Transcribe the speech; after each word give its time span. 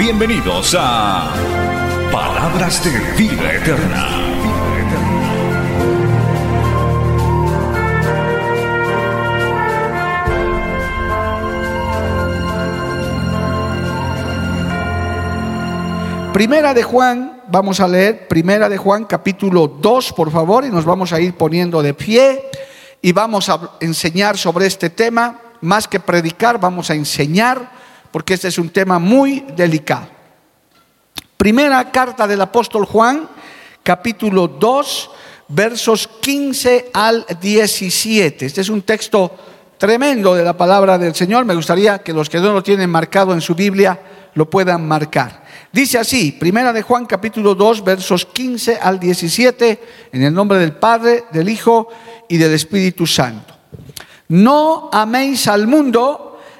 Bienvenidos 0.00 0.74
a 0.78 1.30
Palabras 2.10 2.82
de 2.82 2.90
Vida 3.18 3.52
Eterna. 3.52 4.06
Primera 16.32 16.72
de 16.72 16.82
Juan, 16.82 17.42
vamos 17.48 17.78
a 17.80 17.86
leer 17.86 18.26
Primera 18.26 18.70
de 18.70 18.78
Juan 18.78 19.04
capítulo 19.04 19.68
2, 19.68 20.14
por 20.14 20.30
favor, 20.30 20.64
y 20.64 20.70
nos 20.70 20.86
vamos 20.86 21.12
a 21.12 21.20
ir 21.20 21.34
poniendo 21.34 21.82
de 21.82 21.92
pie 21.92 22.42
y 23.02 23.12
vamos 23.12 23.50
a 23.50 23.72
enseñar 23.80 24.38
sobre 24.38 24.64
este 24.64 24.88
tema. 24.88 25.38
Más 25.60 25.86
que 25.86 26.00
predicar, 26.00 26.58
vamos 26.58 26.88
a 26.88 26.94
enseñar, 26.94 27.79
porque 28.10 28.34
este 28.34 28.48
es 28.48 28.58
un 28.58 28.70
tema 28.70 28.98
muy 28.98 29.44
delicado. 29.56 30.08
Primera 31.36 31.90
carta 31.90 32.26
del 32.26 32.40
apóstol 32.40 32.84
Juan, 32.84 33.28
capítulo 33.82 34.46
2, 34.48 35.10
versos 35.48 36.06
15 36.06 36.90
al 36.92 37.26
17. 37.40 38.46
Este 38.46 38.60
es 38.60 38.68
un 38.68 38.82
texto 38.82 39.30
tremendo 39.78 40.34
de 40.34 40.44
la 40.44 40.56
palabra 40.56 40.98
del 40.98 41.14
Señor. 41.14 41.44
Me 41.44 41.54
gustaría 41.54 42.00
que 42.00 42.12
los 42.12 42.28
que 42.28 42.38
no 42.38 42.52
lo 42.52 42.62
tienen 42.62 42.90
marcado 42.90 43.32
en 43.32 43.40
su 43.40 43.54
Biblia 43.54 43.98
lo 44.34 44.48
puedan 44.50 44.86
marcar. 44.86 45.44
Dice 45.72 45.98
así, 45.98 46.32
primera 46.32 46.72
de 46.72 46.82
Juan 46.82 47.06
capítulo 47.06 47.54
2 47.54 47.84
versos 47.84 48.26
15 48.26 48.78
al 48.80 49.00
17, 49.00 49.80
en 50.12 50.22
el 50.22 50.34
nombre 50.34 50.58
del 50.58 50.72
Padre, 50.72 51.24
del 51.32 51.48
Hijo 51.48 51.88
y 52.28 52.36
del 52.36 52.52
Espíritu 52.52 53.06
Santo. 53.06 53.54
No 54.28 54.90
améis 54.92 55.48
al 55.48 55.66
mundo 55.66 56.29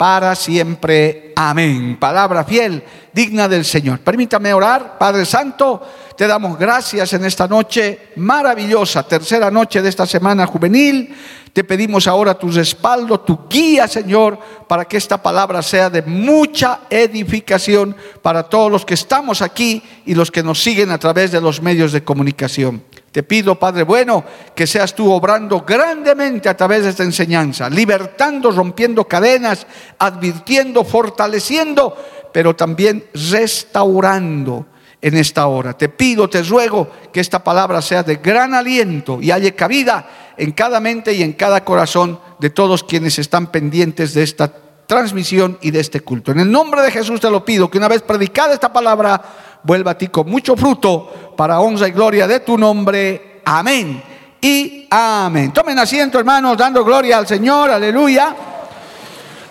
para 0.00 0.34
siempre. 0.34 1.34
Amén. 1.36 1.98
Palabra 2.00 2.42
fiel, 2.42 2.82
digna 3.12 3.46
del 3.46 3.66
Señor. 3.66 4.00
Permítame 4.00 4.54
orar, 4.54 4.96
Padre 4.96 5.26
Santo. 5.26 5.86
Te 6.16 6.26
damos 6.26 6.58
gracias 6.58 7.12
en 7.12 7.26
esta 7.26 7.46
noche 7.46 8.08
maravillosa, 8.16 9.02
tercera 9.02 9.50
noche 9.50 9.82
de 9.82 9.90
esta 9.90 10.06
semana 10.06 10.46
juvenil. 10.46 11.14
Te 11.52 11.64
pedimos 11.64 12.06
ahora 12.06 12.32
tu 12.32 12.50
respaldo, 12.50 13.20
tu 13.20 13.40
guía, 13.46 13.86
Señor, 13.86 14.38
para 14.66 14.86
que 14.86 14.96
esta 14.96 15.22
palabra 15.22 15.60
sea 15.60 15.90
de 15.90 16.00
mucha 16.00 16.80
edificación 16.88 17.94
para 18.22 18.44
todos 18.44 18.72
los 18.72 18.86
que 18.86 18.94
estamos 18.94 19.42
aquí 19.42 19.82
y 20.06 20.14
los 20.14 20.30
que 20.30 20.42
nos 20.42 20.62
siguen 20.62 20.92
a 20.92 20.98
través 20.98 21.30
de 21.30 21.42
los 21.42 21.60
medios 21.60 21.92
de 21.92 22.02
comunicación. 22.02 22.82
Te 23.12 23.24
pido, 23.24 23.58
Padre 23.58 23.82
bueno, 23.82 24.24
que 24.54 24.66
seas 24.66 24.94
tú 24.94 25.10
obrando 25.10 25.62
grandemente 25.66 26.48
a 26.48 26.56
través 26.56 26.84
de 26.84 26.90
esta 26.90 27.02
enseñanza, 27.02 27.68
libertando, 27.68 28.52
rompiendo 28.52 29.04
cadenas, 29.04 29.66
advirtiendo, 29.98 30.84
fortaleciendo, 30.84 31.96
pero 32.32 32.54
también 32.54 33.04
restaurando 33.12 34.66
en 35.02 35.16
esta 35.16 35.46
hora. 35.46 35.76
Te 35.76 35.88
pido, 35.88 36.28
te 36.30 36.42
ruego 36.42 36.88
que 37.12 37.20
esta 37.20 37.42
palabra 37.42 37.82
sea 37.82 38.04
de 38.04 38.16
gran 38.16 38.54
aliento 38.54 39.18
y 39.20 39.32
haya 39.32 39.56
cabida 39.56 40.34
en 40.36 40.52
cada 40.52 40.78
mente 40.78 41.12
y 41.12 41.22
en 41.22 41.32
cada 41.32 41.64
corazón 41.64 42.20
de 42.38 42.50
todos 42.50 42.84
quienes 42.84 43.18
están 43.18 43.48
pendientes 43.48 44.14
de 44.14 44.22
esta 44.22 44.52
transmisión 44.86 45.58
y 45.60 45.70
de 45.70 45.80
este 45.80 46.00
culto. 46.00 46.32
En 46.32 46.40
el 46.40 46.50
nombre 46.50 46.82
de 46.82 46.90
Jesús 46.90 47.20
te 47.20 47.30
lo 47.30 47.44
pido, 47.44 47.70
que 47.70 47.78
una 47.78 47.88
vez 47.88 48.02
predicada 48.02 48.54
esta 48.54 48.72
palabra, 48.72 49.22
vuelva 49.62 49.92
a 49.92 49.98
ti 49.98 50.08
con 50.08 50.28
mucho 50.28 50.56
fruto 50.56 51.34
para 51.36 51.60
honra 51.60 51.88
y 51.88 51.92
gloria 51.92 52.26
de 52.26 52.40
tu 52.40 52.56
nombre. 52.56 53.40
Amén 53.44 54.02
y 54.40 54.86
amén. 54.90 55.52
Tomen 55.52 55.78
asiento, 55.78 56.18
hermanos, 56.18 56.56
dando 56.56 56.84
gloria 56.84 57.18
al 57.18 57.26
Señor, 57.26 57.70
aleluya. 57.70 58.34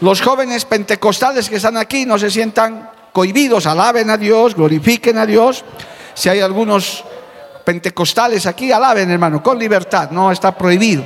Los 0.01 0.21
jóvenes 0.21 0.65
pentecostales 0.65 1.49
que 1.49 1.57
están 1.57 1.77
aquí 1.77 2.05
no 2.05 2.17
se 2.17 2.31
sientan 2.31 2.89
cohibidos, 3.11 3.65
alaben 3.65 4.09
a 4.09 4.17
Dios, 4.17 4.55
glorifiquen 4.55 5.17
a 5.17 5.25
Dios. 5.25 5.63
Si 6.13 6.29
hay 6.29 6.39
algunos 6.39 7.03
pentecostales 7.65 8.45
aquí, 8.45 8.71
alaben 8.71 9.11
hermano, 9.11 9.43
con 9.43 9.59
libertad, 9.59 10.09
no 10.11 10.31
está 10.31 10.57
prohibido. 10.57 11.03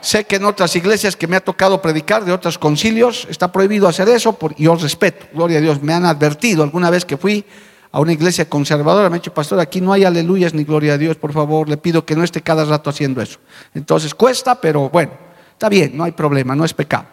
Sé 0.00 0.24
que 0.24 0.36
en 0.36 0.46
otras 0.46 0.74
iglesias 0.76 1.14
que 1.14 1.26
me 1.26 1.36
ha 1.36 1.40
tocado 1.40 1.82
predicar 1.82 2.24
de 2.24 2.32
otros 2.32 2.56
concilios 2.56 3.26
está 3.28 3.52
prohibido 3.52 3.86
hacer 3.86 4.08
eso 4.08 4.36
y 4.56 4.64
yo 4.64 4.74
respeto, 4.74 5.26
gloria 5.34 5.58
a 5.58 5.60
Dios. 5.60 5.82
Me 5.82 5.92
han 5.92 6.06
advertido 6.06 6.62
alguna 6.62 6.88
vez 6.88 7.04
que 7.04 7.18
fui 7.18 7.44
a 7.92 8.00
una 8.00 8.12
iglesia 8.12 8.48
conservadora, 8.48 9.10
me 9.10 9.16
ha 9.16 9.18
dicho, 9.18 9.34
pastor, 9.34 9.58
aquí 9.58 9.80
no 9.80 9.92
hay 9.92 10.04
aleluyas 10.04 10.54
ni 10.54 10.64
gloria 10.64 10.94
a 10.94 10.98
Dios, 10.98 11.16
por 11.16 11.32
favor, 11.32 11.68
le 11.68 11.76
pido 11.76 12.04
que 12.04 12.14
no 12.14 12.22
esté 12.22 12.40
cada 12.40 12.64
rato 12.64 12.90
haciendo 12.90 13.20
eso. 13.20 13.38
Entonces 13.74 14.14
cuesta, 14.14 14.60
pero 14.60 14.88
bueno, 14.88 15.12
está 15.52 15.68
bien, 15.68 15.96
no 15.96 16.04
hay 16.04 16.12
problema, 16.12 16.54
no 16.54 16.64
es 16.64 16.72
pecado. 16.72 17.06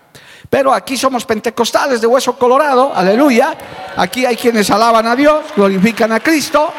Pero 0.49 0.73
aquí 0.73 0.95
somos 0.95 1.25
pentecostales 1.25 1.99
de 1.99 2.07
hueso 2.07 2.37
colorado, 2.37 2.93
aleluya. 2.95 3.57
Aquí 3.97 4.25
hay 4.25 4.35
quienes 4.35 4.69
alaban 4.69 5.07
a 5.07 5.15
Dios, 5.15 5.45
glorifican 5.55 6.11
a 6.11 6.19
Cristo, 6.19 6.71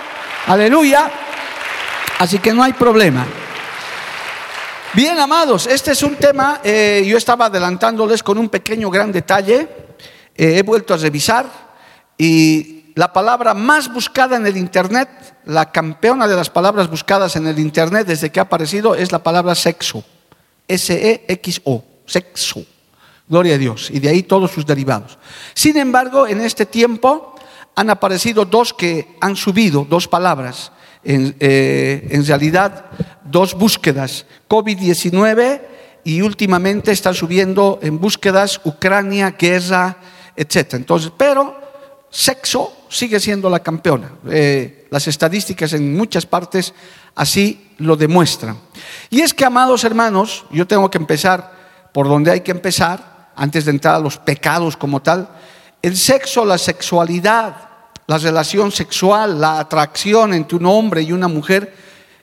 aleluya. 0.46 1.10
Así 2.18 2.38
que 2.38 2.54
no 2.54 2.62
hay 2.62 2.72
problema. 2.72 3.26
Bien, 4.94 5.18
amados, 5.18 5.66
este 5.66 5.92
es 5.92 6.02
un 6.02 6.16
tema, 6.16 6.60
eh, 6.64 7.04
yo 7.06 7.18
estaba 7.18 7.46
adelantándoles 7.46 8.22
con 8.22 8.38
un 8.38 8.48
pequeño 8.48 8.90
gran 8.90 9.12
detalle, 9.12 9.68
eh, 10.34 10.58
he 10.58 10.62
vuelto 10.62 10.94
a 10.94 10.96
revisar 10.96 11.46
y 12.16 12.77
la 12.98 13.12
palabra 13.12 13.54
más 13.54 13.92
buscada 13.92 14.36
en 14.36 14.44
el 14.44 14.56
Internet, 14.56 15.08
la 15.44 15.70
campeona 15.70 16.26
de 16.26 16.34
las 16.34 16.50
palabras 16.50 16.90
buscadas 16.90 17.36
en 17.36 17.46
el 17.46 17.60
Internet 17.60 18.08
desde 18.08 18.32
que 18.32 18.40
ha 18.40 18.42
aparecido 18.42 18.96
es 18.96 19.12
la 19.12 19.22
palabra 19.22 19.54
sexo, 19.54 20.02
S-E-X-O, 20.66 21.84
sexo. 22.04 22.66
Gloria 23.28 23.54
a 23.54 23.58
Dios. 23.58 23.88
Y 23.92 24.00
de 24.00 24.08
ahí 24.08 24.24
todos 24.24 24.50
sus 24.50 24.66
derivados. 24.66 25.16
Sin 25.54 25.76
embargo, 25.76 26.26
en 26.26 26.40
este 26.40 26.66
tiempo 26.66 27.36
han 27.76 27.88
aparecido 27.88 28.44
dos 28.44 28.74
que 28.74 29.14
han 29.20 29.36
subido, 29.36 29.86
dos 29.88 30.08
palabras. 30.08 30.72
En, 31.04 31.36
eh, 31.38 32.20
realidad, 32.26 32.86
dos 33.22 33.54
búsquedas. 33.54 34.26
COVID-19 34.48 35.60
y 36.02 36.20
últimamente 36.22 36.90
están 36.90 37.14
subiendo 37.14 37.78
en 37.80 38.00
búsquedas 38.00 38.60
Ucrania, 38.64 39.36
guerra, 39.38 39.98
etc. 40.34 40.74
Entonces, 40.74 41.12
pero 41.16 41.67
sexo 42.10 42.72
sigue 42.88 43.20
siendo 43.20 43.50
la 43.50 43.60
campeona. 43.60 44.10
Eh, 44.30 44.86
las 44.90 45.06
estadísticas 45.08 45.72
en 45.72 45.96
muchas 45.96 46.26
partes 46.26 46.72
así 47.14 47.72
lo 47.78 47.96
demuestran. 47.96 48.58
Y 49.10 49.20
es 49.20 49.34
que, 49.34 49.44
amados 49.44 49.84
hermanos, 49.84 50.44
yo 50.50 50.66
tengo 50.66 50.90
que 50.90 50.98
empezar 50.98 51.52
por 51.92 52.08
donde 52.08 52.30
hay 52.30 52.40
que 52.40 52.50
empezar 52.50 53.30
antes 53.36 53.64
de 53.64 53.70
entrar 53.70 53.94
a 53.94 54.00
los 54.00 54.18
pecados 54.18 54.76
como 54.76 55.00
tal, 55.00 55.28
el 55.80 55.96
sexo, 55.96 56.44
la 56.44 56.58
sexualidad, 56.58 57.68
la 58.06 58.18
relación 58.18 58.72
sexual, 58.72 59.40
la 59.40 59.60
atracción 59.60 60.34
entre 60.34 60.56
un 60.56 60.66
hombre 60.66 61.02
y 61.02 61.12
una 61.12 61.28
mujer 61.28 61.74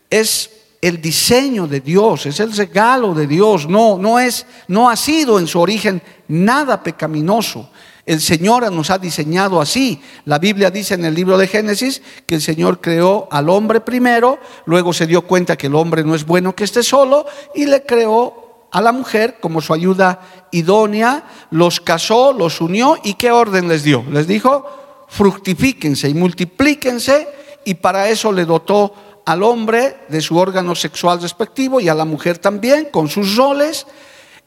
es 0.09 0.49
el 0.81 1.01
diseño 1.01 1.67
de 1.67 1.79
Dios, 1.79 2.25
es 2.25 2.39
el 2.39 2.55
regalo 2.55 3.13
de 3.13 3.27
Dios, 3.27 3.67
no, 3.67 3.97
no 3.97 4.19
es, 4.19 4.45
no 4.67 4.89
ha 4.89 4.95
sido 4.95 5.39
en 5.39 5.47
su 5.47 5.59
origen 5.59 6.01
nada 6.27 6.83
pecaminoso. 6.83 7.69
El 8.05 8.21
Señor 8.21 8.71
nos 8.71 8.91
ha 8.91 8.99
diseñado 8.99 9.59
así. 9.59 10.01
La 10.25 10.37
Biblia 10.37 10.69
dice 10.69 10.93
en 10.93 11.05
el 11.05 11.15
libro 11.15 11.37
de 11.37 11.47
Génesis 11.47 12.01
que 12.27 12.35
el 12.35 12.41
Señor 12.41 12.79
creó 12.79 13.27
al 13.31 13.49
hombre 13.49 13.81
primero, 13.81 14.39
luego 14.65 14.93
se 14.93 15.07
dio 15.07 15.23
cuenta 15.23 15.57
que 15.57 15.67
el 15.67 15.75
hombre 15.75 16.03
no 16.03 16.13
es 16.13 16.25
bueno 16.25 16.55
que 16.55 16.63
esté 16.63 16.83
solo 16.83 17.25
y 17.55 17.65
le 17.65 17.83
creó 17.83 18.67
a 18.71 18.81
la 18.81 18.91
mujer 18.91 19.37
como 19.39 19.61
su 19.61 19.73
ayuda 19.73 20.19
idónea, 20.51 21.23
los 21.49 21.79
casó, 21.79 22.33
los 22.33 22.61
unió 22.61 22.97
y 23.03 23.15
qué 23.15 23.31
orden 23.31 23.67
les 23.67 23.83
dio. 23.83 24.03
Les 24.11 24.27
dijo, 24.27 25.05
fructifíquense 25.07 26.09
y 26.09 26.13
multiplíquense 26.13 27.27
y 27.63 27.75
para 27.75 28.09
eso 28.09 28.31
le 28.31 28.45
dotó 28.45 28.93
al 29.25 29.41
hombre 29.41 29.97
de 30.09 30.21
su 30.21 30.37
órgano 30.37 30.75
sexual 30.75 31.21
respectivo 31.21 31.79
y 31.79 31.89
a 31.89 31.95
la 31.95 32.05
mujer 32.05 32.37
también 32.37 32.89
con 32.91 33.09
sus 33.09 33.35
roles. 33.35 33.87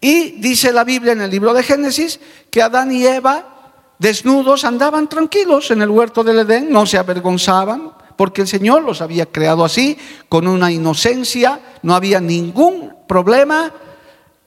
Y 0.01 0.41
dice 0.41 0.73
la 0.73 0.85
Biblia 0.85 1.13
en 1.13 1.23
el 1.23 1.31
libro 1.31 1.53
de 1.53 1.63
Génesis 1.63 2.21
que 2.51 2.63
Adán 2.63 2.93
y 2.93 3.07
Eva 3.07 3.59
desnudos 3.99 4.65
andaban 4.65 5.09
tranquilos 5.09 5.71
en 5.71 5.83
el 5.83 5.91
huerto 5.91 6.23
del 6.23 6.41
Edén, 6.41 6.71
no 6.71 6.87
se 6.87 6.99
avergonzaban, 6.99 7.93
porque 8.17 8.43
el 8.43 8.49
Señor 8.49 8.83
los 8.83 9.01
había 9.01 9.27
creado 9.27 9.65
así, 9.65 9.99
con 10.29 10.47
una 10.47 10.71
inocencia, 10.71 11.61
no 11.83 11.95
había 11.95 12.21
ningún 12.21 12.95
problema, 13.07 13.73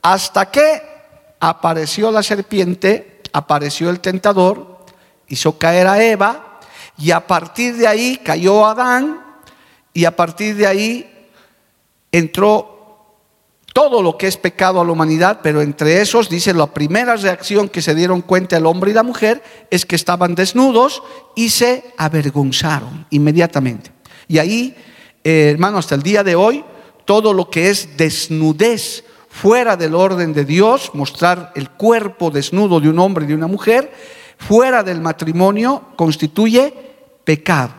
hasta 0.01 0.49
que 0.49 0.81
apareció 1.39 2.11
la 2.11 2.23
serpiente, 2.23 3.21
apareció 3.33 3.89
el 3.89 3.99
tentador, 3.99 4.85
hizo 5.27 5.57
caer 5.57 5.87
a 5.87 6.01
Eva, 6.01 6.59
y 6.97 7.11
a 7.11 7.25
partir 7.25 7.75
de 7.75 7.87
ahí 7.87 8.17
cayó 8.23 8.65
Adán, 8.65 9.21
y 9.93 10.05
a 10.05 10.15
partir 10.15 10.55
de 10.55 10.67
ahí 10.67 11.27
entró 12.11 12.80
todo 13.73 14.01
lo 14.01 14.17
que 14.17 14.27
es 14.27 14.37
pecado 14.37 14.81
a 14.81 14.85
la 14.85 14.91
humanidad, 14.91 15.39
pero 15.41 15.61
entre 15.61 16.01
esos, 16.01 16.29
dice, 16.29 16.53
la 16.53 16.67
primera 16.67 17.15
reacción 17.15 17.69
que 17.69 17.81
se 17.81 17.95
dieron 17.95 18.21
cuenta 18.21 18.57
el 18.57 18.65
hombre 18.65 18.91
y 18.91 18.93
la 18.93 19.03
mujer 19.03 19.41
es 19.69 19.85
que 19.85 19.95
estaban 19.95 20.35
desnudos 20.35 21.01
y 21.35 21.49
se 21.49 21.93
avergonzaron 21.97 23.05
inmediatamente. 23.11 23.91
Y 24.27 24.39
ahí, 24.39 24.75
eh, 25.23 25.51
hermano, 25.51 25.77
hasta 25.77 25.95
el 25.95 26.03
día 26.03 26.23
de 26.23 26.35
hoy, 26.35 26.65
todo 27.05 27.33
lo 27.33 27.49
que 27.49 27.69
es 27.69 27.97
desnudez 27.97 29.05
fuera 29.29 29.77
del 29.77 29.95
orden 29.95 30.33
de 30.33 30.43
Dios, 30.43 30.91
mostrar 30.93 31.53
el 31.55 31.69
cuerpo 31.69 32.29
desnudo 32.29 32.81
de 32.81 32.89
un 32.89 32.99
hombre 32.99 33.23
y 33.23 33.29
de 33.29 33.35
una 33.35 33.47
mujer, 33.47 33.93
fuera 34.37 34.83
del 34.83 34.99
matrimonio, 34.99 35.83
constituye 35.95 36.73
pecado. 37.23 37.73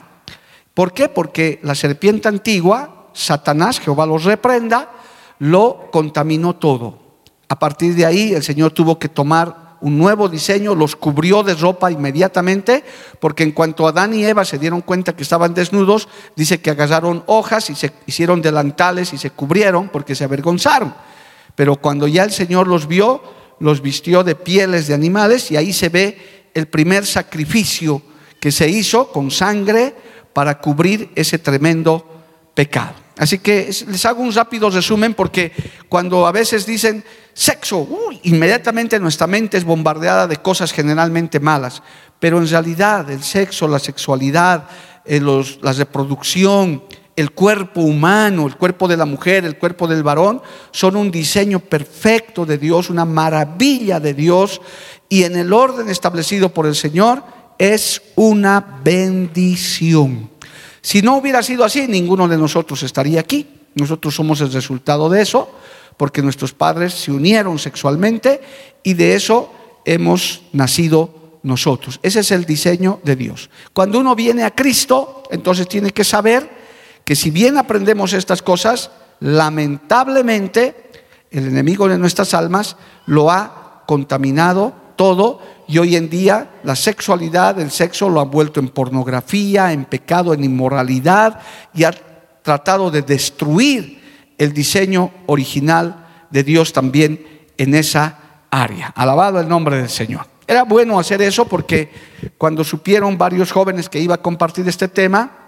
¿Por 0.72 0.94
qué? 0.94 1.10
Porque 1.10 1.60
la 1.62 1.74
serpiente 1.74 2.28
antigua, 2.28 3.08
Satanás, 3.12 3.78
Jehová 3.78 4.06
los 4.06 4.24
reprenda, 4.24 4.90
lo 5.42 5.88
contaminó 5.90 6.54
todo. 6.54 7.00
A 7.48 7.58
partir 7.58 7.96
de 7.96 8.06
ahí 8.06 8.32
el 8.32 8.44
Señor 8.44 8.70
tuvo 8.70 9.00
que 9.00 9.08
tomar 9.08 9.76
un 9.80 9.98
nuevo 9.98 10.28
diseño, 10.28 10.76
los 10.76 10.94
cubrió 10.94 11.42
de 11.42 11.56
ropa 11.56 11.90
inmediatamente, 11.90 12.84
porque 13.18 13.42
en 13.42 13.50
cuanto 13.50 13.88
Adán 13.88 14.14
y 14.14 14.24
Eva 14.24 14.44
se 14.44 14.56
dieron 14.56 14.82
cuenta 14.82 15.16
que 15.16 15.24
estaban 15.24 15.52
desnudos, 15.52 16.06
dice 16.36 16.60
que 16.60 16.70
agarraron 16.70 17.24
hojas 17.26 17.70
y 17.70 17.74
se 17.74 17.90
hicieron 18.06 18.40
delantales 18.40 19.12
y 19.14 19.18
se 19.18 19.30
cubrieron 19.30 19.88
porque 19.88 20.14
se 20.14 20.22
avergonzaron. 20.22 20.94
Pero 21.56 21.74
cuando 21.74 22.06
ya 22.06 22.22
el 22.22 22.30
Señor 22.30 22.68
los 22.68 22.86
vio, 22.86 23.20
los 23.58 23.82
vistió 23.82 24.22
de 24.22 24.36
pieles 24.36 24.86
de 24.86 24.94
animales 24.94 25.50
y 25.50 25.56
ahí 25.56 25.72
se 25.72 25.88
ve 25.88 26.50
el 26.54 26.68
primer 26.68 27.04
sacrificio 27.04 28.00
que 28.38 28.52
se 28.52 28.68
hizo 28.68 29.10
con 29.10 29.32
sangre 29.32 29.92
para 30.32 30.60
cubrir 30.60 31.10
ese 31.16 31.40
tremendo 31.40 32.06
pecado. 32.54 33.01
Así 33.18 33.38
que 33.38 33.70
les 33.88 34.06
hago 34.06 34.22
un 34.22 34.32
rápido 34.32 34.70
resumen 34.70 35.14
porque 35.14 35.52
cuando 35.88 36.26
a 36.26 36.32
veces 36.32 36.64
dicen 36.64 37.04
sexo, 37.34 37.86
inmediatamente 38.22 38.98
nuestra 38.98 39.26
mente 39.26 39.58
es 39.58 39.64
bombardeada 39.64 40.26
de 40.26 40.38
cosas 40.38 40.72
generalmente 40.72 41.38
malas. 41.38 41.82
Pero 42.18 42.38
en 42.38 42.48
realidad 42.48 43.10
el 43.10 43.22
sexo, 43.22 43.68
la 43.68 43.78
sexualidad, 43.78 44.68
eh, 45.04 45.20
la 45.20 45.72
reproducción, 45.72 46.84
el 47.14 47.32
cuerpo 47.32 47.82
humano, 47.82 48.46
el 48.46 48.56
cuerpo 48.56 48.88
de 48.88 48.96
la 48.96 49.04
mujer, 49.04 49.44
el 49.44 49.58
cuerpo 49.58 49.86
del 49.86 50.02
varón, 50.02 50.40
son 50.70 50.96
un 50.96 51.10
diseño 51.10 51.60
perfecto 51.60 52.46
de 52.46 52.56
Dios, 52.56 52.88
una 52.88 53.04
maravilla 53.04 54.00
de 54.00 54.14
Dios. 54.14 54.60
Y 55.08 55.24
en 55.24 55.36
el 55.36 55.52
orden 55.52 55.90
establecido 55.90 56.48
por 56.48 56.66
el 56.66 56.74
Señor 56.74 57.22
es 57.58 58.00
una 58.16 58.80
bendición. 58.82 60.31
Si 60.82 61.00
no 61.00 61.16
hubiera 61.16 61.42
sido 61.42 61.64
así, 61.64 61.86
ninguno 61.86 62.28
de 62.28 62.36
nosotros 62.36 62.82
estaría 62.82 63.20
aquí. 63.20 63.48
Nosotros 63.74 64.14
somos 64.14 64.40
el 64.40 64.52
resultado 64.52 65.08
de 65.08 65.22
eso, 65.22 65.48
porque 65.96 66.22
nuestros 66.22 66.52
padres 66.52 66.92
se 66.92 67.12
unieron 67.12 67.58
sexualmente 67.58 68.40
y 68.82 68.94
de 68.94 69.14
eso 69.14 69.52
hemos 69.84 70.42
nacido 70.52 71.38
nosotros. 71.42 72.00
Ese 72.02 72.20
es 72.20 72.30
el 72.32 72.44
diseño 72.44 73.00
de 73.04 73.16
Dios. 73.16 73.48
Cuando 73.72 73.98
uno 73.98 74.14
viene 74.14 74.42
a 74.44 74.50
Cristo, 74.50 75.22
entonces 75.30 75.68
tiene 75.68 75.92
que 75.92 76.04
saber 76.04 76.50
que 77.04 77.16
si 77.16 77.30
bien 77.30 77.56
aprendemos 77.56 78.12
estas 78.12 78.42
cosas, 78.42 78.90
lamentablemente 79.20 80.90
el 81.30 81.46
enemigo 81.46 81.88
de 81.88 81.98
nuestras 81.98 82.34
almas 82.34 82.76
lo 83.06 83.30
ha 83.30 83.84
contaminado 83.86 84.74
todo 84.96 85.40
y 85.72 85.78
hoy 85.78 85.96
en 85.96 86.10
día 86.10 86.50
la 86.64 86.76
sexualidad, 86.76 87.58
el 87.58 87.70
sexo 87.70 88.10
lo 88.10 88.20
han 88.20 88.30
vuelto 88.30 88.60
en 88.60 88.68
pornografía, 88.68 89.72
en 89.72 89.86
pecado, 89.86 90.34
en 90.34 90.44
inmoralidad 90.44 91.40
y 91.72 91.84
ha 91.84 91.92
tratado 92.42 92.90
de 92.90 93.00
destruir 93.00 94.34
el 94.36 94.52
diseño 94.52 95.10
original 95.24 96.26
de 96.28 96.44
Dios 96.44 96.74
también 96.74 97.46
en 97.56 97.74
esa 97.74 98.18
área. 98.50 98.88
Alabado 98.88 99.40
el 99.40 99.48
nombre 99.48 99.78
del 99.78 99.88
Señor. 99.88 100.26
Era 100.46 100.64
bueno 100.64 100.98
hacer 100.98 101.22
eso 101.22 101.46
porque 101.46 101.90
cuando 102.36 102.64
supieron 102.64 103.16
varios 103.16 103.50
jóvenes 103.50 103.88
que 103.88 103.98
iba 103.98 104.16
a 104.16 104.20
compartir 104.20 104.68
este 104.68 104.88
tema, 104.88 105.38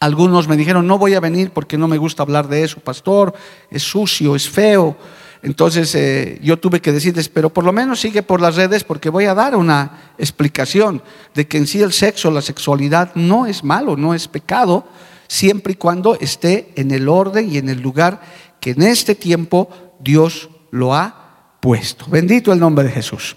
algunos 0.00 0.48
me 0.48 0.56
dijeron, 0.56 0.86
no 0.86 0.96
voy 0.96 1.12
a 1.12 1.20
venir 1.20 1.50
porque 1.50 1.76
no 1.76 1.86
me 1.86 1.98
gusta 1.98 2.22
hablar 2.22 2.48
de 2.48 2.64
eso, 2.64 2.80
pastor, 2.80 3.34
es 3.70 3.82
sucio, 3.82 4.36
es 4.36 4.48
feo. 4.48 4.96
Entonces 5.44 5.94
eh, 5.94 6.40
yo 6.42 6.58
tuve 6.58 6.80
que 6.80 6.90
decirles, 6.90 7.28
pero 7.28 7.50
por 7.50 7.64
lo 7.64 7.72
menos 7.72 8.00
sigue 8.00 8.22
por 8.22 8.40
las 8.40 8.56
redes 8.56 8.82
porque 8.82 9.10
voy 9.10 9.26
a 9.26 9.34
dar 9.34 9.54
una 9.54 10.14
explicación 10.16 11.02
de 11.34 11.46
que 11.46 11.58
en 11.58 11.66
sí 11.66 11.82
el 11.82 11.92
sexo, 11.92 12.30
la 12.30 12.40
sexualidad 12.40 13.14
no 13.14 13.44
es 13.44 13.62
malo, 13.62 13.94
no 13.94 14.14
es 14.14 14.26
pecado, 14.26 14.86
siempre 15.28 15.74
y 15.74 15.76
cuando 15.76 16.14
esté 16.18 16.72
en 16.76 16.92
el 16.92 17.10
orden 17.10 17.52
y 17.52 17.58
en 17.58 17.68
el 17.68 17.82
lugar 17.82 18.22
que 18.58 18.70
en 18.70 18.80
este 18.84 19.14
tiempo 19.14 19.68
Dios 20.00 20.48
lo 20.70 20.94
ha 20.94 21.58
puesto. 21.60 22.06
Bendito 22.08 22.50
el 22.50 22.58
nombre 22.58 22.86
de 22.86 22.92
Jesús. 22.92 23.36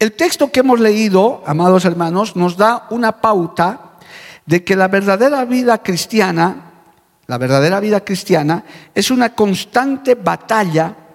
El 0.00 0.14
texto 0.14 0.50
que 0.50 0.60
hemos 0.60 0.80
leído, 0.80 1.44
amados 1.46 1.84
hermanos, 1.84 2.34
nos 2.34 2.56
da 2.56 2.88
una 2.90 3.20
pauta 3.20 3.98
de 4.46 4.64
que 4.64 4.74
la 4.74 4.88
verdadera 4.88 5.44
vida 5.44 5.80
cristiana, 5.80 6.72
la 7.28 7.38
verdadera 7.38 7.78
vida 7.78 8.04
cristiana 8.04 8.64
es 8.92 9.12
una 9.12 9.32
constante 9.32 10.16
batalla 10.16 11.05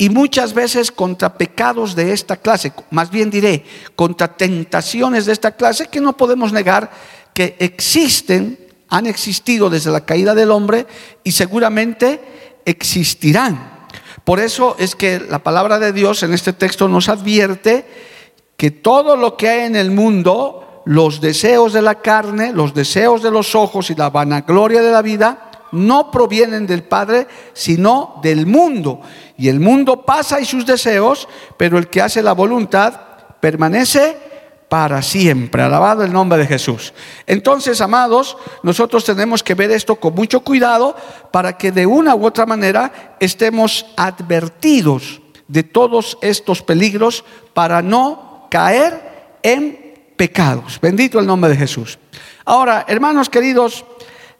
y 0.00 0.08
muchas 0.08 0.54
veces 0.54 0.90
contra 0.90 1.36
pecados 1.36 1.94
de 1.94 2.14
esta 2.14 2.38
clase, 2.38 2.72
más 2.90 3.10
bien 3.10 3.28
diré, 3.28 3.66
contra 3.94 4.34
tentaciones 4.34 5.26
de 5.26 5.32
esta 5.34 5.52
clase 5.52 5.88
que 5.88 6.00
no 6.00 6.16
podemos 6.16 6.54
negar 6.54 6.90
que 7.34 7.54
existen, 7.58 8.58
han 8.88 9.04
existido 9.04 9.68
desde 9.68 9.90
la 9.90 10.06
caída 10.06 10.34
del 10.34 10.52
hombre 10.52 10.86
y 11.22 11.32
seguramente 11.32 12.18
existirán. 12.64 13.88
Por 14.24 14.40
eso 14.40 14.74
es 14.78 14.94
que 14.94 15.20
la 15.20 15.40
palabra 15.40 15.78
de 15.78 15.92
Dios 15.92 16.22
en 16.22 16.32
este 16.32 16.54
texto 16.54 16.88
nos 16.88 17.10
advierte 17.10 17.84
que 18.56 18.70
todo 18.70 19.16
lo 19.16 19.36
que 19.36 19.50
hay 19.50 19.66
en 19.66 19.76
el 19.76 19.90
mundo, 19.90 20.82
los 20.86 21.20
deseos 21.20 21.74
de 21.74 21.82
la 21.82 21.96
carne, 21.96 22.54
los 22.54 22.72
deseos 22.72 23.22
de 23.22 23.30
los 23.30 23.54
ojos 23.54 23.90
y 23.90 23.94
la 23.94 24.08
vanagloria 24.08 24.80
de 24.80 24.92
la 24.92 25.02
vida, 25.02 25.49
no 25.72 26.10
provienen 26.10 26.66
del 26.66 26.82
Padre, 26.82 27.26
sino 27.52 28.20
del 28.22 28.46
mundo. 28.46 29.00
Y 29.36 29.48
el 29.48 29.60
mundo 29.60 30.02
pasa 30.02 30.40
y 30.40 30.44
sus 30.44 30.66
deseos, 30.66 31.28
pero 31.56 31.78
el 31.78 31.88
que 31.88 32.02
hace 32.02 32.22
la 32.22 32.32
voluntad 32.32 33.00
permanece 33.40 34.16
para 34.68 35.02
siempre. 35.02 35.62
Alabado 35.62 36.04
el 36.04 36.12
nombre 36.12 36.38
de 36.38 36.46
Jesús. 36.46 36.94
Entonces, 37.26 37.80
amados, 37.80 38.36
nosotros 38.62 39.04
tenemos 39.04 39.42
que 39.42 39.54
ver 39.54 39.70
esto 39.72 39.96
con 39.96 40.14
mucho 40.14 40.40
cuidado 40.40 40.96
para 41.32 41.58
que 41.58 41.72
de 41.72 41.86
una 41.86 42.14
u 42.14 42.24
otra 42.24 42.46
manera 42.46 43.16
estemos 43.18 43.86
advertidos 43.96 45.20
de 45.48 45.64
todos 45.64 46.16
estos 46.22 46.62
peligros 46.62 47.24
para 47.52 47.82
no 47.82 48.46
caer 48.50 49.38
en 49.42 49.90
pecados. 50.16 50.78
Bendito 50.80 51.18
el 51.18 51.26
nombre 51.26 51.50
de 51.50 51.56
Jesús. 51.56 51.98
Ahora, 52.44 52.84
hermanos 52.86 53.28
queridos, 53.28 53.84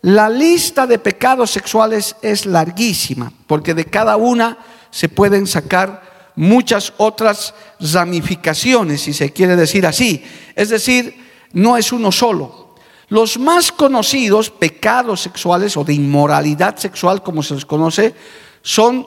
la 0.03 0.31
lista 0.31 0.87
de 0.87 0.99
pecados 0.99 1.51
sexuales 1.51 2.17
es 2.23 2.47
larguísima, 2.47 3.33
porque 3.47 3.75
de 3.75 3.85
cada 3.85 4.17
una 4.17 4.59
se 4.91 5.09
pueden 5.09 5.47
sacar 5.47 6.33
muchas 6.37 6.95
otras 6.97 7.55
ramificaciones, 7.81 9.03
si 9.03 9.13
se 9.13 9.33
quiere 9.33 9.57
decir 9.57 9.87
así. 9.87 10.25
Es 10.57 10.71
decir, 10.71 11.15
no 11.53 11.77
es 11.77 11.93
uno 11.93 12.11
solo. 12.13 12.75
Los 13.09 13.39
más 13.39 13.73
conocidos 13.73 14.51
pecados 14.51 15.21
sexuales 15.21 15.77
o 15.77 15.85
de 15.85 15.95
inmoralidad 15.95 16.77
sexual, 16.77 17.23
como 17.23 17.43
se 17.43 17.55
les 17.55 17.67
conoce, 17.67 18.15
son 18.63 19.07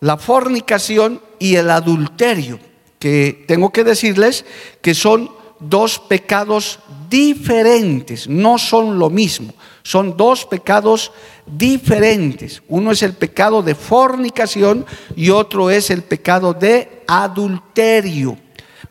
la 0.00 0.16
fornicación 0.16 1.20
y 1.38 1.56
el 1.56 1.68
adulterio, 1.68 2.58
que 2.98 3.44
tengo 3.46 3.70
que 3.70 3.84
decirles 3.84 4.44
que 4.80 4.94
son 4.94 5.30
dos 5.58 5.98
pecados 5.98 6.78
diferentes, 7.10 8.28
no 8.28 8.56
son 8.56 8.98
lo 8.98 9.10
mismo. 9.10 9.52
Son 9.82 10.16
dos 10.16 10.44
pecados 10.44 11.12
diferentes. 11.46 12.62
Uno 12.68 12.92
es 12.92 13.02
el 13.02 13.14
pecado 13.14 13.62
de 13.62 13.74
fornicación 13.74 14.84
y 15.16 15.30
otro 15.30 15.70
es 15.70 15.90
el 15.90 16.02
pecado 16.02 16.52
de 16.52 17.02
adulterio. 17.06 18.36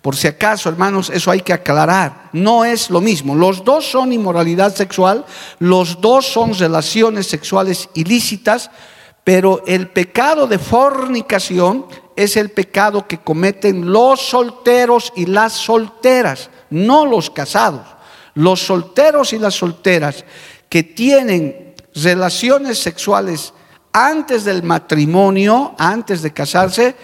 Por 0.01 0.15
si 0.15 0.27
acaso, 0.27 0.69
hermanos, 0.69 1.09
eso 1.09 1.29
hay 1.29 1.41
que 1.41 1.53
aclarar. 1.53 2.29
No 2.31 2.63
es 2.63 2.89
lo 2.89 3.01
mismo. 3.01 3.35
Los 3.35 3.63
dos 3.65 3.85
son 3.85 4.13
inmoralidad 4.13 4.73
sexual, 4.73 5.25
los 5.59 5.99
dos 5.99 6.25
son 6.25 6.53
relaciones 6.53 7.27
sexuales 7.27 7.89
ilícitas, 7.93 8.71
pero 9.23 9.61
el 9.67 9.89
pecado 9.89 10.47
de 10.47 10.57
fornicación 10.57 11.85
es 12.15 12.37
el 12.37 12.49
pecado 12.49 13.07
que 13.07 13.19
cometen 13.19 13.91
los 13.91 14.21
solteros 14.21 15.11
y 15.15 15.25
las 15.25 15.53
solteras, 15.53 16.49
no 16.69 17.05
los 17.05 17.29
casados. 17.29 17.85
Los 18.35 18.61
solteros 18.61 19.33
y 19.33 19.39
las 19.39 19.55
solteras 19.55 20.23
que 20.69 20.83
tienen 20.83 21.75
relaciones 21.95 22.77
sexuales 22.77 23.53
antes 23.91 24.45
del 24.45 24.63
matrimonio, 24.63 25.75
antes 25.77 26.21
de 26.21 26.31
casarse, 26.31 26.95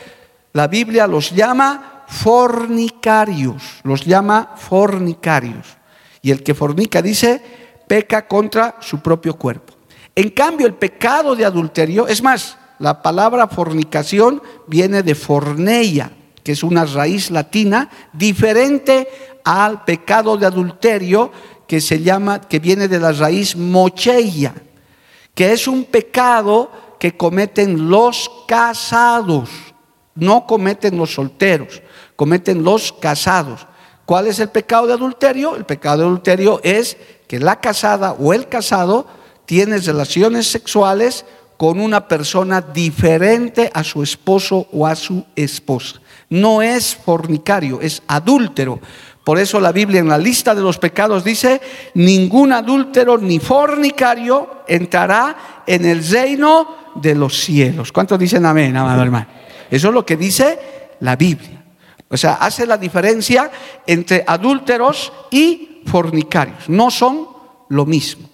la 0.53 0.67
Biblia 0.67 1.07
los 1.07 1.31
llama 1.31 2.05
fornicarios, 2.07 3.81
los 3.83 4.05
llama 4.05 4.53
fornicarios. 4.55 5.77
Y 6.21 6.31
el 6.31 6.43
que 6.43 6.53
fornica 6.53 7.01
dice, 7.01 7.41
peca 7.87 8.27
contra 8.27 8.77
su 8.79 8.99
propio 8.99 9.35
cuerpo. 9.35 9.73
En 10.15 10.29
cambio, 10.29 10.65
el 10.67 10.75
pecado 10.75 11.35
de 11.35 11.45
adulterio, 11.45 12.07
es 12.07 12.21
más, 12.23 12.57
la 12.79 13.01
palabra 13.01 13.47
fornicación 13.47 14.41
viene 14.67 15.03
de 15.03 15.15
forneia, 15.15 16.11
que 16.43 16.53
es 16.53 16.63
una 16.63 16.85
raíz 16.85 17.31
latina 17.31 17.89
diferente 18.13 19.07
al 19.43 19.83
pecado 19.83 20.37
de 20.37 20.45
adulterio 20.45 21.31
que 21.67 21.81
se 21.81 22.01
llama 22.01 22.41
que 22.41 22.59
viene 22.59 22.87
de 22.87 22.99
la 22.99 23.11
raíz 23.11 23.55
mocheia, 23.55 24.53
que 25.33 25.51
es 25.51 25.67
un 25.67 25.85
pecado 25.85 26.71
que 26.99 27.17
cometen 27.17 27.89
los 27.89 28.31
casados, 28.47 29.49
no 30.15 30.45
cometen 30.47 30.97
los 30.97 31.13
solteros, 31.13 31.81
cometen 32.15 32.63
los 32.63 32.93
casados. 32.93 33.67
¿Cuál 34.05 34.27
es 34.27 34.39
el 34.39 34.49
pecado 34.49 34.87
de 34.87 34.93
adulterio? 34.93 35.55
El 35.55 35.65
pecado 35.65 35.99
de 35.99 36.05
adulterio 36.05 36.61
es 36.63 36.95
que 37.27 37.39
la 37.39 37.59
casada 37.59 38.13
o 38.13 38.33
el 38.33 38.47
casado 38.47 39.07
tiene 39.45 39.77
relaciones 39.79 40.47
sexuales 40.47 41.25
con 41.57 41.79
una 41.79 42.07
persona 42.07 42.61
diferente 42.61 43.71
a 43.73 43.83
su 43.83 44.03
esposo 44.03 44.67
o 44.71 44.85
a 44.85 44.95
su 44.95 45.25
esposa. 45.35 46.01
No 46.29 46.61
es 46.61 46.95
fornicario, 46.95 47.81
es 47.81 48.01
adúltero. 48.07 48.79
Por 49.25 49.39
eso 49.39 49.59
la 49.59 49.71
Biblia 49.71 49.99
en 49.99 50.07
la 50.07 50.19
lista 50.19 50.53
de 50.53 50.61
los 50.61 50.77
pecados 50.77 51.23
dice, 51.23 51.59
ningún 51.95 52.53
adúltero 52.53 53.17
ni 53.17 53.39
fornicario 53.39 54.61
entrará 54.67 55.63
en 55.65 55.83
el 55.83 56.07
reino 56.07 56.93
de 56.93 57.15
los 57.15 57.35
cielos. 57.39 57.91
¿Cuántos 57.91 58.19
dicen 58.19 58.45
amén, 58.45 58.77
amado 58.77 59.01
hermano? 59.01 59.25
Eso 59.71 59.87
es 59.87 59.93
lo 59.95 60.05
que 60.05 60.15
dice 60.15 60.59
la 60.99 61.15
Biblia. 61.15 61.65
O 62.07 62.15
sea, 62.15 62.35
hace 62.35 62.67
la 62.67 62.77
diferencia 62.77 63.49
entre 63.87 64.23
adúlteros 64.27 65.11
y 65.31 65.81
fornicarios. 65.87 66.69
No 66.69 66.91
son 66.91 67.27
lo 67.69 67.83
mismo. 67.87 68.29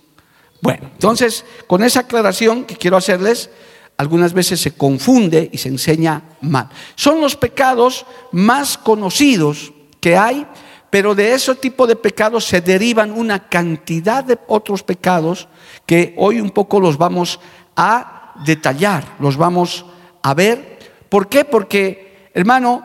Bueno, 0.61 0.89
entonces, 0.91 1.45
con 1.67 1.83
esa 1.83 2.01
aclaración 2.01 2.65
que 2.65 2.75
quiero 2.75 2.97
hacerles, 2.97 3.49
algunas 3.95 4.33
veces 4.33 4.59
se 4.59 4.73
confunde 4.73 5.49
y 5.53 5.57
se 5.57 5.69
enseña 5.69 6.21
mal. 6.41 6.67
Son 6.95 7.21
los 7.21 7.37
pecados 7.37 8.05
más 8.33 8.77
conocidos 8.77 9.71
que 10.01 10.17
hay, 10.17 10.45
pero 10.91 11.15
de 11.15 11.33
ese 11.33 11.55
tipo 11.55 11.87
de 11.87 11.95
pecados 11.95 12.45
se 12.45 12.61
derivan 12.61 13.11
una 13.11 13.49
cantidad 13.49 14.23
de 14.23 14.37
otros 14.47 14.83
pecados 14.83 15.47
que 15.87 16.13
hoy 16.17 16.39
un 16.39 16.51
poco 16.51 16.79
los 16.79 16.97
vamos 16.99 17.39
a 17.75 18.33
detallar, 18.45 19.15
los 19.19 19.37
vamos 19.37 19.85
a 20.21 20.35
ver. 20.35 20.77
¿Por 21.09 21.27
qué? 21.27 21.45
Porque, 21.45 22.29
hermano, 22.33 22.83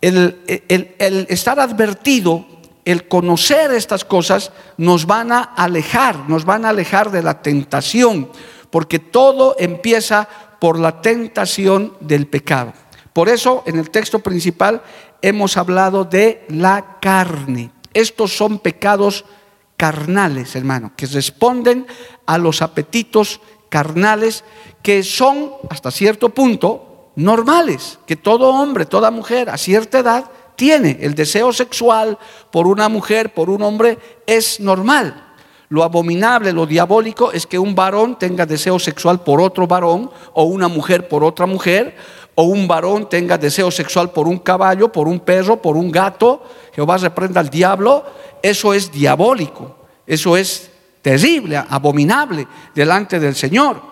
el, 0.00 0.40
el 0.68 1.26
estar 1.28 1.60
advertido 1.60 2.46
el 2.84 3.08
conocer 3.08 3.72
estas 3.72 4.04
cosas 4.04 4.52
nos 4.76 5.06
van 5.06 5.32
a 5.32 5.42
alejar, 5.42 6.28
nos 6.28 6.44
van 6.44 6.64
a 6.64 6.70
alejar 6.70 7.10
de 7.10 7.22
la 7.22 7.42
tentación, 7.42 8.30
porque 8.70 8.98
todo 8.98 9.56
empieza 9.58 10.28
por 10.58 10.78
la 10.78 11.00
tentación 11.00 11.94
del 12.00 12.26
pecado. 12.26 12.72
Por 13.12 13.28
eso 13.28 13.62
en 13.66 13.78
el 13.78 13.90
texto 13.90 14.20
principal 14.20 14.82
hemos 15.22 15.56
hablado 15.56 16.04
de 16.04 16.44
la 16.48 16.98
carne. 17.00 17.70
Estos 17.92 18.36
son 18.36 18.58
pecados 18.58 19.24
carnales, 19.76 20.54
hermano, 20.56 20.92
que 20.96 21.06
responden 21.06 21.86
a 22.26 22.38
los 22.38 22.62
apetitos 22.62 23.40
carnales 23.68 24.44
que 24.82 25.02
son 25.02 25.52
hasta 25.70 25.90
cierto 25.90 26.30
punto 26.30 27.12
normales, 27.16 27.98
que 28.06 28.16
todo 28.16 28.50
hombre, 28.50 28.86
toda 28.86 29.10
mujer 29.10 29.50
a 29.50 29.56
cierta 29.56 30.00
edad 30.00 30.30
tiene. 30.56 30.98
El 31.00 31.14
deseo 31.14 31.52
sexual 31.52 32.18
por 32.50 32.66
una 32.66 32.88
mujer, 32.88 33.32
por 33.32 33.48
un 33.48 33.62
hombre, 33.62 33.98
es 34.26 34.60
normal. 34.60 35.28
Lo 35.70 35.84
abominable, 35.84 36.52
lo 36.52 36.66
diabólico 36.66 37.30
es 37.32 37.46
que 37.46 37.58
un 37.58 37.74
varón 37.74 38.18
tenga 38.18 38.44
deseo 38.44 38.78
sexual 38.78 39.22
por 39.22 39.40
otro 39.40 39.66
varón, 39.66 40.10
o 40.32 40.42
una 40.42 40.68
mujer 40.68 41.08
por 41.08 41.22
otra 41.22 41.46
mujer, 41.46 41.96
o 42.40 42.44
un 42.44 42.66
varón 42.66 43.06
tenga 43.06 43.36
deseo 43.36 43.70
sexual 43.70 44.12
por 44.12 44.26
un 44.26 44.38
caballo, 44.38 44.90
por 44.90 45.06
un 45.06 45.20
perro, 45.20 45.60
por 45.60 45.76
un 45.76 45.90
gato. 45.90 46.42
Jehová 46.74 46.96
reprenda 46.96 47.38
al 47.38 47.50
diablo. 47.50 48.02
Eso 48.42 48.72
es 48.72 48.90
diabólico. 48.90 49.76
Eso 50.06 50.38
es 50.38 50.70
terrible, 51.02 51.58
abominable 51.58 52.48
delante 52.74 53.20
del 53.20 53.34
Señor. 53.34 53.82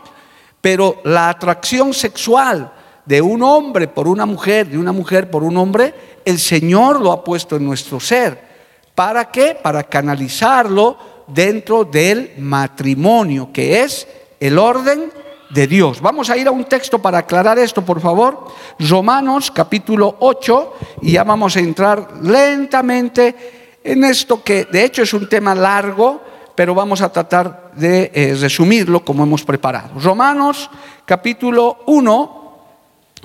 Pero 0.63 1.03
la 1.05 1.29
atracción 1.29 1.93
sexual 1.93 2.73
de 3.05 3.21
un 3.21 3.43
hombre 3.43 3.87
por 3.87 4.09
una 4.09 4.25
mujer, 4.25 4.69
de 4.69 4.79
una 4.79 4.93
mujer 4.93 5.31
por 5.31 5.43
un 5.43 5.59
hombre, 5.59 5.93
el 6.25 6.39
Señor 6.39 7.03
lo 7.03 7.13
ha 7.13 7.23
puesto 7.23 7.57
en 7.57 7.67
nuestro 7.67 8.01
ser. 8.01 8.49
¿Para 8.95 9.31
qué? 9.31 9.59
Para 9.63 9.85
canalizarlo 9.85 10.97
dentro 11.27 11.85
del 11.85 12.33
matrimonio, 12.39 13.51
que 13.53 13.83
es 13.83 14.09
el 14.41 14.57
orden 14.57 15.13
de 15.51 15.67
Dios. 15.67 16.01
Vamos 16.01 16.31
a 16.31 16.37
ir 16.37 16.47
a 16.49 16.51
un 16.51 16.65
texto 16.65 16.99
para 16.99 17.19
aclarar 17.19 17.59
esto, 17.59 17.85
por 17.85 18.01
favor. 18.01 18.47
Romanos 18.79 19.51
capítulo 19.51 20.17
8, 20.21 20.75
y 21.03 21.13
ya 21.13 21.25
vamos 21.25 21.57
a 21.57 21.61
entrar 21.61 22.09
lentamente 22.23 23.79
en 23.85 24.05
esto 24.05 24.43
que 24.43 24.65
de 24.65 24.85
hecho 24.85 25.03
es 25.03 25.13
un 25.15 25.29
tema 25.29 25.55
largo, 25.55 26.23
pero 26.55 26.75
vamos 26.75 27.01
a 27.01 27.13
tratar 27.13 27.71
de 27.75 28.11
eh, 28.15 28.37
resumirlo 28.39 29.05
como 29.05 29.23
hemos 29.23 29.45
preparado. 29.45 29.99
Romanos 30.01 30.69
capítulo 31.07 31.79
1, 31.87 32.39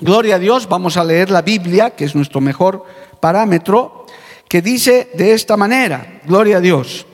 Gloria 0.00 0.36
a 0.36 0.38
Dios, 0.38 0.68
vamos 0.68 0.96
a 0.96 1.04
leer 1.04 1.30
la 1.30 1.42
Biblia, 1.42 1.90
que 1.90 2.04
es 2.04 2.14
nuestro 2.14 2.40
mejor 2.40 2.84
parámetro, 3.20 4.06
que 4.48 4.60
dice 4.60 5.10
de 5.14 5.32
esta 5.32 5.56
manera, 5.56 6.20
gloria 6.26 6.56
a 6.56 6.60
Dios. 6.60 7.06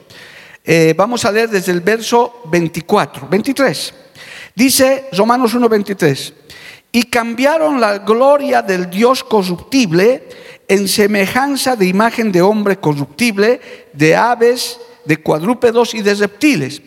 Eh, 0.64 0.94
vamos 0.96 1.24
a 1.24 1.32
leer 1.32 1.50
desde 1.50 1.72
el 1.72 1.80
verso 1.82 2.40
24, 2.46 3.28
23. 3.28 3.94
Dice 4.54 5.08
Romanos 5.12 5.54
1, 5.54 5.68
23. 5.68 6.34
Y 6.92 7.04
cambiaron 7.04 7.80
la 7.80 7.98
gloria 7.98 8.62
del 8.62 8.90
Dios 8.90 9.22
corruptible 9.22 10.28
en 10.68 10.88
semejanza 10.88 11.76
de 11.76 11.86
imagen 11.86 12.32
de 12.32 12.42
hombre 12.42 12.78
corruptible, 12.78 13.60
de 13.92 14.16
aves, 14.16 14.78
de 15.04 15.16
cuadrúpedos 15.18 15.94
y 15.94 16.02
de 16.02 16.14
reptiles. 16.14 16.82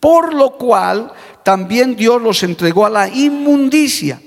Por 0.00 0.34
lo 0.34 0.56
cual 0.56 1.12
también 1.42 1.96
Dios 1.96 2.20
los 2.20 2.42
entregó 2.42 2.86
a 2.86 2.90
la 2.90 3.08
inmundicia 3.08 4.20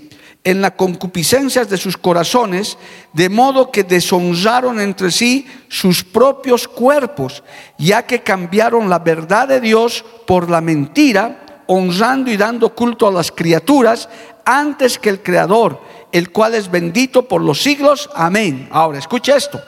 en 0.43 0.61
las 0.61 0.71
concupiscencias 0.71 1.69
de 1.69 1.75
sus 1.75 1.97
corazones, 1.97 2.77
de 3.11 3.27
modo 3.27 3.69
que 3.69 3.83
deshonraron 3.83 4.79
entre 4.79 5.11
sí 5.11 5.45
sus 5.67 6.05
propios 6.05 6.69
cuerpos, 6.69 7.43
ya 7.77 8.05
que 8.05 8.21
cambiaron 8.21 8.89
la 8.89 8.99
verdad 8.99 9.49
de 9.49 9.59
Dios 9.59 10.05
por 10.25 10.49
la 10.49 10.61
mentira, 10.61 11.46
honrando 11.67 12.31
y 12.31 12.37
dando 12.37 12.73
culto 12.73 13.07
a 13.07 13.11
las 13.11 13.31
criaturas 13.31 14.09
antes 14.45 14.97
que 14.97 15.09
el 15.09 15.21
Creador, 15.21 15.81
el 16.11 16.31
cual 16.31 16.55
es 16.55 16.71
bendito 16.71 17.27
por 17.27 17.41
los 17.41 17.61
siglos. 17.61 18.09
Amén. 18.15 18.67
Ahora, 18.71 18.99
escucha 18.99 19.35
esto. 19.35 19.61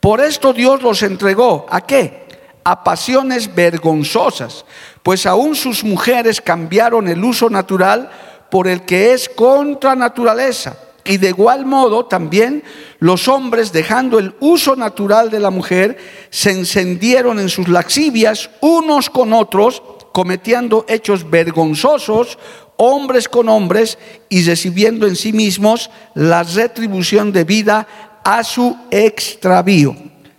Por 0.00 0.20
esto 0.20 0.52
Dios 0.52 0.82
los 0.82 1.02
entregó. 1.02 1.66
¿A 1.70 1.80
qué? 1.80 2.26
A 2.64 2.84
pasiones 2.84 3.54
vergonzosas, 3.54 4.64
pues 5.02 5.24
aún 5.26 5.54
sus 5.54 5.84
mujeres 5.84 6.40
cambiaron 6.40 7.08
el 7.08 7.24
uso 7.24 7.48
natural 7.48 8.10
por 8.50 8.68
el 8.68 8.82
que 8.82 9.12
es 9.12 9.28
contra 9.28 9.94
naturaleza. 9.94 10.76
Y 11.04 11.16
de 11.16 11.28
igual 11.28 11.64
modo 11.64 12.04
también 12.04 12.62
los 12.98 13.28
hombres, 13.28 13.72
dejando 13.72 14.18
el 14.18 14.34
uso 14.40 14.76
natural 14.76 15.30
de 15.30 15.40
la 15.40 15.50
mujer, 15.50 15.96
se 16.28 16.50
encendieron 16.50 17.38
en 17.38 17.48
sus 17.48 17.68
laxivias 17.68 18.50
unos 18.60 19.08
con 19.08 19.32
otros, 19.32 19.82
cometiendo 20.18 20.84
hechos 20.88 21.30
vergonzosos, 21.30 22.40
hombres 22.76 23.28
con 23.28 23.48
hombres, 23.48 23.98
y 24.28 24.42
recibiendo 24.42 25.06
en 25.06 25.14
sí 25.14 25.32
mismos 25.32 25.90
la 26.16 26.42
retribución 26.42 27.30
de 27.30 27.44
vida 27.44 27.86
a 28.24 28.42
su 28.42 28.76
extravío. 28.90 29.94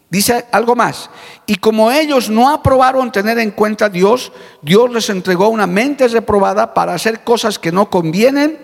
Dice 0.09 0.43
algo 0.51 0.75
más. 0.75 1.09
Y 1.45 1.55
como 1.55 1.93
ellos 1.93 2.29
no 2.29 2.49
aprobaron 2.49 3.09
tener 3.09 3.39
en 3.39 3.51
cuenta 3.51 3.85
a 3.85 3.89
Dios, 3.89 4.33
Dios 4.61 4.91
les 4.91 5.09
entregó 5.09 5.47
una 5.47 5.65
mente 5.65 6.09
reprobada 6.09 6.73
para 6.73 6.93
hacer 6.93 7.23
cosas 7.23 7.57
que 7.57 7.71
no 7.71 7.89
convienen, 7.89 8.59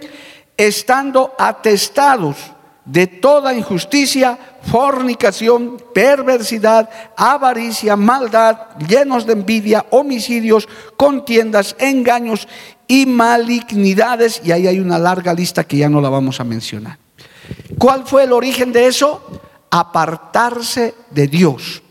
estando 0.57 1.33
atestados 1.39 2.35
de 2.85 3.07
toda 3.07 3.53
injusticia, 3.53 4.37
fornicación, 4.61 5.77
perversidad, 5.93 6.89
avaricia, 7.17 7.95
maldad, 7.95 8.77
llenos 8.87 9.25
de 9.25 9.33
envidia, 9.33 9.85
homicidios, 9.89 10.69
contiendas, 10.95 11.75
engaños 11.79 12.47
y 12.87 13.07
malignidades. 13.07 14.41
Y 14.43 14.51
ahí 14.51 14.67
hay 14.67 14.79
una 14.79 14.99
larga 14.99 15.33
lista 15.33 15.63
que 15.63 15.77
ya 15.77 15.89
no 15.89 15.99
la 15.99 16.09
vamos 16.09 16.39
a 16.39 16.43
mencionar. 16.43 16.99
¿Cuál 17.79 18.05
fue 18.05 18.23
el 18.23 18.33
origen 18.33 18.71
de 18.71 18.87
eso? 18.87 19.41
Apartarse 19.71 20.93
de 21.09 21.27
Dios. 21.27 21.81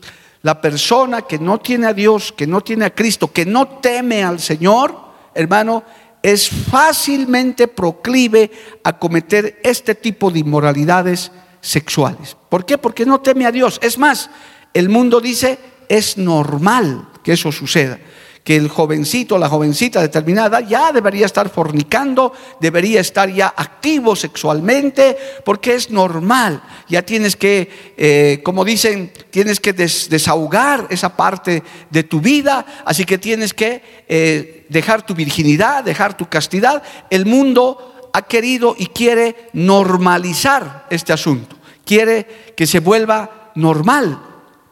La 0.43 0.61
persona 0.61 1.23
que 1.23 1.39
no 1.39 1.59
tiene 1.59 1.87
a 1.89 1.95
Dios, 1.95 2.33
que 2.33 2.47
no 2.47 2.61
tiene 2.61 2.85
a 2.85 2.95
Cristo, 2.95 3.33
que 3.33 3.47
no 3.47 3.67
teme 3.67 4.23
al 4.23 4.41
Señor, 4.41 4.95
hermano, 5.35 5.83
es 6.25 6.49
fácilmente 6.49 7.69
proclive 7.69 8.51
a 8.83 8.99
cometer 8.99 9.61
este 9.63 9.95
tipo 9.95 10.31
de 10.31 10.39
inmoralidades 10.39 11.31
sexuales. 11.61 12.35
¿Por 12.49 12.65
qué? 12.65 12.79
Porque 12.79 13.05
no 13.05 13.21
teme 13.21 13.45
a 13.45 13.53
Dios. 13.53 13.79
Es 13.83 13.99
más, 13.99 14.31
el 14.73 14.89
mundo 14.89 15.21
dice, 15.21 15.59
es 15.87 16.17
normal 16.17 17.11
que 17.23 17.35
eso 17.35 17.53
suceda 17.53 17.99
que 18.45 18.57
el 18.57 18.69
jovencito, 18.69 19.39
la 19.39 19.49
jovencita 19.49 20.03
determinada 20.03 20.61
ya 20.61 20.93
debería 20.93 21.25
estar 21.25 21.49
fornicando, 21.49 22.35
debería 22.61 23.01
estar 23.01 23.31
ya 23.31 23.55
activo 23.57 24.15
sexualmente, 24.15 25.17
porque 25.47 25.75
es 25.75 25.91
normal. 25.91 26.63
Ya 26.87 27.01
tienes 27.01 27.37
que, 27.37 27.95
eh, 27.97 28.43
como 28.45 28.67
dicen, 28.67 29.11
tienes 29.31 29.61
que 29.61 29.73
desahogar 29.73 30.87
esa 30.91 31.17
parte 31.17 31.63
de 31.89 32.03
tu 32.03 32.21
vida, 32.21 32.67
así 32.85 33.07
que 33.07 33.17
tienes 33.17 33.55
que 33.55 34.05
eh, 34.07 34.67
dejar 34.69 35.07
tu 35.07 35.15
virginidad, 35.15 35.83
dejar 35.83 36.15
tu 36.15 36.29
castidad. 36.29 36.83
El 37.09 37.25
mundo 37.25 38.11
ha 38.13 38.23
querido 38.23 38.77
y 38.79 38.87
quiere 38.89 39.49
normalizar 39.55 40.87
este 40.91 41.15
asunto, 41.15 41.57
quiere 41.87 42.53
que 42.55 42.67
se 42.67 42.81
vuelva 42.81 43.53
normal, 43.55 44.21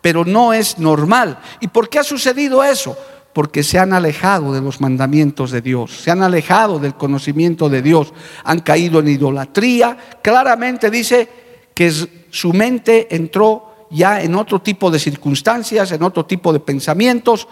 pero 0.02 0.26
no 0.26 0.52
es 0.52 0.79
normal. 0.79 1.38
¿Y 1.61 1.69
por 1.69 1.88
qué 1.88 2.00
ha 2.00 2.05
sucedido 2.05 2.62
eso? 2.62 2.95
Porque 3.33 3.62
se 3.62 3.79
han 3.79 3.93
alejado 3.93 4.53
de 4.53 4.61
los 4.61 4.81
mandamientos 4.81 5.51
de 5.51 5.61
Dios, 5.61 5.91
se 5.93 6.11
han 6.11 6.23
alejado 6.23 6.79
del 6.79 6.95
conocimiento 6.95 7.69
de 7.69 7.83
Dios, 7.83 8.12
han 8.45 8.61
caído 8.61 9.01
en 9.01 9.09
idolatría. 9.09 9.97
Claramente 10.23 10.91
dice 10.91 11.29
que 11.75 11.91
su 12.31 12.53
mente 12.53 13.15
entró 13.15 13.87
ya 13.91 14.23
en 14.23 14.35
otro 14.35 14.61
tipo 14.61 14.91
de 14.91 14.99
circunstancias, 14.99 15.93
en 15.93 16.03
otro 16.03 16.27
tipo 16.27 16.53
de 16.53 16.61
pensamientos. 16.61 17.49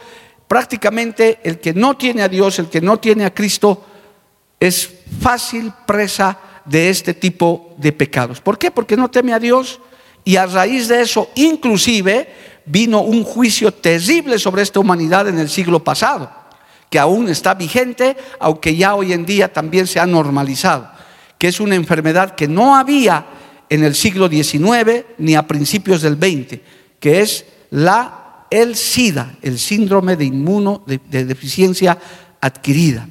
Prácticamente 0.47 1.39
el 1.45 1.61
que 1.61 1.73
no 1.73 1.97
tiene 1.97 2.23
a 2.23 2.29
Dios, 2.29 2.59
el 2.59 2.69
que 2.69 2.81
no 2.81 2.99
tiene 2.99 3.25
a 3.25 3.35
Cristo, 3.35 3.85
es 4.59 4.91
fácil 5.21 5.73
presa 5.87 6.39
de 6.65 6.91
este 6.91 7.15
tipo 7.15 7.75
de 7.79 7.93
pecados. 7.93 8.41
¿Por 8.41 8.59
qué? 8.59 8.71
Porque 8.71 8.97
no 8.97 9.11
teme 9.11 9.33
a 9.33 9.39
Dios 9.39 9.81
y 10.25 10.37
a 10.37 10.47
raíz 10.47 10.89
de 10.89 11.01
eso, 11.01 11.31
inclusive, 11.35 12.29
vino 12.71 13.01
un 13.01 13.25
juicio 13.25 13.73
terrible 13.73 14.39
sobre 14.39 14.63
esta 14.63 14.81
humanidad 14.81 15.29
en 15.29 15.39
el 15.39 15.49
siglo 15.49 15.83
pasado, 15.83 16.31
que 16.89 16.99
aún 16.99 17.29
está 17.29 17.55
vigente, 17.55 18.17
aunque 18.39 18.77
ya 18.77 18.95
hoy 18.95 19.13
en 19.13 19.27
día 19.27 19.53
también 19.53 19.87
se 19.87 20.01
ha 20.01 20.07
normalizado, 20.07 20.89
que 21.39 21.49
es 21.49 21.61
una 21.61 21.75
enfermedad 21.75 22.35
que 22.35 22.49
no 22.49 22.77
había 22.77 23.27
en 23.69 23.85
el 23.85 23.95
siglo 23.95 24.29
XIX 24.29 25.05
ni 25.19 25.35
a 25.35 25.47
principios 25.47 26.03
del 26.03 26.15
XX, 26.15 26.61
que 26.99 27.21
es 27.21 27.45
la 27.71 28.21
el 28.51 28.75
SIDA, 28.75 29.37
el 29.43 29.59
síndrome 29.59 30.17
de 30.17 30.25
inmuno 30.25 30.83
de, 30.87 31.37
adquirida, 32.41 33.09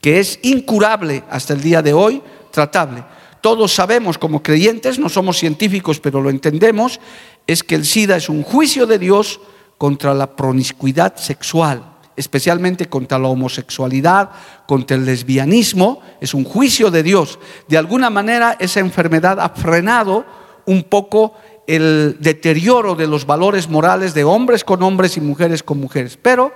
que 0.00 0.20
es 0.20 0.38
incurable 0.42 1.24
hasta 1.30 1.54
el 1.54 1.62
día 1.62 1.82
de 1.82 1.94
hoy, 1.94 2.22
tratable. 2.50 3.04
Todos 3.40 3.72
sabemos 3.72 4.18
como 4.18 4.42
creyentes, 4.42 4.98
no 4.98 5.08
somos 5.08 5.38
científicos, 5.38 5.98
pero 5.98 6.20
lo 6.20 6.30
entendemos, 6.30 7.00
es 7.46 7.62
que 7.62 7.74
el 7.74 7.84
SIDA 7.84 8.16
es 8.16 8.28
un 8.28 8.42
juicio 8.42 8.86
de 8.86 8.98
Dios 8.98 9.40
contra 9.78 10.14
la 10.14 10.36
promiscuidad 10.36 11.16
sexual, 11.16 11.82
especialmente 12.16 12.88
contra 12.88 13.18
la 13.18 13.28
homosexualidad, 13.28 14.30
contra 14.66 14.96
el 14.96 15.04
lesbianismo, 15.04 16.00
es 16.20 16.34
un 16.34 16.44
juicio 16.44 16.90
de 16.90 17.02
Dios. 17.02 17.38
De 17.68 17.78
alguna 17.78 18.10
manera 18.10 18.56
esa 18.60 18.80
enfermedad 18.80 19.40
ha 19.40 19.48
frenado 19.50 20.24
un 20.66 20.84
poco 20.84 21.34
el 21.66 22.16
deterioro 22.20 22.94
de 22.94 23.06
los 23.06 23.26
valores 23.26 23.68
morales 23.68 24.14
de 24.14 24.24
hombres 24.24 24.62
con 24.64 24.82
hombres 24.82 25.16
y 25.16 25.20
mujeres 25.20 25.62
con 25.62 25.80
mujeres. 25.80 26.16
Pero 26.20 26.52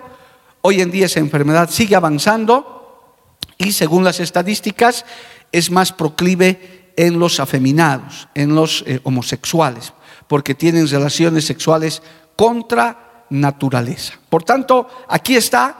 hoy 0.62 0.80
en 0.80 0.90
día 0.90 1.06
esa 1.06 1.20
enfermedad 1.20 1.70
sigue 1.70 1.96
avanzando 1.96 3.10
y 3.58 3.72
según 3.72 4.04
las 4.04 4.20
estadísticas 4.20 5.04
es 5.50 5.70
más 5.70 5.92
proclive 5.92 6.92
en 6.96 7.18
los 7.18 7.40
afeminados, 7.40 8.28
en 8.34 8.54
los 8.54 8.84
eh, 8.86 9.00
homosexuales 9.02 9.92
porque 10.28 10.54
tienen 10.54 10.88
relaciones 10.88 11.44
sexuales 11.44 12.02
contra 12.34 13.24
naturaleza. 13.30 14.14
Por 14.28 14.44
tanto, 14.44 14.88
aquí 15.08 15.36
está 15.36 15.76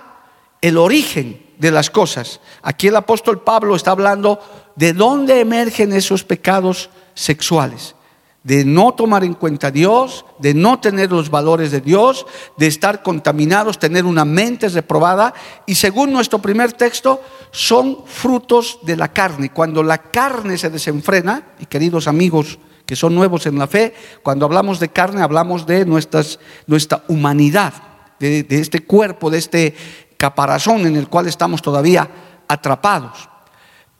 el 0.61 0.79
origen 0.79 1.47
de 1.59 1.71
las 1.71 1.91
cosas. 1.91 2.41
Aquí 2.63 2.89
el 2.89 2.97
apóstol 2.97 3.43
Pablo 3.43 3.77
está 3.77 3.93
hablando 3.93 4.41
de 4.75 4.93
dónde 4.93 5.41
emergen 5.41 5.93
esos 5.93 6.25
pecados 6.25 6.91
sexuales. 7.15 7.95
De 8.43 8.65
no 8.65 8.95
tomar 8.95 9.25
en 9.25 9.35
cuenta 9.35 9.69
a 9.69 9.71
Dios, 9.73 10.25
de 10.39 10.55
no 10.55 10.79
tener 10.79 11.11
los 11.11 11.31
valores 11.31 11.73
de 11.73 11.81
Dios, 11.81 12.27
de 12.57 12.69
estar 12.69 13.03
contaminados, 13.03 13.79
tener 13.79 14.05
una 14.05 14.25
mente 14.25 14.69
reprobada. 14.69 15.35
Y 15.67 15.75
según 15.75 16.13
nuestro 16.13 16.39
primer 16.39 16.73
texto, 16.73 17.21
son 17.51 18.05
frutos 18.07 18.79
de 18.83 18.97
la 18.97 19.13
carne. 19.13 19.51
Cuando 19.51 19.83
la 19.83 19.99
carne 19.99 20.59
se 20.59 20.71
desenfrena, 20.71 21.43
y 21.59 21.67
queridos 21.67 22.07
amigos, 22.07 22.61
que 22.87 22.97
son 22.97 23.15
nuevos 23.15 23.47
en 23.47 23.59
la 23.59 23.67
fe. 23.67 23.95
Cuando 24.23 24.47
hablamos 24.47 24.81
de 24.81 24.89
carne, 24.89 25.23
hablamos 25.23 25.67
de 25.67 25.85
nuestra 25.85 27.03
humanidad, 27.09 27.75
de, 28.19 28.45
de 28.45 28.61
este 28.61 28.85
cuerpo, 28.85 29.29
de 29.29 29.39
este 29.39 29.75
caparazón 30.17 30.87
en 30.87 30.97
el 30.97 31.09
cual 31.09 31.27
estamos 31.27 31.61
todavía 31.61 32.09
atrapados. 32.49 33.29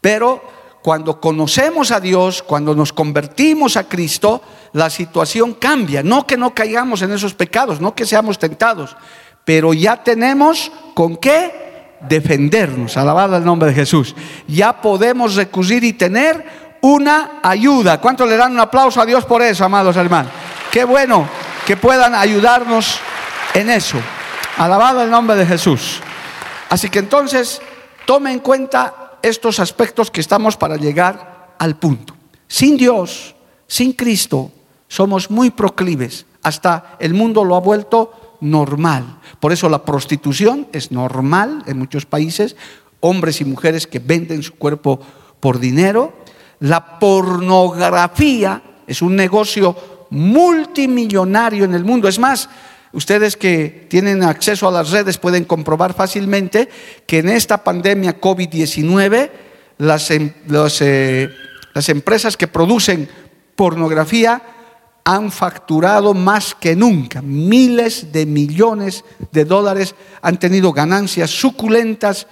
Pero 0.01 0.43
cuando 0.83 1.21
conocemos 1.21 1.91
a 1.91 1.99
Dios, 1.99 2.45
cuando 2.45 2.73
nos 2.75 2.93
convertimos 2.93 3.77
a 3.77 3.89
Cristo, 3.89 4.41
la 4.73 4.89
situación 4.89 5.55
cambia. 5.55 6.05
No 6.05 6.27
que 6.27 6.37
no 6.37 6.55
caigamos 6.55 7.03
en 7.03 7.11
esos 7.11 7.35
pecados, 7.35 7.81
no 7.81 7.95
que 7.95 8.07
seamos 8.07 8.39
tentados, 8.39 8.97
pero 9.45 9.75
ya 9.75 10.05
tenemos 10.05 10.71
con 10.95 11.17
qué 11.17 11.97
defendernos. 12.09 12.97
Alabado 12.97 13.37
el 13.37 13.45
nombre 13.45 13.71
de 13.71 13.75
Jesús. 13.75 14.15
Ya 14.47 14.81
podemos 14.81 15.35
recurrir 15.35 15.83
y 15.83 15.93
tener 15.93 16.66
una 16.83 17.41
ayuda. 17.43 18.01
¿Cuánto 18.01 18.27
le 18.27 18.37
dan 18.37 18.53
un 18.53 18.61
aplauso 18.61 19.01
a 19.01 19.07
Dios 19.07 19.25
por 19.25 19.43
eso, 19.43 19.65
amados 19.65 19.97
hermanos? 19.97 20.33
Qué 20.71 20.85
bueno 20.85 21.29
que 21.67 21.77
puedan 21.77 22.15
ayudarnos 22.15 22.99
en 23.55 23.71
eso. 23.71 23.99
Alabado 24.57 25.03
el 25.03 25.11
nombre 25.11 25.37
de 25.37 25.47
Jesús. 25.47 26.01
Así 26.69 26.89
que 26.91 26.99
entonces, 26.99 27.61
tome 28.07 28.33
en 28.33 28.41
cuenta 28.41 29.19
estos 29.23 29.59
aspectos 29.61 30.11
que 30.11 30.21
estamos 30.21 30.57
para 30.57 30.77
llegar 30.77 31.55
al 31.59 31.77
punto. 31.77 32.15
Sin 32.49 32.77
Dios, 32.77 33.35
sin 33.67 33.93
Cristo, 33.93 34.51
somos 34.89 35.31
muy 35.31 35.51
proclives. 35.51 36.27
Hasta 36.43 36.97
el 37.01 37.15
mundo 37.15 37.45
lo 37.45 37.57
ha 37.57 37.61
vuelto 37.61 38.39
normal. 38.41 39.19
Por 39.41 39.53
eso 39.53 39.69
la 39.69 39.85
prostitución 39.85 40.69
es 40.73 40.93
normal 40.93 41.65
en 41.67 41.79
muchos 41.79 42.07
países. 42.07 42.57
Hombres 43.01 43.41
y 43.41 43.45
mujeres 43.45 43.87
que 43.87 43.99
venden 43.99 44.43
su 44.43 44.55
cuerpo 44.55 45.01
por 45.41 45.59
dinero 45.59 46.15
la 46.61 46.99
pornografía 46.99 48.63
es 48.87 49.03
un 49.03 49.17
negocio 49.17 50.07
multimillonario 50.11 51.65
en 51.65 51.75
el 51.75 51.85
mundo. 51.85 52.09
Es 52.09 52.19
más, 52.19 52.49
ustedes 52.93 53.37
que 53.37 53.87
tienen 53.89 54.23
acceso 54.23 54.69
a 54.69 54.73
las 54.73 54.91
redes 54.91 55.19
pueden 55.19 55.45
comprobar 55.45 55.95
fácilmente 55.95 56.69
que 57.07 57.19
en 57.19 57.29
esta 57.29 57.63
pandemia 57.63 58.21
COVID-19 58.21 59.31
las, 59.79 60.11
em, 60.11 60.33
eh, 60.81 61.29
las 61.75 61.89
empresas 61.89 62.37
que 62.37 62.49
producen 62.49 63.09
pornografía 63.55 64.43
han 65.05 65.31
facturado 65.31 66.15
más 66.15 66.55
que 66.55 66.75
nunca. 66.75 67.23
Miles 67.23 68.13
de 68.13 68.27
millones 68.27 69.05
de 69.31 69.45
dólares 69.45 69.95
han 70.21 70.39
tenido 70.39 70.73
ganancias 70.73 71.31
suculentas 71.31 72.27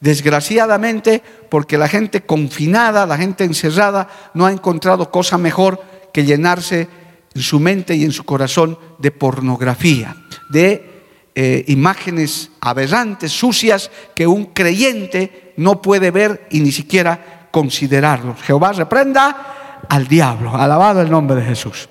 Desgraciadamente, 0.00 1.22
porque 1.50 1.76
la 1.76 1.86
gente 1.86 2.22
confinada, 2.22 3.04
la 3.04 3.18
gente 3.18 3.44
encerrada, 3.44 4.08
no 4.32 4.46
ha 4.46 4.52
encontrado 4.52 5.10
cosa 5.10 5.36
mejor 5.36 5.82
que 6.12 6.24
llenarse 6.24 6.88
en 7.34 7.42
su 7.42 7.60
mente 7.60 7.94
y 7.94 8.04
en 8.04 8.12
su 8.12 8.24
corazón 8.24 8.78
de 8.98 9.10
pornografía, 9.10 10.16
de 10.48 11.04
eh, 11.34 11.64
imágenes 11.68 12.50
aberrantes, 12.62 13.30
sucias, 13.30 13.90
que 14.14 14.26
un 14.26 14.46
creyente 14.46 15.52
no 15.58 15.82
puede 15.82 16.10
ver 16.10 16.48
y 16.50 16.60
ni 16.60 16.72
siquiera 16.72 17.48
considerarlos. 17.50 18.40
Jehová 18.40 18.72
reprenda 18.72 19.82
al 19.86 20.08
diablo. 20.08 20.56
Alabado 20.56 21.02
el 21.02 21.10
nombre 21.10 21.36
de 21.36 21.42
Jesús. 21.42 21.90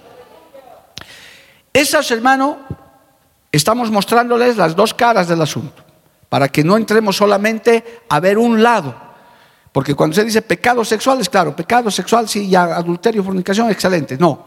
Esas, 1.71 2.09
hermano, 2.09 2.57
estamos 3.51 3.91
mostrándoles 3.91 4.57
las 4.57 4.75
dos 4.75 4.95
caras 4.95 5.27
del 5.27 5.43
asunto 5.43 5.88
para 6.29 6.47
que 6.47 6.63
no 6.63 6.77
entremos 6.77 7.17
solamente 7.17 8.01
a 8.07 8.19
ver 8.19 8.37
un 8.37 8.61
lado. 8.61 8.95
Porque 9.71 9.95
cuando 9.95 10.15
se 10.15 10.23
dice 10.23 10.41
pecado 10.41 10.85
sexual, 10.85 11.19
es 11.19 11.29
claro, 11.29 11.55
pecado 11.55 11.91
sexual, 11.91 12.29
sí, 12.29 12.47
ya 12.47 12.63
adulterio, 12.63 13.23
fornicación, 13.23 13.69
excelente. 13.69 14.17
No, 14.17 14.45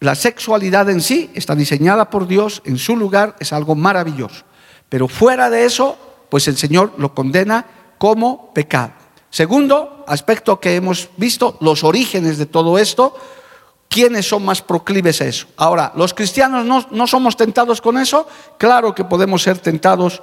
la 0.00 0.14
sexualidad 0.14 0.90
en 0.90 1.00
sí 1.00 1.30
está 1.34 1.54
diseñada 1.54 2.10
por 2.10 2.26
Dios, 2.26 2.62
en 2.64 2.76
su 2.76 2.96
lugar 2.96 3.36
es 3.38 3.52
algo 3.52 3.74
maravilloso. 3.74 4.44
Pero 4.88 5.08
fuera 5.08 5.48
de 5.48 5.64
eso, 5.64 5.96
pues 6.28 6.48
el 6.48 6.56
Señor 6.56 6.92
lo 6.98 7.14
condena 7.14 7.64
como 7.98 8.52
pecado. 8.52 8.92
Segundo 9.30 10.04
aspecto 10.06 10.60
que 10.60 10.76
hemos 10.76 11.08
visto, 11.16 11.56
los 11.60 11.84
orígenes 11.84 12.36
de 12.36 12.46
todo 12.46 12.78
esto, 12.78 13.14
¿quiénes 13.88 14.28
son 14.28 14.44
más 14.44 14.60
proclives 14.60 15.20
a 15.22 15.26
eso? 15.26 15.46
Ahora, 15.56 15.92
¿los 15.96 16.14
cristianos 16.14 16.66
no, 16.66 16.86
no 16.90 17.06
somos 17.06 17.36
tentados 17.36 17.80
con 17.80 17.96
eso? 17.96 18.26
Claro 18.58 18.94
que 18.94 19.04
podemos 19.04 19.42
ser 19.42 19.58
tentados 19.58 20.20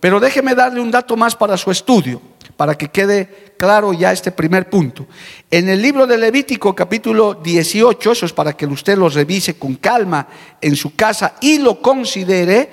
Pero 0.00 0.20
déjeme 0.20 0.54
darle 0.54 0.80
un 0.80 0.90
dato 0.90 1.16
más 1.16 1.34
para 1.34 1.56
su 1.56 1.70
estudio 1.70 2.20
para 2.56 2.76
que 2.76 2.88
quede 2.88 3.54
claro 3.58 3.92
ya 3.92 4.12
este 4.12 4.32
primer 4.32 4.70
punto. 4.70 5.06
En 5.50 5.68
el 5.68 5.80
libro 5.80 6.06
de 6.06 6.16
Levítico 6.16 6.74
capítulo 6.74 7.34
18, 7.34 8.12
eso 8.12 8.26
es 8.26 8.32
para 8.32 8.56
que 8.56 8.66
usted 8.66 8.96
lo 8.96 9.08
revise 9.08 9.58
con 9.58 9.76
calma 9.76 10.26
en 10.60 10.74
su 10.74 10.94
casa 10.94 11.34
y 11.40 11.58
lo 11.58 11.80
considere, 11.82 12.70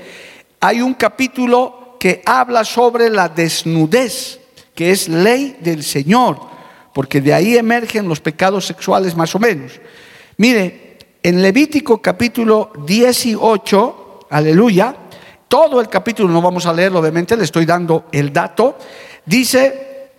hay 0.61 0.81
un 0.81 0.93
capítulo 0.93 1.97
que 1.99 2.21
habla 2.25 2.63
sobre 2.63 3.09
la 3.09 3.29
desnudez, 3.29 4.39
que 4.73 4.91
es 4.91 5.09
ley 5.09 5.57
del 5.59 5.83
Señor, 5.83 6.39
porque 6.93 7.21
de 7.21 7.33
ahí 7.33 7.57
emergen 7.57 8.07
los 8.07 8.21
pecados 8.21 8.65
sexuales 8.65 9.15
más 9.15 9.35
o 9.35 9.39
menos. 9.39 9.79
Mire, 10.37 10.97
en 11.21 11.41
Levítico 11.41 12.01
capítulo 12.01 12.71
18, 12.85 14.27
aleluya, 14.29 14.95
todo 15.53 15.79
el 15.79 15.87
capítulo 15.87 16.33
no 16.33 16.41
vamos 16.41 16.65
a 16.65 16.73
leerlo, 16.73 16.97
obviamente, 16.97 17.37
le 17.37 17.43
estoy 17.43 17.63
dando 17.63 18.05
el 18.11 18.33
dato. 18.33 18.75
Dice, 19.23 20.09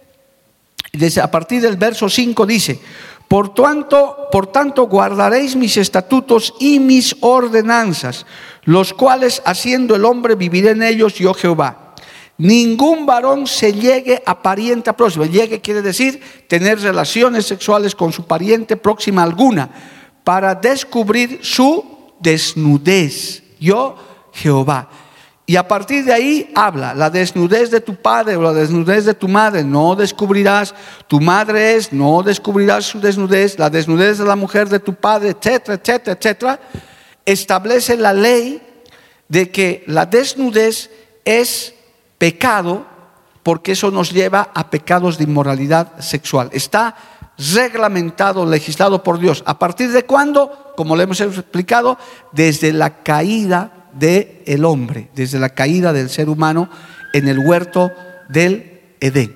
desde, 0.92 1.20
a 1.20 1.28
partir 1.28 1.60
del 1.60 1.76
verso 1.76 2.08
5 2.08 2.46
dice, 2.46 2.78
por 3.26 3.52
tanto, 3.52 4.28
por 4.30 4.46
tanto 4.46 4.86
guardaréis 4.86 5.56
mis 5.56 5.76
estatutos 5.76 6.54
y 6.60 6.78
mis 6.78 7.16
ordenanzas, 7.18 8.26
los 8.62 8.94
cuales 8.94 9.42
haciendo 9.44 9.96
el 9.96 10.04
hombre 10.04 10.36
viviré 10.36 10.70
en 10.70 10.84
ellos 10.84 11.14
yo 11.14 11.34
Jehová. 11.34 11.96
Ningún 12.38 13.04
varón 13.04 13.48
se 13.48 13.72
llegue 13.72 14.22
a 14.24 14.40
pariente 14.40 14.92
próximo. 14.92 15.24
Llegue 15.24 15.60
quiere 15.60 15.82
decir 15.82 16.22
tener 16.46 16.80
relaciones 16.80 17.44
sexuales 17.44 17.96
con 17.96 18.12
su 18.12 18.24
pariente 18.24 18.76
próxima 18.76 19.24
alguna 19.24 19.68
para 20.22 20.54
descubrir 20.54 21.40
su 21.42 22.12
desnudez. 22.20 23.42
Yo 23.58 23.96
Jehová. 24.32 24.88
Y 25.46 25.56
a 25.56 25.68
partir 25.68 26.04
de 26.06 26.12
ahí 26.12 26.50
habla, 26.54 26.94
la 26.94 27.10
desnudez 27.10 27.70
de 27.70 27.82
tu 27.82 27.96
padre 27.96 28.36
o 28.36 28.42
la 28.42 28.54
desnudez 28.54 29.04
de 29.04 29.12
tu 29.12 29.28
madre, 29.28 29.62
no 29.62 29.94
descubrirás, 29.94 30.74
tu 31.06 31.20
madre 31.20 31.76
es, 31.76 31.92
no 31.92 32.22
descubrirás 32.22 32.86
su 32.86 32.98
desnudez, 32.98 33.58
la 33.58 33.68
desnudez 33.68 34.18
de 34.18 34.24
la 34.24 34.36
mujer 34.36 34.70
de 34.70 34.80
tu 34.80 34.94
padre, 34.94 35.30
etcétera, 35.30 35.74
etcétera, 35.74 36.16
etcétera. 36.18 36.60
Establece 37.26 37.98
la 37.98 38.14
ley 38.14 38.62
de 39.28 39.50
que 39.50 39.84
la 39.86 40.06
desnudez 40.06 40.90
es 41.26 41.74
pecado 42.16 42.86
porque 43.42 43.72
eso 43.72 43.90
nos 43.90 44.12
lleva 44.12 44.50
a 44.54 44.70
pecados 44.70 45.18
de 45.18 45.24
inmoralidad 45.24 46.00
sexual. 46.00 46.48
Está 46.52 46.96
reglamentado, 47.36 48.46
legislado 48.46 49.02
por 49.02 49.18
Dios. 49.18 49.42
¿A 49.44 49.58
partir 49.58 49.92
de 49.92 50.04
cuándo? 50.04 50.72
Como 50.74 50.96
le 50.96 51.02
hemos 51.02 51.20
explicado, 51.20 51.98
desde 52.32 52.72
la 52.72 53.02
caída 53.02 53.83
del 53.98 54.42
el 54.46 54.64
hombre, 54.64 55.10
desde 55.14 55.38
la 55.38 55.50
caída 55.50 55.92
del 55.92 56.10
ser 56.10 56.28
humano 56.28 56.68
en 57.12 57.28
el 57.28 57.38
huerto 57.38 57.90
del 58.28 58.80
Edén. 59.00 59.34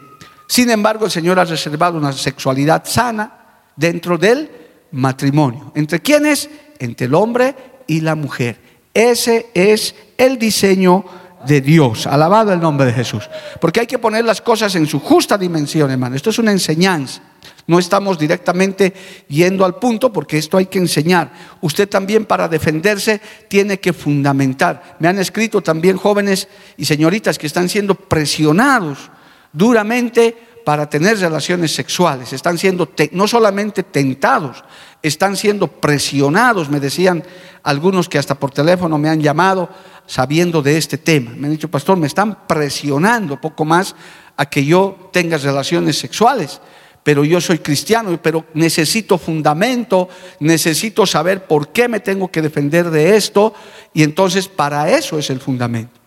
Sin 0.49 0.71
embargo, 0.71 1.05
el 1.05 1.11
Señor 1.11 1.39
ha 1.39 1.45
reservado 1.45 1.99
una 1.99 2.13
sexualidad 2.13 2.85
sana 2.87 3.63
dentro 3.77 4.17
del 4.19 4.51
matrimonio. 4.93 5.73
¿Entre 5.75 6.01
quiénes? 6.01 6.49
Entre 6.79 7.07
el 7.07 7.15
hombre 7.15 7.55
y 7.87 8.01
la 8.01 8.15
mujer. 8.15 8.61
Ese 8.95 9.47
es 9.55 9.95
el 10.17 10.39
diseño 10.39 11.05
de 11.49 11.61
Dios. 11.61 12.07
Alabado 12.07 12.53
el 12.53 12.61
nombre 12.61 12.87
de 12.87 12.93
Jesús. 12.93 13.29
Porque 13.61 13.81
hay 13.81 13.87
que 13.87 13.99
poner 13.99 14.25
las 14.25 14.41
cosas 14.41 14.75
en 14.77 14.87
su 14.87 15.01
justa 15.01 15.37
dimensión, 15.37 15.91
hermano. 15.91 16.15
Esto 16.15 16.31
es 16.31 16.39
una 16.39 16.53
enseñanza. 16.53 17.23
No 17.67 17.79
estamos 17.79 18.19
directamente 18.19 18.95
yendo 19.29 19.65
al 19.65 19.75
punto 19.75 20.13
porque 20.13 20.39
esto 20.39 20.57
hay 20.57 20.67
que 20.67 20.79
enseñar. 20.79 21.31
Usted 21.61 21.89
también 21.89 22.25
para 22.25 22.49
defenderse 22.49 23.21
tiene 23.49 23.81
que 23.81 23.93
fundamentar. 23.93 24.97
Me 25.01 25.09
han 25.09 25.19
escrito 25.19 25.61
también 25.61 25.97
jóvenes 25.97 26.49
y 26.77 26.85
señoritas 26.85 27.39
que 27.39 27.47
están 27.47 27.69
siendo 27.69 27.95
presionados 27.95 29.11
duramente 29.53 30.35
para 30.65 30.89
tener 30.89 31.19
relaciones 31.19 31.75
sexuales. 31.75 32.33
Están 32.33 32.59
siendo 32.59 32.91
no 33.13 33.27
solamente 33.27 33.83
tentados, 33.83 34.65
están 35.03 35.37
siendo 35.37 35.67
presionados. 35.67 36.69
Me 36.69 36.81
decían 36.81 37.23
algunos 37.63 38.09
que 38.09 38.19
hasta 38.19 38.35
por 38.35 38.51
teléfono 38.51 38.99
me 38.99 39.09
han 39.09 39.21
llamado 39.21 39.69
sabiendo 40.07 40.63
de 40.63 40.79
este 40.79 40.99
tema. 40.99 41.33
Me 41.37 41.47
han 41.47 41.53
dicho, 41.53 41.71
pastor, 41.71 41.97
me 41.97 42.07
están 42.07 42.47
presionando 42.47 43.41
poco 43.41 43.65
más 43.65 43.95
a 44.37 44.47
que 44.47 44.65
yo 44.65 45.11
tenga 45.13 45.37
relaciones 45.37 45.99
sexuales 45.99 46.61
pero 47.09 47.25
yo 47.25 47.41
soy 47.41 47.61
cristiano, 47.61 48.21
pero 48.23 48.45
necesito 48.53 49.17
fundamento, 49.17 50.11
necesito 50.41 51.07
saber 51.07 51.47
por 51.47 51.69
qué 51.69 51.89
me 51.89 52.01
tengo 52.01 52.31
que 52.31 52.43
defender 52.43 52.91
de 52.91 53.17
esto, 53.17 53.55
y 53.95 54.03
entonces 54.03 54.47
para 54.47 54.91
eso 54.91 55.19
es 55.19 55.31
el 55.31 55.41
fundamento. 55.41 55.99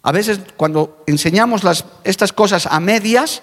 A 0.00 0.10
veces 0.10 0.40
cuando 0.56 1.04
enseñamos 1.06 1.60
estas 2.02 2.32
cosas 2.32 2.64
a 2.64 2.80
medias, 2.80 3.42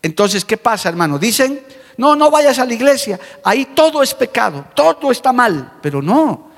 entonces 0.00 0.46
¿qué 0.46 0.56
pasa, 0.56 0.88
hermano? 0.88 1.18
Dicen, 1.18 1.60
no, 1.96 2.14
no 2.14 2.30
vayas 2.30 2.58
a 2.58 2.64
la 2.64 2.74
iglesia, 2.74 3.18
ahí 3.42 3.68
todo 3.74 4.02
es 4.02 4.14
pecado, 4.14 4.66
todo 4.74 5.10
está 5.10 5.32
mal, 5.32 5.72
pero 5.80 6.02
no, 6.02 6.50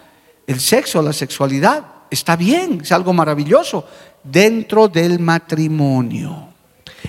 el 0.47 0.61
sexo, 0.61 1.03
la 1.03 1.13
sexualidad 1.13 1.85
está 2.11 2.37
bien, 2.37 2.81
es 2.83 2.93
algo 2.93 3.13
maravilloso, 3.13 3.85
dentro 4.23 4.89
del 4.89 5.19
matrimonio, 5.19 6.49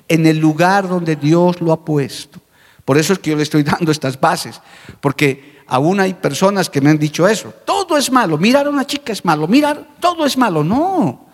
en 0.08 0.26
el 0.26 0.38
lugar 0.38 0.88
donde 0.88 1.16
Dios 1.16 1.62
lo 1.62 1.72
ha 1.72 1.84
puesto. 1.84 2.40
Por 2.86 2.98
eso 2.98 3.14
es 3.14 3.20
que 3.20 3.32
yo 3.32 3.36
le 3.36 3.44
estoy 3.44 3.64
dando 3.64 3.92
estas 3.92 4.20
bases, 4.20 4.62
porque 5.00 5.62
aún 5.68 6.00
hay 6.00 6.14
personas 6.14 6.70
que 6.70 6.82
me 6.82 6.90
han 6.90 7.00
dicho 7.00 7.28
eso. 7.28 7.54
Todo 7.66 7.98
es 7.98 8.12
malo, 8.12 8.38
mirar 8.38 8.68
a 8.68 8.70
una 8.70 8.86
chica 8.86 9.14
es 9.14 9.24
malo, 9.24 9.48
mirar, 9.48 9.88
todo 10.00 10.26
es 10.26 10.38
malo. 10.38 10.64
No, 10.64 11.28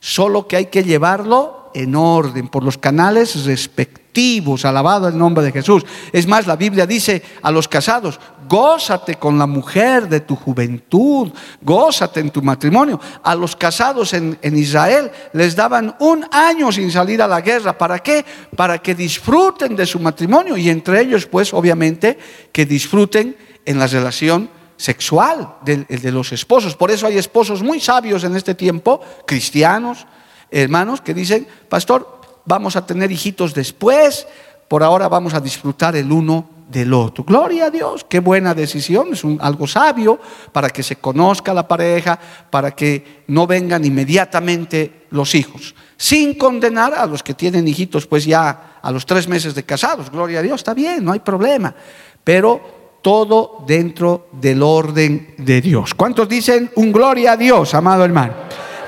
solo 0.00 0.46
que 0.46 0.56
hay 0.56 0.66
que 0.66 0.84
llevarlo 0.84 1.57
en 1.74 1.94
orden, 1.94 2.48
por 2.48 2.62
los 2.62 2.78
canales 2.78 3.44
respectivos, 3.44 4.64
alabado 4.64 5.08
el 5.08 5.16
nombre 5.16 5.44
de 5.44 5.52
Jesús. 5.52 5.84
Es 6.12 6.26
más, 6.26 6.46
la 6.46 6.56
Biblia 6.56 6.86
dice 6.86 7.22
a 7.42 7.50
los 7.50 7.68
casados, 7.68 8.18
gózate 8.48 9.16
con 9.16 9.38
la 9.38 9.46
mujer 9.46 10.08
de 10.08 10.20
tu 10.20 10.34
juventud, 10.34 11.30
gózate 11.60 12.20
en 12.20 12.30
tu 12.30 12.42
matrimonio. 12.42 13.00
A 13.22 13.34
los 13.34 13.54
casados 13.54 14.14
en, 14.14 14.38
Israel 14.42 15.10
les 15.32 15.54
daban 15.54 15.94
un 16.00 16.26
año 16.32 16.72
sin 16.72 16.90
salir 16.90 17.22
a 17.22 17.28
la 17.28 17.40
guerra. 17.40 17.76
¿Para 17.76 18.00
qué? 18.00 18.24
Para 18.56 18.78
que 18.78 18.94
disfruten 18.94 19.76
de 19.76 19.86
su 19.86 20.00
matrimonio 20.00 20.56
y 20.56 20.70
entre 20.70 21.00
ellos, 21.00 21.26
pues, 21.26 21.52
obviamente, 21.52 22.18
que 22.50 22.66
disfruten 22.66 23.36
en 23.64 23.78
la 23.78 23.86
relación 23.86 24.50
sexual 24.76 25.56
de, 25.64 25.84
de 25.84 26.12
los 26.12 26.32
esposos. 26.32 26.74
Por 26.74 26.90
eso 26.90 27.06
hay 27.06 27.18
esposos 27.18 27.62
muy 27.62 27.80
sabios 27.80 28.24
en 28.24 28.36
este 28.36 28.54
tiempo, 28.54 29.00
cristianos, 29.26 30.06
hermanos, 30.50 31.00
que 31.00 31.14
dicen, 31.14 31.46
pastor, 31.68 32.20
vamos 32.44 32.76
a 32.76 32.86
tener 32.86 33.12
hijitos 33.12 33.54
después, 33.54 34.26
por 34.68 34.82
ahora 34.82 35.08
vamos 35.08 35.34
a 35.34 35.40
disfrutar 35.40 35.96
el 35.96 36.10
uno 36.10 36.48
del 36.68 36.92
otro. 36.92 37.24
Gloria 37.24 37.66
a 37.66 37.70
Dios, 37.70 38.04
qué 38.08 38.20
buena 38.20 38.54
decisión, 38.54 39.12
es 39.12 39.22
algo 39.40 39.66
sabio 39.66 40.20
para 40.52 40.68
que 40.68 40.82
se 40.82 40.96
conozca 40.96 41.54
la 41.54 41.66
pareja, 41.66 42.18
para 42.50 42.72
que 42.72 43.22
no 43.28 43.46
vengan 43.46 43.84
inmediatamente 43.84 45.06
los 45.10 45.34
hijos, 45.34 45.74
sin 45.96 46.34
condenar 46.34 46.94
a 46.94 47.06
los 47.06 47.22
que 47.22 47.34
tienen 47.34 47.66
hijitos 47.66 48.06
pues 48.06 48.24
ya 48.24 48.78
a 48.82 48.90
los 48.90 49.06
tres 49.06 49.26
meses 49.28 49.54
de 49.54 49.62
casados. 49.62 50.10
Gloria 50.10 50.40
a 50.40 50.42
Dios, 50.42 50.60
está 50.60 50.74
bien, 50.74 51.04
no 51.04 51.12
hay 51.12 51.20
problema, 51.20 51.74
pero 52.22 52.78
todo 53.00 53.64
dentro 53.66 54.28
del 54.32 54.62
orden 54.62 55.34
de 55.38 55.60
Dios. 55.62 55.94
¿Cuántos 55.94 56.28
dicen 56.28 56.70
un 56.76 56.92
gloria 56.92 57.32
a 57.32 57.36
Dios, 57.36 57.74
amado 57.74 58.04
hermano? 58.04 58.34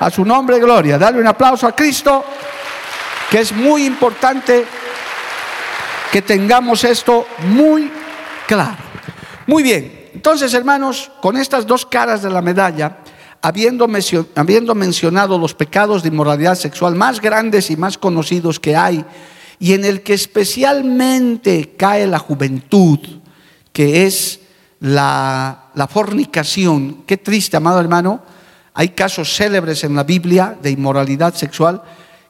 A 0.01 0.09
su 0.09 0.25
nombre, 0.25 0.57
gloria. 0.57 0.97
Dale 0.97 1.19
un 1.19 1.27
aplauso 1.27 1.67
a 1.67 1.75
Cristo, 1.75 2.25
que 3.29 3.41
es 3.41 3.51
muy 3.51 3.85
importante 3.85 4.65
que 6.11 6.23
tengamos 6.23 6.83
esto 6.83 7.27
muy 7.49 7.91
claro. 8.47 8.79
Muy 9.45 9.61
bien, 9.61 10.09
entonces 10.15 10.55
hermanos, 10.55 11.11
con 11.21 11.37
estas 11.37 11.67
dos 11.67 11.85
caras 11.85 12.23
de 12.23 12.31
la 12.31 12.41
medalla, 12.41 12.97
habiendo, 13.43 13.87
mencionado 13.87 15.37
los 15.37 15.53
pecados 15.53 16.01
de 16.01 16.09
inmoralidad 16.09 16.55
sexual 16.55 16.95
más 16.95 17.21
grandes 17.21 17.69
y 17.69 17.77
más 17.77 17.99
conocidos 17.99 18.59
que 18.59 18.75
hay, 18.75 19.05
y 19.59 19.73
en 19.73 19.85
el 19.85 20.01
que 20.01 20.15
especialmente 20.15 21.75
cae 21.77 22.07
la 22.07 22.17
juventud, 22.17 22.97
que 23.71 24.07
es 24.07 24.39
la, 24.79 25.65
la 25.75 25.87
fornicación. 25.87 27.03
Qué 27.05 27.17
triste, 27.17 27.57
amado 27.57 27.79
hermano. 27.79 28.40
Hay 28.73 28.89
casos 28.89 29.35
célebres 29.35 29.83
en 29.83 29.95
la 29.95 30.03
Biblia 30.03 30.57
de 30.61 30.71
inmoralidad 30.71 31.33
sexual 31.33 31.81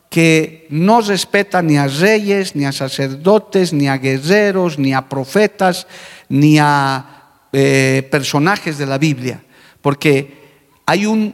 que 0.10 0.68
no 0.70 1.00
respeta 1.00 1.62
ni 1.62 1.78
a 1.78 1.88
reyes, 1.88 2.56
ni 2.56 2.66
a 2.66 2.72
sacerdotes, 2.72 3.72
ni 3.72 3.88
a 3.88 3.98
guerreros, 3.98 4.78
ni 4.78 4.94
a 4.94 5.08
profetas, 5.08 5.88
ni 6.28 6.58
a 6.60 7.40
eh, 7.54 8.08
personajes 8.12 8.78
de 8.78 8.86
la 8.86 8.98
Biblia, 8.98 9.42
porque 9.82 10.42
hay 10.86 11.06
un, 11.06 11.34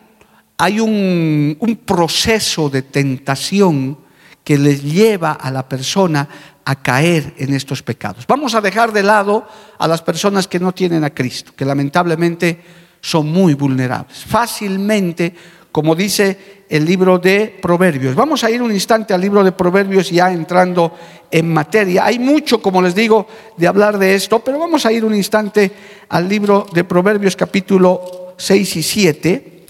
hay 0.58 0.80
un 0.80 1.80
proceso 1.86 2.70
de 2.70 2.84
tentación 2.84 3.98
que 4.44 4.58
les 4.58 4.84
lleva 4.84 5.34
a 5.34 5.52
la 5.52 5.68
persona 5.68 6.30
a 6.64 6.76
caer 6.82 7.34
en 7.38 7.54
estos 7.54 7.82
pecados. 7.82 8.26
Vamos 8.28 8.56
a 8.56 8.62
dejar 8.62 8.92
de 8.92 9.04
lado 9.04 9.48
a 9.78 9.88
las 9.88 10.02
personas 10.02 10.48
que 10.48 10.60
no 10.60 10.74
tienen 10.74 11.04
a 11.04 11.10
Cristo, 11.10 11.54
que 11.56 11.66
lamentablemente 11.66 12.62
son 13.08 13.32
muy 13.32 13.54
vulnerables. 13.54 14.26
Fácilmente 14.26 15.34
como 15.72 15.96
dice 15.96 16.66
el 16.70 16.84
libro 16.84 17.20
de 17.20 17.56
Proverbios. 17.62 18.16
Vamos 18.16 18.44
a 18.44 18.50
ir 18.50 18.62
un 18.62 18.74
instante 18.74 19.14
al 19.14 19.22
libro 19.22 19.44
de 19.44 19.54
Proverbios 19.54 20.10
ya 20.10 20.30
entrando 20.32 20.92
en 21.32 21.54
materia. 21.54 22.06
Hay 22.06 22.20
mucho, 22.20 22.62
como 22.62 22.82
les 22.82 22.96
digo, 22.96 23.28
de 23.56 23.68
hablar 23.68 23.98
de 23.98 24.16
esto, 24.16 24.40
pero 24.40 24.60
vamos 24.60 24.86
a 24.86 24.92
ir 24.92 25.06
un 25.06 25.16
instante 25.16 25.72
al 26.10 26.28
libro 26.28 26.66
de 26.74 26.84
Proverbios 26.84 27.36
capítulo 27.36 28.34
6 28.38 28.76
y 28.76 28.84
7 28.84 29.66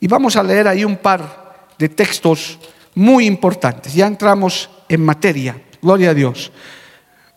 y 0.00 0.08
vamos 0.08 0.34
a 0.34 0.42
leer 0.42 0.66
ahí 0.66 0.84
un 0.84 0.96
par 0.96 1.68
de 1.78 1.90
textos 1.90 2.58
muy 2.94 3.26
importantes. 3.26 3.94
Ya 3.94 4.08
entramos 4.08 4.68
en 4.88 5.04
materia. 5.04 5.60
Gloria 5.80 6.10
a 6.10 6.14
Dios. 6.14 6.50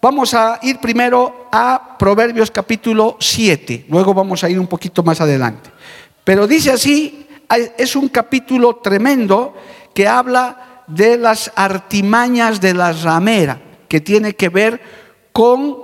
Vamos 0.04 0.34
a 0.34 0.60
ir 0.64 0.80
primero 0.80 1.48
a 1.50 1.96
Proverbios 1.98 2.52
capítulo 2.52 3.16
7, 3.22 3.86
luego 3.88 4.14
vamos 4.14 4.44
a 4.44 4.50
ir 4.50 4.60
un 4.60 4.68
poquito 4.68 5.02
más 5.02 5.22
adelante. 5.22 5.70
Pero 6.26 6.46
dice 6.46 6.72
así 6.72 7.26
es 7.78 7.96
un 7.96 8.10
capítulo 8.10 8.82
tremendo 8.84 9.56
que 9.94 10.06
habla 10.06 10.84
de 10.88 11.18
las 11.18 11.54
artimañas 11.56 12.60
de 12.60 12.74
la 12.74 12.92
ramera, 12.92 13.62
que 13.88 14.02
tiene 14.02 14.34
que 14.34 14.50
ver 14.50 14.82
con 15.32 15.78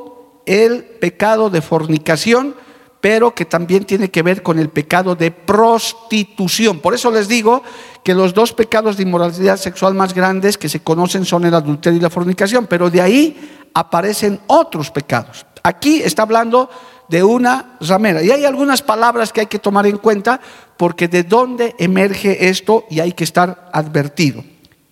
el 0.46 0.84
pecado 0.84 1.50
de 1.50 1.62
fornicación, 1.62 2.56
pero 3.02 3.34
que 3.34 3.46
también 3.46 3.86
tiene 3.86 4.10
que 4.10 4.24
ver 4.24 4.44
con 4.44 4.60
el 4.60 4.70
pecado 4.70 5.16
de 5.16 5.32
prostitución. 5.32 6.80
Por 6.80 6.94
eso 6.94 7.12
les 7.12 7.28
digo 7.28 7.64
que 8.04 8.14
los 8.14 8.34
dos 8.34 8.54
pecados 8.54 8.98
de 8.98 9.04
inmoralidad 9.04 9.58
sexual 9.58 9.94
más 9.94 10.14
grandes 10.14 10.58
que 10.58 10.70
se 10.70 10.82
conocen 10.82 11.26
son 11.26 11.46
el 11.46 11.54
adulterio 11.54 12.00
y 12.00 12.02
la 12.02 12.10
fornicación, 12.10 12.68
pero 12.68 12.90
de 12.90 13.02
ahí 13.02 13.60
aparecen 13.74 14.40
otros 14.48 14.92
pecados. 14.92 15.46
Aquí 15.64 16.02
está 16.04 16.24
hablando 16.24 16.70
de 17.08 17.24
una 17.24 17.78
ramera. 17.82 18.22
Y 18.22 18.32
hay 18.32 18.46
algunas 18.46 18.82
palabras 18.82 19.34
que 19.34 19.42
hay 19.42 19.48
que 19.48 19.60
tomar 19.60 19.88
en 19.88 19.98
cuenta 19.98 20.40
porque 20.78 21.08
de 21.08 21.24
dónde 21.24 21.76
emerge 21.80 22.50
esto 22.50 22.86
y 22.90 23.00
hay 23.00 23.14
que 23.14 23.24
estar 23.24 23.70
advertido. 23.74 24.44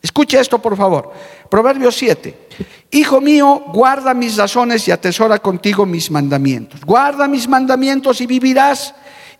Escuche 0.02 0.40
esto, 0.40 0.60
por 0.60 0.78
favor. 0.78 1.12
Proverbio 1.50 1.92
7. 1.92 2.48
Hijo 2.92 3.20
mío, 3.20 3.64
guarda 3.74 4.14
mis 4.14 4.38
razones 4.38 4.88
y 4.88 4.92
atesora 4.92 5.40
contigo 5.40 5.86
mis 5.86 6.10
mandamientos. 6.12 6.82
Guarda 6.86 7.28
mis 7.28 7.48
mandamientos 7.48 8.22
y 8.22 8.28
vivirás, 8.28 8.94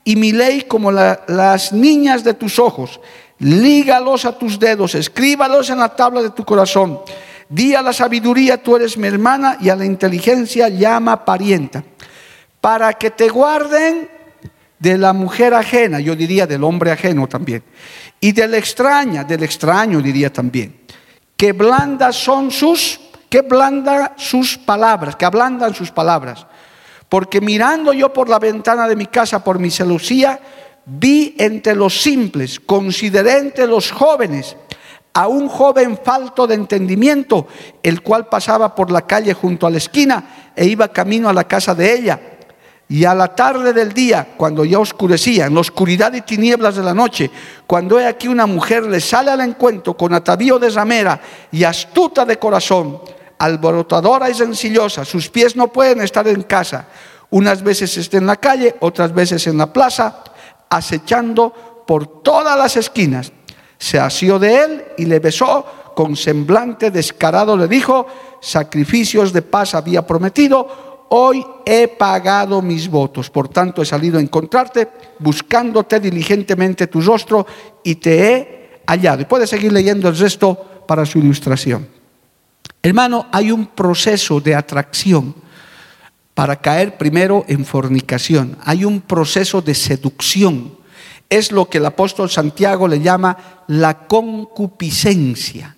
y 0.04 0.16
mi 0.16 0.32
ley 0.32 0.64
como 0.64 0.92
las 0.92 1.72
niñas 1.74 2.24
de 2.24 2.34
tus 2.34 2.60
ojos. 2.60 3.00
Lígalos 3.40 4.26
a 4.26 4.38
tus 4.38 4.60
dedos, 4.60 4.96
escríbalos 4.96 5.70
en 5.70 5.80
la 5.80 5.96
tabla 5.96 6.22
de 6.22 6.32
tu 6.32 6.44
corazón. 6.44 7.00
Di 7.50 7.76
a 7.76 7.82
la 7.82 7.94
sabiduría, 7.94 8.62
tú 8.62 8.76
eres 8.76 8.98
mi 8.98 9.08
hermana, 9.08 9.58
y 9.62 9.70
a 9.70 9.76
la 9.76 9.86
inteligencia 9.86 10.70
llama 10.70 11.24
parienta 11.24 11.84
para 12.60 12.94
que 12.94 13.12
te 13.12 13.30
guarden 13.30 14.10
de 14.80 14.98
la 14.98 15.14
mujer 15.14 15.54
ajena, 15.54 16.00
yo 16.00 16.16
diría 16.16 16.46
del 16.46 16.64
hombre 16.64 16.92
ajeno 16.92 17.28
también, 17.28 17.64
y 18.20 18.32
de 18.32 18.48
la 18.48 18.58
extraña, 18.58 19.24
del 19.24 19.44
extraño 19.44 20.02
diría 20.02 20.32
también, 20.32 20.82
que 21.36 21.54
blandas 21.54 22.16
son 22.16 22.52
sus, 22.52 23.00
que 23.30 23.42
blanda 23.42 24.14
sus 24.18 24.58
palabras, 24.58 25.16
que 25.16 25.26
ablandan 25.26 25.74
sus 25.74 25.92
palabras. 25.92 26.46
Porque 27.10 27.42
mirando 27.42 27.94
yo 27.94 28.12
por 28.12 28.28
la 28.28 28.40
ventana 28.40 28.88
de 28.88 28.96
mi 28.96 29.06
casa 29.06 29.44
por 29.44 29.60
mi 29.60 29.72
celosía, 29.72 30.40
vi 30.86 31.36
entre 31.38 31.76
los 31.76 32.02
simples, 32.02 32.60
consideré 32.60 33.38
entre 33.38 33.68
los 33.68 33.92
jóvenes, 33.92 34.56
a 35.14 35.28
un 35.28 35.48
joven 35.48 35.98
falto 36.04 36.46
de 36.46 36.54
entendimiento, 36.54 37.48
el 37.82 38.02
cual 38.02 38.28
pasaba 38.28 38.76
por 38.76 38.92
la 38.92 39.08
calle 39.08 39.34
junto 39.34 39.66
a 39.66 39.72
la 39.72 39.78
esquina 39.78 40.52
e 40.56 40.66
iba 40.66 40.90
camino 40.90 41.28
a 41.28 41.34
la 41.34 41.46
casa 41.46 41.74
de 41.74 41.92
ella 41.92 42.37
y 42.90 43.04
a 43.04 43.14
la 43.14 43.36
tarde 43.36 43.74
del 43.74 43.92
día, 43.92 44.30
cuando 44.38 44.64
ya 44.64 44.80
oscurecía, 44.80 45.48
en 45.48 45.54
la 45.54 45.60
oscuridad 45.60 46.14
y 46.14 46.22
tinieblas 46.22 46.76
de 46.76 46.84
la 46.84 46.94
noche, 46.94 47.30
cuando 47.66 48.00
he 48.00 48.06
aquí 48.06 48.30
una 48.30 48.46
mujer 48.46 48.84
le 48.84 49.02
sale 49.02 49.30
al 49.30 49.42
encuentro 49.42 49.98
con 49.98 50.14
atavío 50.14 50.58
de 50.58 50.70
ramera 50.70 51.20
y 51.52 51.66
astuta 51.66 52.24
de 52.26 52.40
corazón, 52.40 53.02
alborotadora 53.40 54.30
y 54.30 54.34
sencillosa, 54.34 55.04
sus 55.04 55.30
pies 55.30 55.56
no 55.56 55.68
pueden 55.68 56.02
estar 56.02 56.28
en 56.30 56.44
casa, 56.44 56.88
unas 57.30 57.62
veces 57.62 57.98
está 57.98 58.18
en 58.18 58.26
la 58.26 58.38
calle, 58.38 58.76
otras 58.80 59.14
veces 59.14 59.46
en 59.48 59.58
la 59.58 59.72
plaza, 59.74 60.24
acechando 60.70 61.84
por 61.86 62.22
todas 62.22 62.58
las 62.58 62.78
esquinas. 62.78 63.34
Se 63.78 64.00
asió 64.00 64.40
de 64.40 64.64
él 64.64 64.86
y 64.98 65.06
le 65.06 65.20
besó 65.20 65.66
con 65.94 66.16
semblante 66.16 66.90
descarado, 66.90 67.58
le 67.58 67.68
dijo, 67.68 68.08
sacrificios 68.40 69.34
de 69.34 69.42
paz 69.42 69.76
había 69.76 70.08
prometido, 70.08 70.87
hoy 71.10 71.46
he 71.66 71.88
pagado 71.88 72.62
mis 72.62 72.90
votos, 72.90 73.30
por 73.30 73.50
tanto 73.50 73.82
he 73.82 73.86
salido 73.86 74.18
a 74.18 74.22
encontrarte, 74.22 74.88
buscándote 75.20 76.00
diligentemente 76.00 76.88
tu 76.88 77.02
rostro 77.02 77.46
y 77.84 77.96
te 77.96 78.34
he 78.34 78.82
hallado. 78.88 79.22
Y 79.22 79.26
puedes 79.26 79.50
seguir 79.50 79.72
leyendo 79.72 80.10
el 80.10 80.18
resto 80.18 80.84
para 80.88 81.06
su 81.06 81.20
ilustración. 81.20 81.88
Hermano, 82.82 83.28
hay 83.32 83.52
un 83.52 83.68
proceso 83.68 84.40
de 84.40 84.56
atracción 84.56 85.36
para 86.34 86.56
caer 86.58 86.98
primero 86.98 87.44
en 87.48 87.66
fornicación. 87.66 88.58
Hay 88.64 88.86
un 88.86 89.02
proceso 89.02 89.62
de 89.62 89.74
seducción. 89.74 90.78
Es 91.30 91.52
lo 91.52 91.68
que 91.68 91.80
el 91.80 91.86
apóstol 91.86 92.30
Santiago 92.30 92.88
le 92.88 93.02
llama 93.02 93.66
la 93.68 94.08
concupiscencia. 94.08 95.76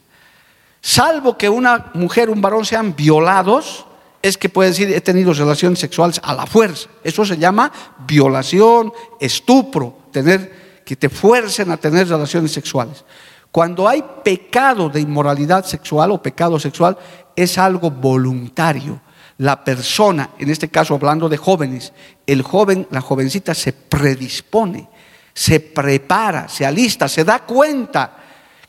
Salvo 0.81 1.37
que 1.37 1.49
una 1.49 1.91
mujer, 1.93 2.29
un 2.29 2.41
varón 2.41 2.65
sean 2.65 2.95
violados, 2.95 3.85
es 4.21 4.37
que 4.37 4.49
puede 4.49 4.69
decir, 4.69 4.91
he 4.91 5.01
tenido 5.01 5.33
relaciones 5.33 5.79
sexuales 5.79 6.19
a 6.23 6.33
la 6.33 6.45
fuerza. 6.45 6.89
Eso 7.03 7.25
se 7.25 7.37
llama 7.37 7.71
violación, 8.05 8.91
estupro, 9.19 9.99
tener, 10.11 10.81
que 10.85 10.95
te 10.95 11.09
fuercen 11.09 11.71
a 11.71 11.77
tener 11.77 12.07
relaciones 12.07 12.51
sexuales. 12.51 13.05
Cuando 13.51 13.87
hay 13.87 14.03
pecado 14.23 14.89
de 14.89 15.01
inmoralidad 15.01 15.65
sexual 15.65 16.11
o 16.11 16.21
pecado 16.21 16.59
sexual, 16.59 16.97
es 17.35 17.57
algo 17.57 17.89
voluntario. 17.89 19.01
La 19.37 19.63
persona, 19.63 20.31
en 20.37 20.49
este 20.49 20.67
caso 20.67 20.95
hablando 20.95 21.29
de 21.29 21.37
jóvenes, 21.37 21.93
el 22.27 22.41
joven, 22.41 22.87
la 22.91 23.01
jovencita 23.01 23.53
se 23.53 23.71
predispone, 23.71 24.89
se 25.33 25.61
prepara, 25.61 26.49
se 26.49 26.65
alista, 26.65 27.07
se 27.07 27.23
da 27.23 27.39
cuenta 27.39 28.18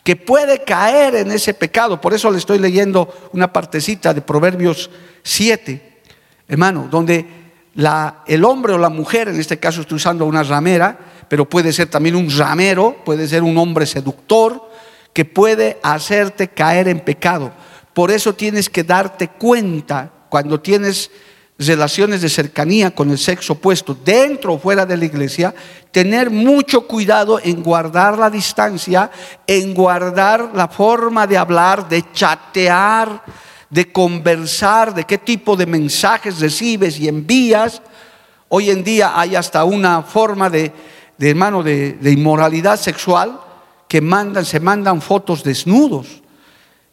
que 0.02 0.16
puede 0.16 0.62
caer 0.64 1.14
en 1.14 1.30
ese 1.30 1.54
pecado. 1.54 2.00
Por 2.00 2.14
eso 2.14 2.30
le 2.30 2.38
estoy 2.38 2.58
leyendo 2.58 3.30
una 3.32 3.52
partecita 3.52 4.14
de 4.14 4.22
Proverbios 4.22 4.90
7, 5.22 6.00
hermano, 6.48 6.88
donde 6.90 7.26
el 8.26 8.44
hombre 8.44 8.72
o 8.72 8.78
la 8.78 8.88
mujer, 8.88 9.28
en 9.28 9.38
este 9.38 9.58
caso 9.58 9.82
estoy 9.82 9.96
usando 9.96 10.26
una 10.26 10.42
ramera, 10.42 10.98
pero 11.28 11.48
puede 11.48 11.72
ser 11.72 11.88
también 11.88 12.16
un 12.16 12.30
ramero, 12.36 12.96
puede 13.04 13.28
ser 13.28 13.42
un 13.42 13.56
hombre 13.58 13.86
seductor, 13.86 14.68
que 15.12 15.24
puede 15.24 15.78
hacerte 15.82 16.48
caer 16.48 16.88
en 16.88 17.00
pecado. 17.00 17.52
Por 17.92 18.10
eso 18.10 18.34
tienes 18.34 18.70
que 18.70 18.84
darte 18.84 19.28
cuenta 19.28 20.10
cuando 20.28 20.60
tienes 20.60 21.10
relaciones 21.66 22.23
de 22.23 22.29
cercanía 22.29 22.90
con 22.90 23.11
el 23.11 23.18
sexo 23.18 23.53
opuesto, 23.53 23.96
dentro 24.05 24.55
o 24.55 24.59
fuera 24.59 24.87
de 24.87 24.96
la 24.96 25.05
iglesia, 25.05 25.55
tener 25.90 26.31
mucho 26.31 26.87
cuidado 26.87 27.38
en 27.42 27.62
guardar 27.62 28.18
la 28.18 28.31
distancia, 28.31 29.11
en 29.46 29.75
guardar 29.75 30.53
la 30.55 30.68
forma 30.68 31.27
de 31.27 31.37
hablar, 31.37 31.88
de 31.88 32.11
chatear, 32.12 33.23
de 33.68 33.92
conversar, 33.92 34.94
de 34.94 35.05
qué 35.05 35.18
tipo 35.18 35.55
de 35.55 35.66
mensajes 35.66 36.40
recibes 36.40 36.99
y 36.99 37.09
envías. 37.09 37.83
Hoy 38.49 38.70
en 38.70 38.83
día 38.83 39.12
hay 39.14 39.37
hasta 39.37 39.64
una 39.64 40.03
forma 40.03 40.49
de, 40.49 40.73
hermano, 41.18 41.62
de, 41.62 41.92
de 41.92 42.11
inmoralidad 42.11 42.81
sexual 42.81 43.38
que 43.87 44.01
mandan, 44.01 44.46
se 44.46 44.61
mandan 44.61 45.03
fotos 45.03 45.44
desnudos 45.44 46.20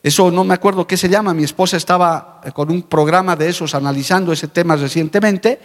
eso 0.04 0.32
no 0.32 0.44
me 0.44 0.54
acuerdo 0.54 0.88
qué 0.88 0.98
se 0.98 1.10
llama. 1.10 1.34
Mi 1.34 1.44
esposa 1.44 1.78
estaba 1.78 2.42
con 2.54 2.72
un 2.72 2.84
programa 2.84 3.36
de 3.36 3.50
esos 3.50 3.76
analizando 3.76 4.32
ese 4.32 4.48
tema 4.48 4.76
recientemente, 4.76 5.60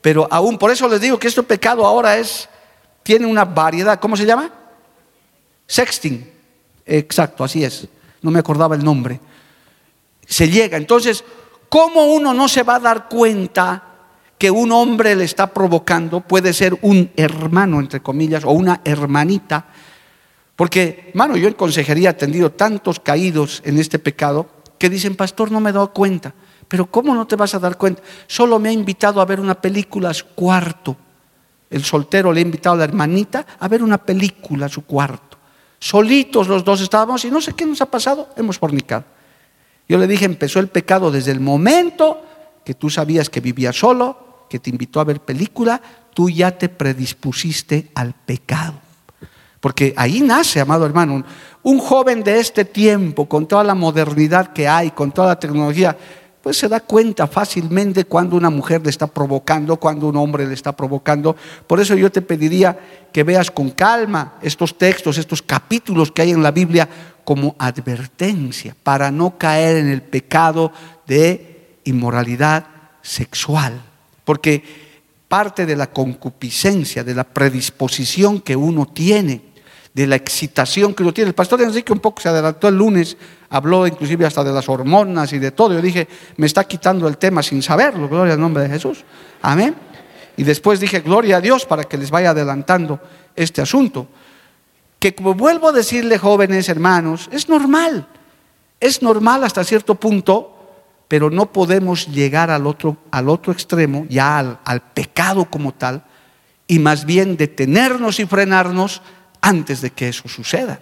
pero 0.00 0.26
aún 0.30 0.58
por 0.58 0.70
eso 0.70 0.88
les 0.88 1.00
digo 1.00 1.18
que 1.18 1.28
este 1.28 1.42
pecado 1.42 1.86
ahora 1.86 2.18
es, 2.18 2.48
tiene 3.02 3.26
una 3.26 3.44
variedad. 3.44 3.98
¿Cómo 4.00 4.16
se 4.16 4.26
llama? 4.26 4.50
Sexting. 5.66 6.30
Exacto, 6.84 7.44
así 7.44 7.64
es. 7.64 7.88
No 8.22 8.30
me 8.30 8.38
acordaba 8.38 8.74
el 8.74 8.84
nombre. 8.84 9.20
Se 10.26 10.48
llega. 10.48 10.76
Entonces, 10.76 11.24
¿cómo 11.68 12.06
uno 12.06 12.34
no 12.34 12.48
se 12.48 12.62
va 12.62 12.76
a 12.76 12.80
dar 12.80 13.08
cuenta 13.08 13.82
que 14.38 14.50
un 14.50 14.72
hombre 14.72 15.14
le 15.16 15.24
está 15.24 15.46
provocando? 15.46 16.20
Puede 16.20 16.52
ser 16.52 16.76
un 16.82 17.10
hermano, 17.16 17.80
entre 17.80 18.00
comillas, 18.00 18.44
o 18.44 18.50
una 18.50 18.80
hermanita 18.84 19.66
Porque, 20.56 21.10
hermano, 21.10 21.36
yo 21.36 21.48
en 21.48 21.54
consejería 21.54 22.08
he 22.08 22.12
atendido 22.12 22.50
tantos 22.50 22.98
caídos 22.98 23.62
en 23.64 23.78
este 23.78 23.98
pecado 23.98 24.48
que 24.78 24.90
dicen, 24.90 25.14
pastor, 25.14 25.52
no 25.52 25.60
me 25.60 25.70
he 25.70 25.72
dado 25.72 25.92
cuenta. 25.92 26.34
Pero 26.66 26.86
¿cómo 26.86 27.14
no 27.14 27.26
te 27.26 27.36
vas 27.36 27.54
a 27.54 27.58
dar 27.58 27.76
cuenta? 27.76 28.02
Solo 28.26 28.58
me 28.58 28.70
ha 28.70 28.72
invitado 28.72 29.20
a 29.20 29.26
ver 29.26 29.38
una 29.38 29.60
película 29.60 30.10
a 30.10 30.14
su 30.14 30.26
cuarto. 30.28 30.96
El 31.70 31.84
soltero 31.84 32.32
le 32.32 32.40
ha 32.40 32.42
invitado 32.42 32.74
a 32.74 32.78
la 32.78 32.84
hermanita 32.84 33.46
a 33.60 33.68
ver 33.68 33.82
una 33.82 33.98
película 33.98 34.66
a 34.66 34.68
su 34.68 34.84
cuarto. 34.84 35.36
Solitos 35.78 36.48
los 36.48 36.64
dos 36.64 36.80
estábamos 36.80 37.24
y 37.24 37.30
no 37.30 37.40
sé 37.40 37.52
qué 37.52 37.66
nos 37.66 37.82
ha 37.82 37.86
pasado, 37.86 38.30
hemos 38.36 38.58
fornicado. 38.58 39.04
Yo 39.88 39.98
le 39.98 40.06
dije, 40.06 40.24
empezó 40.24 40.58
el 40.58 40.68
pecado 40.68 41.10
desde 41.10 41.32
el 41.32 41.40
momento 41.40 42.22
que 42.64 42.74
tú 42.74 42.88
sabías 42.88 43.30
que 43.30 43.40
vivía 43.40 43.72
solo, 43.72 44.46
que 44.48 44.58
te 44.58 44.70
invitó 44.70 45.00
a 45.00 45.04
ver 45.04 45.20
película, 45.20 45.80
tú 46.14 46.30
ya 46.30 46.56
te 46.56 46.68
predispusiste 46.68 47.90
al 47.94 48.14
pecado. 48.14 48.85
Porque 49.66 49.92
ahí 49.96 50.20
nace, 50.20 50.60
amado 50.60 50.86
hermano, 50.86 51.24
un, 51.64 51.78
joven 51.80 52.22
de 52.22 52.38
este 52.38 52.64
tiempo, 52.64 53.28
con 53.28 53.48
toda 53.48 53.64
la 53.64 53.74
modernidad 53.74 54.52
que 54.52 54.68
hay, 54.68 54.92
con 54.92 55.10
toda 55.10 55.26
la 55.26 55.40
tecnología, 55.40 55.98
pues 56.40 56.56
se 56.56 56.68
da 56.68 56.78
cuenta 56.78 57.26
fácilmente 57.26 58.04
cuando 58.04 58.36
una 58.36 58.48
mujer 58.48 58.80
le 58.84 58.90
está 58.90 59.08
provocando, 59.08 59.76
cuando 59.76 60.06
un 60.06 60.14
hombre 60.18 60.46
le 60.46 60.54
está 60.54 60.70
provocando. 60.70 61.34
Por 61.66 61.80
eso 61.80 61.96
yo 61.96 62.12
te 62.12 62.22
pediría 62.22 62.78
que 63.12 63.24
veas 63.24 63.50
con 63.50 63.70
calma 63.70 64.34
estos 64.40 64.78
textos, 64.78 65.18
estos 65.18 65.42
capítulos 65.42 66.12
que 66.12 66.22
hay 66.22 66.30
en 66.30 66.44
la 66.44 66.52
Biblia 66.52 66.88
como 67.24 67.56
advertencia 67.58 68.76
para 68.84 69.10
no 69.10 69.36
caer 69.36 69.78
en 69.78 69.88
el 69.88 70.02
pecado 70.02 70.70
de 71.08 71.80
inmoralidad 71.82 72.68
sexual. 73.02 73.82
Porque 74.24 74.62
parte 75.26 75.66
de 75.66 75.74
la 75.74 75.90
concupiscencia, 75.90 77.02
de 77.02 77.16
la 77.16 77.24
predisposición 77.24 78.40
que 78.40 78.54
uno 78.54 78.86
tiene, 78.86 79.45
de 79.96 80.06
la 80.06 80.16
excitación 80.16 80.92
que 80.92 81.02
uno 81.02 81.14
tiene. 81.14 81.28
El 81.30 81.34
pastor 81.34 81.62
Enrique 81.62 81.90
un 81.90 82.00
poco 82.00 82.20
se 82.20 82.28
adelantó 82.28 82.68
el 82.68 82.76
lunes, 82.76 83.16
habló 83.48 83.86
inclusive 83.86 84.26
hasta 84.26 84.44
de 84.44 84.52
las 84.52 84.68
hormonas 84.68 85.32
y 85.32 85.38
de 85.38 85.52
todo. 85.52 85.72
Yo 85.72 85.80
dije, 85.80 86.06
me 86.36 86.46
está 86.46 86.64
quitando 86.64 87.08
el 87.08 87.16
tema 87.16 87.42
sin 87.42 87.62
saberlo, 87.62 88.06
gloria 88.06 88.34
al 88.34 88.40
nombre 88.40 88.62
de 88.64 88.68
Jesús. 88.68 89.06
Amén. 89.40 89.74
Y 90.36 90.44
después 90.44 90.80
dije, 90.80 91.00
gloria 91.00 91.38
a 91.38 91.40
Dios 91.40 91.64
para 91.64 91.84
que 91.84 91.96
les 91.96 92.10
vaya 92.10 92.30
adelantando 92.30 93.00
este 93.34 93.62
asunto 93.62 94.06
que 94.98 95.14
como 95.14 95.32
vuelvo 95.32 95.70
a 95.70 95.72
decirle 95.72 96.18
jóvenes 96.18 96.68
hermanos, 96.68 97.30
es 97.32 97.48
normal, 97.48 98.06
es 98.80 99.00
normal 99.00 99.44
hasta 99.44 99.64
cierto 99.64 99.94
punto, 99.94 100.52
pero 101.08 101.30
no 101.30 101.52
podemos 101.52 102.08
llegar 102.08 102.50
al 102.50 102.66
otro, 102.66 102.98
al 103.10 103.30
otro 103.30 103.50
extremo, 103.50 104.04
ya 104.10 104.36
al, 104.36 104.58
al 104.62 104.82
pecado 104.82 105.46
como 105.46 105.72
tal, 105.72 106.04
y 106.66 106.80
más 106.80 107.06
bien 107.06 107.38
detenernos 107.38 108.20
y 108.20 108.26
frenarnos 108.26 109.00
antes 109.46 109.80
de 109.80 109.90
que 109.90 110.08
eso 110.08 110.28
suceda. 110.28 110.80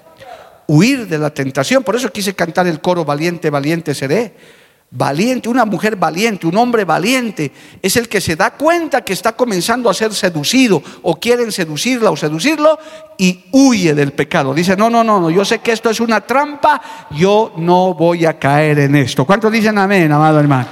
Huir 0.66 1.06
de 1.06 1.18
la 1.18 1.28
tentación, 1.28 1.84
por 1.84 1.96
eso 1.96 2.10
quise 2.10 2.34
cantar 2.34 2.66
el 2.66 2.80
coro 2.80 3.04
Valiente, 3.04 3.50
valiente 3.50 3.94
seré 3.94 4.34
Valiente, 4.96 5.48
una 5.48 5.64
mujer 5.64 5.96
valiente, 5.96 6.46
un 6.46 6.56
hombre 6.56 6.84
valiente, 6.84 7.50
es 7.82 7.96
el 7.96 8.08
que 8.08 8.20
se 8.20 8.36
da 8.36 8.52
cuenta 8.52 9.02
que 9.02 9.12
está 9.12 9.32
comenzando 9.32 9.90
a 9.90 9.94
ser 9.94 10.14
seducido 10.14 10.80
o 11.02 11.18
quieren 11.18 11.50
seducirla 11.50 12.12
o 12.12 12.16
seducirlo 12.16 12.78
y 13.18 13.46
huye 13.50 13.92
del 13.92 14.12
pecado. 14.12 14.54
Dice, 14.54 14.76
no, 14.76 14.88
no, 14.88 15.02
no, 15.02 15.18
no, 15.18 15.30
yo 15.30 15.44
sé 15.44 15.58
que 15.58 15.72
esto 15.72 15.90
es 15.90 15.98
una 15.98 16.20
trampa, 16.20 16.80
yo 17.10 17.54
no 17.56 17.92
voy 17.94 18.24
a 18.24 18.38
caer 18.38 18.78
en 18.78 18.94
esto. 18.94 19.24
¿Cuántos 19.24 19.50
dicen 19.50 19.76
amén, 19.78 20.12
amado 20.12 20.38
hermano? 20.38 20.68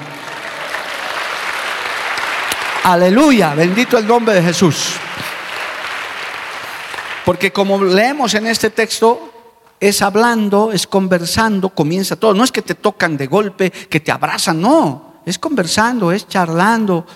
Aleluya, 2.85 3.55
bendito 3.57 3.98
el 3.98 4.07
nombre 4.07 4.35
de 4.35 4.42
Jesús. 4.44 4.92
Porque 7.24 7.52
como 7.52 7.82
leemos 7.82 8.35
en 8.35 8.46
este 8.46 8.70
texto, 8.70 9.32
es 9.82 10.00
hablando, 10.00 10.70
es 10.72 10.87
conversando, 10.87 11.70
comienza 11.70 12.16
todo. 12.16 12.35
No 12.35 12.44
es 12.44 12.52
que 12.52 12.62
te 12.62 12.76
tocan 12.76 13.16
de 13.16 13.26
golpe, 13.26 13.70
que 13.70 14.00
te 14.00 14.12
abrazan, 14.12 14.61
no. 14.61 15.20
Es 15.26 15.38
conversando, 15.38 16.12
es 16.12 16.28
charlando, 16.28 17.06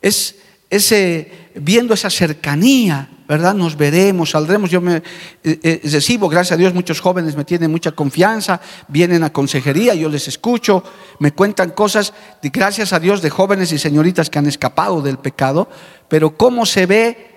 es, 0.00 0.36
ese 0.70 1.50
viendo 1.54 1.94
esa 1.94 2.10
cercanía, 2.10 3.08
¿verdad? 3.28 3.54
Nos 3.54 3.76
veremos, 3.76 4.30
saldremos. 4.30 4.70
Yo 4.70 4.80
me 4.80 4.96
eh, 4.96 5.02
eh, 5.42 5.80
recibo, 5.84 6.28
gracias 6.28 6.52
a 6.52 6.56
Dios, 6.56 6.74
muchos 6.74 7.00
jóvenes 7.00 7.36
me 7.36 7.44
tienen 7.44 7.70
mucha 7.70 7.92
confianza, 7.92 8.60
vienen 8.88 9.22
a 9.22 9.32
consejería, 9.32 9.94
yo 9.94 10.08
les 10.08 10.28
escucho, 10.28 10.82
me 11.18 11.32
cuentan 11.32 11.70
cosas, 11.70 12.12
gracias 12.42 12.92
a 12.92 13.00
Dios, 13.00 13.20
de 13.20 13.30
jóvenes 13.30 13.72
y 13.72 13.78
señoritas 13.78 14.30
que 14.30 14.38
han 14.38 14.46
escapado 14.46 15.02
del 15.02 15.18
pecado, 15.18 15.68
pero 16.08 16.36
cómo 16.36 16.66
se 16.66 16.86
ve 16.86 17.31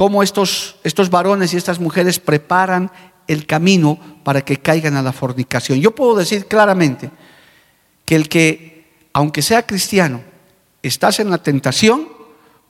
cómo 0.00 0.22
estos, 0.22 0.76
estos 0.82 1.10
varones 1.10 1.52
y 1.52 1.58
estas 1.58 1.78
mujeres 1.78 2.20
preparan 2.20 2.90
el 3.26 3.44
camino 3.44 3.98
para 4.24 4.40
que 4.40 4.56
caigan 4.56 4.96
a 4.96 5.02
la 5.02 5.12
fornicación. 5.12 5.78
Yo 5.78 5.94
puedo 5.94 6.14
decir 6.14 6.46
claramente 6.46 7.10
que 8.06 8.16
el 8.16 8.30
que, 8.30 8.96
aunque 9.12 9.42
sea 9.42 9.66
cristiano, 9.66 10.22
estás 10.82 11.20
en 11.20 11.28
la 11.28 11.36
tentación, 11.36 12.08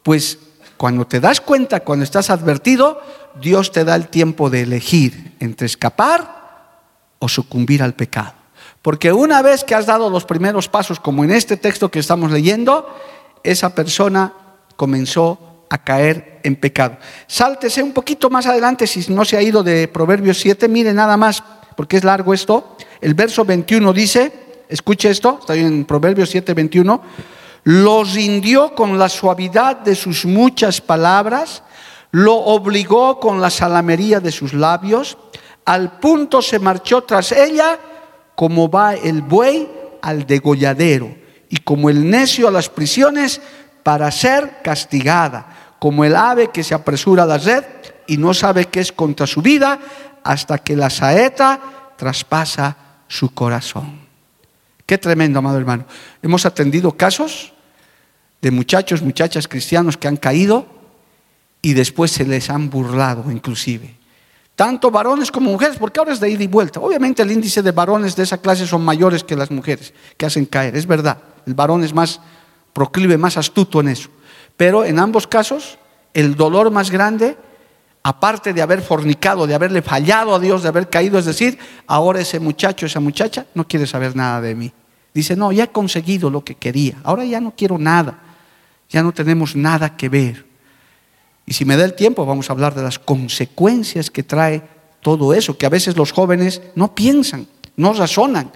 pues 0.02 0.40
cuando 0.76 1.06
te 1.06 1.20
das 1.20 1.40
cuenta, 1.40 1.84
cuando 1.84 2.02
estás 2.02 2.30
advertido, 2.30 3.00
Dios 3.40 3.70
te 3.70 3.84
da 3.84 3.94
el 3.94 4.08
tiempo 4.08 4.50
de 4.50 4.62
elegir 4.62 5.36
entre 5.38 5.66
escapar 5.66 6.80
o 7.20 7.28
sucumbir 7.28 7.80
al 7.80 7.94
pecado. 7.94 8.34
Porque 8.82 9.12
una 9.12 9.40
vez 9.40 9.62
que 9.62 9.76
has 9.76 9.86
dado 9.86 10.10
los 10.10 10.24
primeros 10.24 10.66
pasos, 10.66 10.98
como 10.98 11.22
en 11.22 11.30
este 11.30 11.56
texto 11.56 11.92
que 11.92 12.00
estamos 12.00 12.32
leyendo, 12.32 12.92
esa 13.44 13.72
persona 13.72 14.32
comenzó 14.74 15.49
a 15.70 15.78
caer 15.78 16.40
en 16.42 16.56
pecado. 16.56 16.98
Sáltese 17.26 17.82
un 17.82 17.92
poquito 17.92 18.28
más 18.28 18.46
adelante 18.46 18.86
si 18.86 19.12
no 19.12 19.24
se 19.24 19.36
ha 19.36 19.42
ido 19.42 19.62
de 19.62 19.88
Proverbios 19.88 20.38
7, 20.38 20.68
mire 20.68 20.92
nada 20.92 21.16
más, 21.16 21.42
porque 21.76 21.96
es 21.96 22.04
largo 22.04 22.34
esto. 22.34 22.76
El 23.00 23.14
verso 23.14 23.44
21 23.44 23.92
dice, 23.92 24.32
escuche 24.68 25.10
esto, 25.10 25.38
está 25.40 25.54
en 25.54 25.84
Proverbios 25.84 26.28
7, 26.30 26.54
21, 26.54 27.00
los 27.64 28.14
rindió 28.14 28.74
con 28.74 28.98
la 28.98 29.08
suavidad 29.08 29.76
de 29.76 29.94
sus 29.94 30.24
muchas 30.26 30.80
palabras, 30.80 31.62
lo 32.10 32.34
obligó 32.34 33.20
con 33.20 33.40
la 33.40 33.50
salamería 33.50 34.18
de 34.18 34.32
sus 34.32 34.52
labios, 34.52 35.16
al 35.64 36.00
punto 36.00 36.42
se 36.42 36.58
marchó 36.58 37.02
tras 37.04 37.30
ella 37.30 37.78
como 38.34 38.68
va 38.68 38.94
el 38.94 39.22
buey 39.22 39.68
al 40.02 40.26
degolladero 40.26 41.14
y 41.48 41.58
como 41.58 41.90
el 41.90 42.10
necio 42.10 42.48
a 42.48 42.50
las 42.50 42.68
prisiones 42.68 43.40
para 43.82 44.10
ser 44.10 44.62
castigada 44.62 45.59
como 45.80 46.04
el 46.04 46.14
ave 46.14 46.50
que 46.50 46.62
se 46.62 46.74
apresura 46.74 47.24
a 47.24 47.26
la 47.26 47.38
red 47.38 47.64
y 48.06 48.18
no 48.18 48.34
sabe 48.34 48.66
qué 48.66 48.80
es 48.80 48.92
contra 48.92 49.26
su 49.26 49.42
vida 49.42 49.80
hasta 50.22 50.58
que 50.58 50.76
la 50.76 50.90
saeta 50.90 51.58
traspasa 51.96 52.76
su 53.08 53.34
corazón. 53.34 53.98
Qué 54.84 54.98
tremendo, 54.98 55.38
amado 55.38 55.58
hermano. 55.58 55.86
Hemos 56.22 56.44
atendido 56.44 56.92
casos 56.96 57.54
de 58.42 58.50
muchachos, 58.50 59.02
muchachas 59.02 59.48
cristianos 59.48 59.96
que 59.96 60.06
han 60.06 60.18
caído 60.18 60.66
y 61.62 61.72
después 61.72 62.10
se 62.10 62.26
les 62.26 62.50
han 62.50 62.68
burlado 62.68 63.30
inclusive. 63.30 63.96
Tanto 64.54 64.90
varones 64.90 65.32
como 65.32 65.50
mujeres, 65.50 65.78
porque 65.78 65.98
ahora 65.98 66.12
es 66.12 66.20
de 66.20 66.28
ida 66.28 66.44
y 66.44 66.46
vuelta. 66.46 66.80
Obviamente 66.80 67.22
el 67.22 67.32
índice 67.32 67.62
de 67.62 67.72
varones 67.72 68.14
de 68.16 68.24
esa 68.24 68.36
clase 68.36 68.66
son 68.66 68.84
mayores 68.84 69.24
que 69.24 69.34
las 69.34 69.50
mujeres 69.50 69.94
que 70.18 70.26
hacen 70.26 70.44
caer, 70.44 70.76
es 70.76 70.86
verdad. 70.86 71.16
El 71.46 71.54
varón 71.54 71.82
es 71.82 71.94
más 71.94 72.20
proclive, 72.74 73.16
más 73.16 73.38
astuto 73.38 73.80
en 73.80 73.88
eso. 73.88 74.10
Pero 74.60 74.84
en 74.84 74.98
ambos 74.98 75.26
casos, 75.26 75.78
el 76.12 76.36
dolor 76.36 76.70
más 76.70 76.90
grande, 76.90 77.34
aparte 78.02 78.52
de 78.52 78.60
haber 78.60 78.82
fornicado, 78.82 79.46
de 79.46 79.54
haberle 79.54 79.80
fallado 79.80 80.34
a 80.34 80.38
Dios, 80.38 80.62
de 80.62 80.68
haber 80.68 80.90
caído, 80.90 81.18
es 81.18 81.24
decir, 81.24 81.58
ahora 81.86 82.20
ese 82.20 82.38
muchacho, 82.40 82.84
esa 82.84 83.00
muchacha, 83.00 83.46
no 83.54 83.66
quiere 83.66 83.86
saber 83.86 84.14
nada 84.14 84.42
de 84.42 84.54
mí. 84.54 84.70
Dice, 85.14 85.34
no, 85.34 85.50
ya 85.50 85.64
he 85.64 85.68
conseguido 85.68 86.28
lo 86.28 86.44
que 86.44 86.56
quería, 86.56 86.96
ahora 87.04 87.24
ya 87.24 87.40
no 87.40 87.54
quiero 87.56 87.78
nada, 87.78 88.18
ya 88.90 89.02
no 89.02 89.12
tenemos 89.12 89.56
nada 89.56 89.96
que 89.96 90.10
ver. 90.10 90.44
Y 91.46 91.54
si 91.54 91.64
me 91.64 91.78
da 91.78 91.86
el 91.86 91.94
tiempo, 91.94 92.26
vamos 92.26 92.50
a 92.50 92.52
hablar 92.52 92.74
de 92.74 92.82
las 92.82 92.98
consecuencias 92.98 94.10
que 94.10 94.24
trae 94.24 94.62
todo 95.00 95.32
eso, 95.32 95.56
que 95.56 95.64
a 95.64 95.70
veces 95.70 95.96
los 95.96 96.12
jóvenes 96.12 96.60
no 96.74 96.94
piensan, 96.94 97.46
no 97.76 97.94
razonan, 97.94 98.52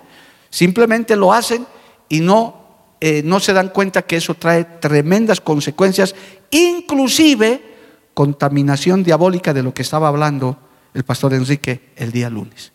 simplemente 0.51 1.17
lo 1.17 1.33
hacen 1.33 1.67
y 2.11 2.21
no 2.21 2.64
eh, 3.01 3.23
no 3.25 3.41
se 3.41 3.53
dan 3.53 3.69
cuenta 3.69 4.03
que 4.03 4.17
eso 4.17 4.35
trae 4.35 4.65
tremendas 4.65 5.41
consecuencias, 5.41 6.15
inclusive 6.51 7.75
contaminación 8.15 9.03
diabólica 9.03 9.53
de 9.53 9.63
lo 9.63 9.75
que 9.75 9.83
estaba 9.83 10.09
hablando 10.09 10.59
el 10.95 11.05
pastor 11.05 11.35
Enrique 11.35 11.91
el 11.97 12.13
día 12.13 12.31
lunes. 12.31 12.73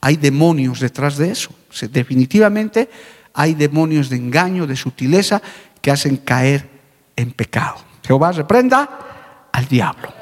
Hay 0.00 0.16
demonios 0.16 0.80
detrás 0.80 1.16
de 1.16 1.30
eso. 1.30 1.50
Definitivamente 1.90 2.90
hay 3.34 3.54
demonios 3.54 4.10
de 4.10 4.16
engaño, 4.16 4.66
de 4.66 4.76
sutileza, 4.76 5.40
que 5.80 5.90
hacen 5.90 6.16
caer 6.18 6.68
en 7.16 7.32
pecado. 7.32 7.76
Jehová 8.04 8.32
reprenda 8.32 9.48
al 9.52 9.66
diablo. 9.66 10.12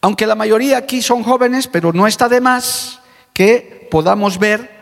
Aunque 0.00 0.26
la 0.26 0.36
mayoría 0.36 0.78
aquí 0.78 1.02
son 1.02 1.24
jóvenes, 1.24 1.66
pero 1.66 1.92
no 1.92 2.06
está 2.06 2.28
de 2.28 2.40
más 2.40 3.00
que 3.32 3.88
podamos 3.90 4.38
ver 4.38 4.77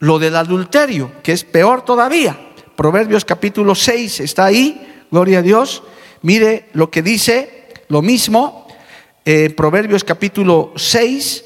lo 0.00 0.18
del 0.18 0.36
adulterio, 0.36 1.12
que 1.22 1.32
es 1.32 1.44
peor 1.44 1.82
todavía. 1.82 2.36
Proverbios 2.74 3.24
capítulo 3.24 3.74
6 3.74 4.20
está 4.20 4.46
ahí, 4.46 5.04
gloria 5.10 5.38
a 5.38 5.42
Dios. 5.42 5.82
Mire 6.22 6.68
lo 6.72 6.90
que 6.90 7.02
dice, 7.02 7.68
lo 7.88 8.02
mismo, 8.02 8.66
eh, 9.24 9.50
Proverbios 9.50 10.02
capítulo 10.02 10.72
6, 10.76 11.44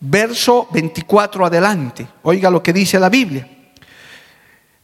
verso 0.00 0.66
24 0.72 1.46
adelante. 1.46 2.06
Oiga 2.22 2.50
lo 2.50 2.62
que 2.62 2.72
dice 2.72 2.98
la 2.98 3.10
Biblia. 3.10 3.46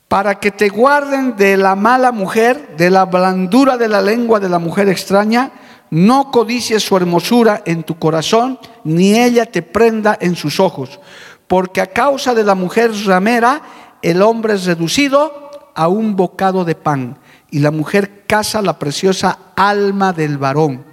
Para 0.08 0.38
que 0.38 0.50
te 0.50 0.68
guarden 0.68 1.36
de 1.36 1.56
la 1.56 1.74
mala 1.74 2.12
mujer, 2.12 2.76
de 2.76 2.90
la 2.90 3.06
blandura 3.06 3.76
de 3.76 3.88
la 3.88 4.02
lengua 4.02 4.38
de 4.38 4.50
la 4.50 4.58
mujer 4.58 4.88
extraña, 4.88 5.50
no 5.90 6.30
codicies 6.30 6.82
su 6.82 6.96
hermosura 6.96 7.62
en 7.64 7.82
tu 7.82 7.98
corazón, 7.98 8.58
ni 8.84 9.18
ella 9.18 9.46
te 9.46 9.62
prenda 9.62 10.16
en 10.20 10.36
sus 10.36 10.60
ojos, 10.60 11.00
porque 11.46 11.80
a 11.80 11.86
causa 11.86 12.34
de 12.34 12.44
la 12.44 12.54
mujer 12.54 12.92
ramera, 13.04 13.62
el 14.02 14.22
hombre 14.22 14.54
es 14.54 14.64
reducido 14.66 15.50
a 15.74 15.88
un 15.88 16.16
bocado 16.16 16.64
de 16.64 16.74
pan, 16.74 17.18
y 17.50 17.60
la 17.60 17.70
mujer 17.70 18.24
caza 18.26 18.62
la 18.62 18.78
preciosa 18.78 19.38
alma 19.56 20.12
del 20.12 20.38
varón. 20.38 20.84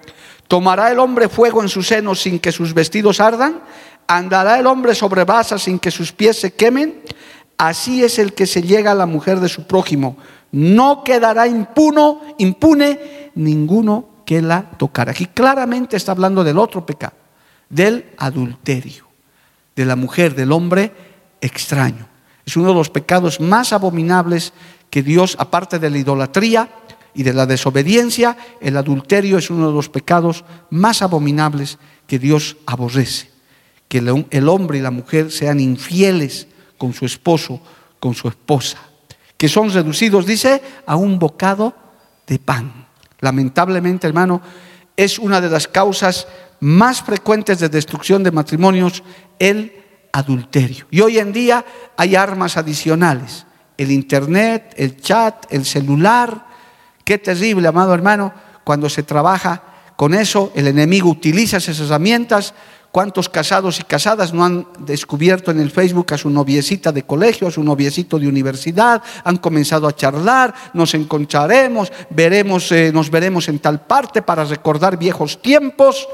¿Tomará 0.47 0.91
el 0.91 0.99
hombre 0.99 1.29
fuego 1.29 1.63
en 1.63 1.69
su 1.69 1.81
seno 1.81 2.13
sin 2.15 2.39
que 2.39 2.51
sus 2.51 2.73
vestidos 2.73 3.19
ardan? 3.19 3.61
¿Andará 4.07 4.59
el 4.59 4.67
hombre 4.67 4.93
sobre 4.93 5.23
basas 5.23 5.63
sin 5.63 5.79
que 5.79 5.89
sus 5.89 6.11
pies 6.11 6.39
se 6.39 6.53
quemen? 6.53 7.01
Así 7.57 8.03
es 8.03 8.19
el 8.19 8.33
que 8.33 8.45
se 8.45 8.61
llega 8.61 8.91
a 8.91 8.95
la 8.95 9.05
mujer 9.05 9.39
de 9.39 9.49
su 9.49 9.65
prójimo. 9.65 10.17
No 10.51 11.03
quedará 11.03 11.47
impuno, 11.47 12.21
impune 12.37 13.31
ninguno 13.35 14.09
que 14.25 14.41
la 14.41 14.63
tocara. 14.77 15.11
Aquí 15.11 15.27
claramente 15.27 15.97
está 15.97 16.11
hablando 16.11 16.43
del 16.43 16.59
otro 16.59 16.85
pecado, 16.85 17.13
del 17.69 18.11
adulterio, 18.17 19.02
de 19.75 19.85
la 19.85 19.95
mujer, 19.95 20.35
del 20.35 20.51
hombre 20.51 20.91
extraño. 21.41 22.07
Es 22.45 22.57
uno 22.57 22.69
de 22.69 22.75
los 22.75 22.89
pecados 22.89 23.39
más 23.39 23.73
abominables 23.73 24.53
que 24.89 25.03
Dios, 25.03 25.35
aparte 25.39 25.79
de 25.79 25.89
la 25.89 25.97
idolatría 25.97 26.69
y 27.13 27.23
de 27.23 27.33
la 27.33 27.45
desobediencia, 27.45 28.37
el 28.61 28.77
adulterio 28.77 29.37
es 29.37 29.49
uno 29.49 29.67
de 29.67 29.73
los 29.73 29.89
pecados 29.89 30.43
más 30.69 31.01
abominables 31.01 31.77
que 32.07 32.19
Dios 32.19 32.57
aborrece. 32.65 33.31
Que 33.87 33.99
el 33.99 34.49
hombre 34.49 34.79
y 34.79 34.81
la 34.81 34.91
mujer 34.91 35.31
sean 35.31 35.59
infieles 35.59 36.47
con 36.77 36.93
su 36.93 37.05
esposo, 37.05 37.61
con 37.99 38.13
su 38.13 38.27
esposa, 38.27 38.79
que 39.37 39.47
son 39.47 39.71
reducidos, 39.71 40.25
dice, 40.25 40.61
a 40.85 40.95
un 40.95 41.19
bocado 41.19 41.75
de 42.27 42.39
pan. 42.39 42.87
Lamentablemente, 43.19 44.07
hermano, 44.07 44.41
es 44.97 45.19
una 45.19 45.39
de 45.39 45.49
las 45.49 45.67
causas 45.67 46.27
más 46.59 47.01
frecuentes 47.01 47.59
de 47.59 47.69
destrucción 47.69 48.23
de 48.23 48.31
matrimonios 48.31 49.03
el 49.49 49.73
adulterio. 50.11 50.85
Y 50.91 51.01
hoy 51.01 51.19
en 51.19 51.33
día 51.33 51.65
hay 51.97 52.15
armas 52.15 52.57
adicionales, 52.57 53.45
el 53.77 53.91
internet, 53.91 54.73
el 54.77 55.01
chat, 55.01 55.45
el 55.51 55.65
celular. 55.65 56.45
Qué 57.03 57.17
terrible, 57.17 57.67
amado 57.67 57.93
hermano, 57.93 58.33
cuando 58.63 58.89
se 58.89 59.03
trabaja 59.03 59.63
con 59.95 60.13
eso, 60.13 60.51
el 60.55 60.67
enemigo 60.67 61.09
utiliza 61.09 61.57
esas 61.57 61.79
herramientas 61.79 62.53
¿Cuántos 62.93 63.27
casados 63.27 63.79
y 63.79 63.83
casadas 63.85 64.35
no 64.35 64.45
han 64.45 64.67
descubierto 64.77 65.49
en 65.49 65.59
el 65.59 65.71
Facebook 65.71 66.13
a 66.13 66.17
su 66.19 66.29
noviecita 66.29 66.91
de 66.91 67.01
colegio, 67.01 67.47
a 67.47 67.51
su 67.51 67.63
noviecito 67.63 68.19
de 68.19 68.27
universidad? 68.27 69.01
Han 69.23 69.37
comenzado 69.37 69.87
a 69.87 69.95
charlar, 69.95 70.53
nos 70.75 70.93
encontraremos, 70.93 71.91
veremos, 72.11 72.71
eh, 72.71 72.91
nos 72.93 73.09
veremos 73.09 73.49
en 73.49 73.57
tal 73.57 73.81
parte 73.81 74.21
para 74.21 74.45
recordar 74.45 74.99
viejos 74.99 75.41
tiempos. 75.41 76.07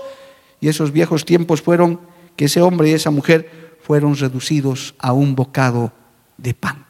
Y 0.62 0.70
esos 0.70 0.94
viejos 0.94 1.26
tiempos 1.26 1.62
fueron 1.62 2.00
que 2.40 2.46
ese 2.46 2.62
hombre 2.62 2.90
y 2.90 2.94
esa 2.94 3.12
mujer 3.12 3.76
fueron 3.82 4.16
reducidos 4.16 4.96
a 4.98 5.12
un 5.12 5.36
bocado 5.36 5.92
de 6.38 6.54
pan. 6.54 6.86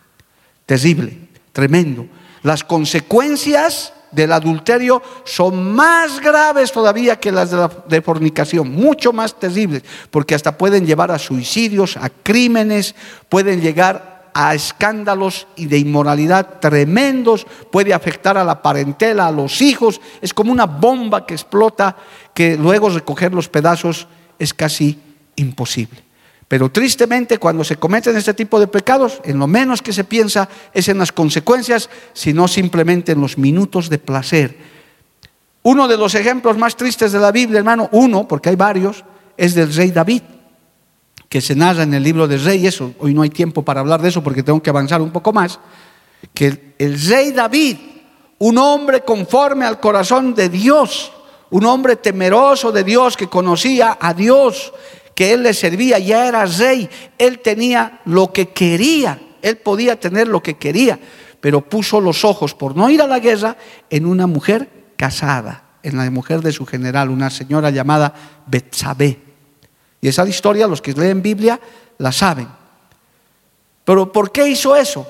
Terrible, 0.67 1.17
tremendo. 1.51 2.05
Las 2.43 2.63
consecuencias 2.63 3.91
del 4.11 4.31
adulterio 4.31 5.01
son 5.23 5.73
más 5.73 6.19
graves 6.19 6.71
todavía 6.71 7.19
que 7.19 7.31
las 7.31 7.49
de 7.49 7.57
la 7.57 8.01
fornicación, 8.03 8.71
mucho 8.71 9.11
más 9.11 9.39
terribles, 9.39 9.81
porque 10.11 10.35
hasta 10.35 10.55
pueden 10.55 10.85
llevar 10.85 11.09
a 11.09 11.17
suicidios, 11.17 11.97
a 11.97 12.11
crímenes, 12.11 12.93
pueden 13.27 13.59
llegar 13.59 14.29
a 14.35 14.53
escándalos 14.53 15.47
y 15.55 15.65
de 15.65 15.79
inmoralidad 15.79 16.59
tremendos, 16.59 17.47
puede 17.71 17.91
afectar 17.91 18.37
a 18.37 18.43
la 18.43 18.61
parentela, 18.61 19.25
a 19.25 19.31
los 19.31 19.63
hijos, 19.63 19.99
es 20.21 20.31
como 20.31 20.51
una 20.51 20.67
bomba 20.67 21.25
que 21.25 21.33
explota 21.33 21.95
que 22.35 22.55
luego 22.55 22.89
recoger 22.89 23.33
los 23.33 23.49
pedazos 23.49 24.07
es 24.37 24.53
casi 24.53 25.08
imposible. 25.39 26.03
Pero 26.47 26.71
tristemente 26.71 27.37
cuando 27.37 27.63
se 27.63 27.75
cometen 27.75 28.17
este 28.17 28.33
tipo 28.33 28.59
de 28.59 28.67
pecados, 28.67 29.21
en 29.23 29.37
lo 29.37 29.45
menos 29.45 29.81
que 29.83 29.93
se 29.93 30.03
piensa 30.03 30.49
es 30.73 30.89
en 30.89 30.97
las 30.97 31.11
consecuencias, 31.11 31.89
sino 32.13 32.47
simplemente 32.47 33.11
en 33.11 33.21
los 33.21 33.37
minutos 33.37 33.87
de 33.87 33.99
placer. 33.99 34.57
Uno 35.61 35.87
de 35.87 35.97
los 35.97 36.15
ejemplos 36.15 36.57
más 36.57 36.75
tristes 36.75 37.11
de 37.11 37.19
la 37.19 37.31
Biblia, 37.31 37.59
hermano, 37.59 37.89
uno, 37.91 38.27
porque 38.27 38.49
hay 38.49 38.55
varios, 38.55 39.03
es 39.37 39.53
del 39.53 39.71
rey 39.73 39.91
David, 39.91 40.23
que 41.29 41.39
se 41.39 41.55
narra 41.55 41.83
en 41.83 41.93
el 41.93 42.01
libro 42.01 42.27
de 42.27 42.37
Reyes, 42.37 42.81
hoy 42.81 43.13
no 43.13 43.21
hay 43.21 43.29
tiempo 43.29 43.63
para 43.63 43.81
hablar 43.81 44.01
de 44.01 44.09
eso 44.09 44.23
porque 44.23 44.41
tengo 44.41 44.63
que 44.63 44.71
avanzar 44.71 45.01
un 45.01 45.11
poco 45.11 45.31
más, 45.31 45.59
que 46.33 46.73
el 46.79 47.07
rey 47.07 47.31
David, 47.31 47.77
un 48.39 48.57
hombre 48.57 49.01
conforme 49.01 49.65
al 49.65 49.79
corazón 49.79 50.33
de 50.33 50.49
Dios, 50.49 51.11
un 51.51 51.65
hombre 51.65 51.97
temeroso 51.97 52.71
de 52.71 52.83
Dios 52.83 53.15
que 53.15 53.27
conocía 53.27 53.97
a 53.99 54.13
Dios, 54.13 54.73
que 55.19 55.33
él 55.33 55.43
le 55.43 55.53
servía, 55.53 55.99
ya 55.99 56.29
era 56.29 56.45
rey, 56.45 56.89
él 57.17 57.39
tenía 57.39 57.99
lo 58.05 58.31
que 58.31 58.51
quería, 58.53 59.19
él 59.41 59.57
podía 59.57 59.99
tener 59.99 60.29
lo 60.29 60.41
que 60.41 60.55
quería, 60.55 60.97
pero 61.41 61.59
puso 61.59 61.99
los 61.99 62.23
ojos 62.23 62.55
por 62.55 62.77
no 62.77 62.89
ir 62.89 63.01
a 63.01 63.07
la 63.07 63.19
guerra 63.19 63.57
en 63.89 64.05
una 64.05 64.27
mujer 64.27 64.69
casada, 64.95 65.71
en 65.83 65.97
la 65.97 66.09
mujer 66.09 66.41
de 66.41 66.53
su 66.53 66.65
general, 66.65 67.09
una 67.09 67.29
señora 67.29 67.69
llamada 67.69 68.13
Betsabé. 68.47 69.19
Y 69.99 70.07
esa 70.07 70.25
historia, 70.25 70.67
los 70.67 70.81
que 70.81 70.93
leen 70.93 71.21
Biblia, 71.21 71.59
la 71.97 72.13
saben. 72.13 72.47
Pero 73.83 74.13
¿por 74.13 74.31
qué 74.31 74.47
hizo 74.47 74.73
eso? 74.73 75.05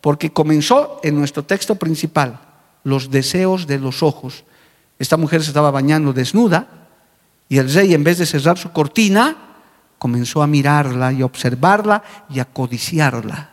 Porque 0.00 0.32
comenzó 0.32 1.00
en 1.02 1.18
nuestro 1.18 1.42
texto 1.42 1.74
principal, 1.74 2.38
los 2.84 3.10
deseos 3.10 3.66
de 3.66 3.80
los 3.80 4.04
ojos. 4.04 4.44
Esta 5.00 5.16
mujer 5.16 5.42
se 5.42 5.50
estaba 5.50 5.72
bañando 5.72 6.12
desnuda 6.12 6.68
y 7.48 7.58
el 7.58 7.74
rey 7.74 7.92
en 7.92 8.04
vez 8.04 8.18
de 8.18 8.26
cerrar 8.26 8.56
su 8.56 8.70
cortina, 8.70 9.47
comenzó 9.98 10.42
a 10.42 10.46
mirarla 10.46 11.12
y 11.12 11.22
observarla 11.22 12.02
y 12.30 12.40
a 12.40 12.44
codiciarla. 12.44 13.50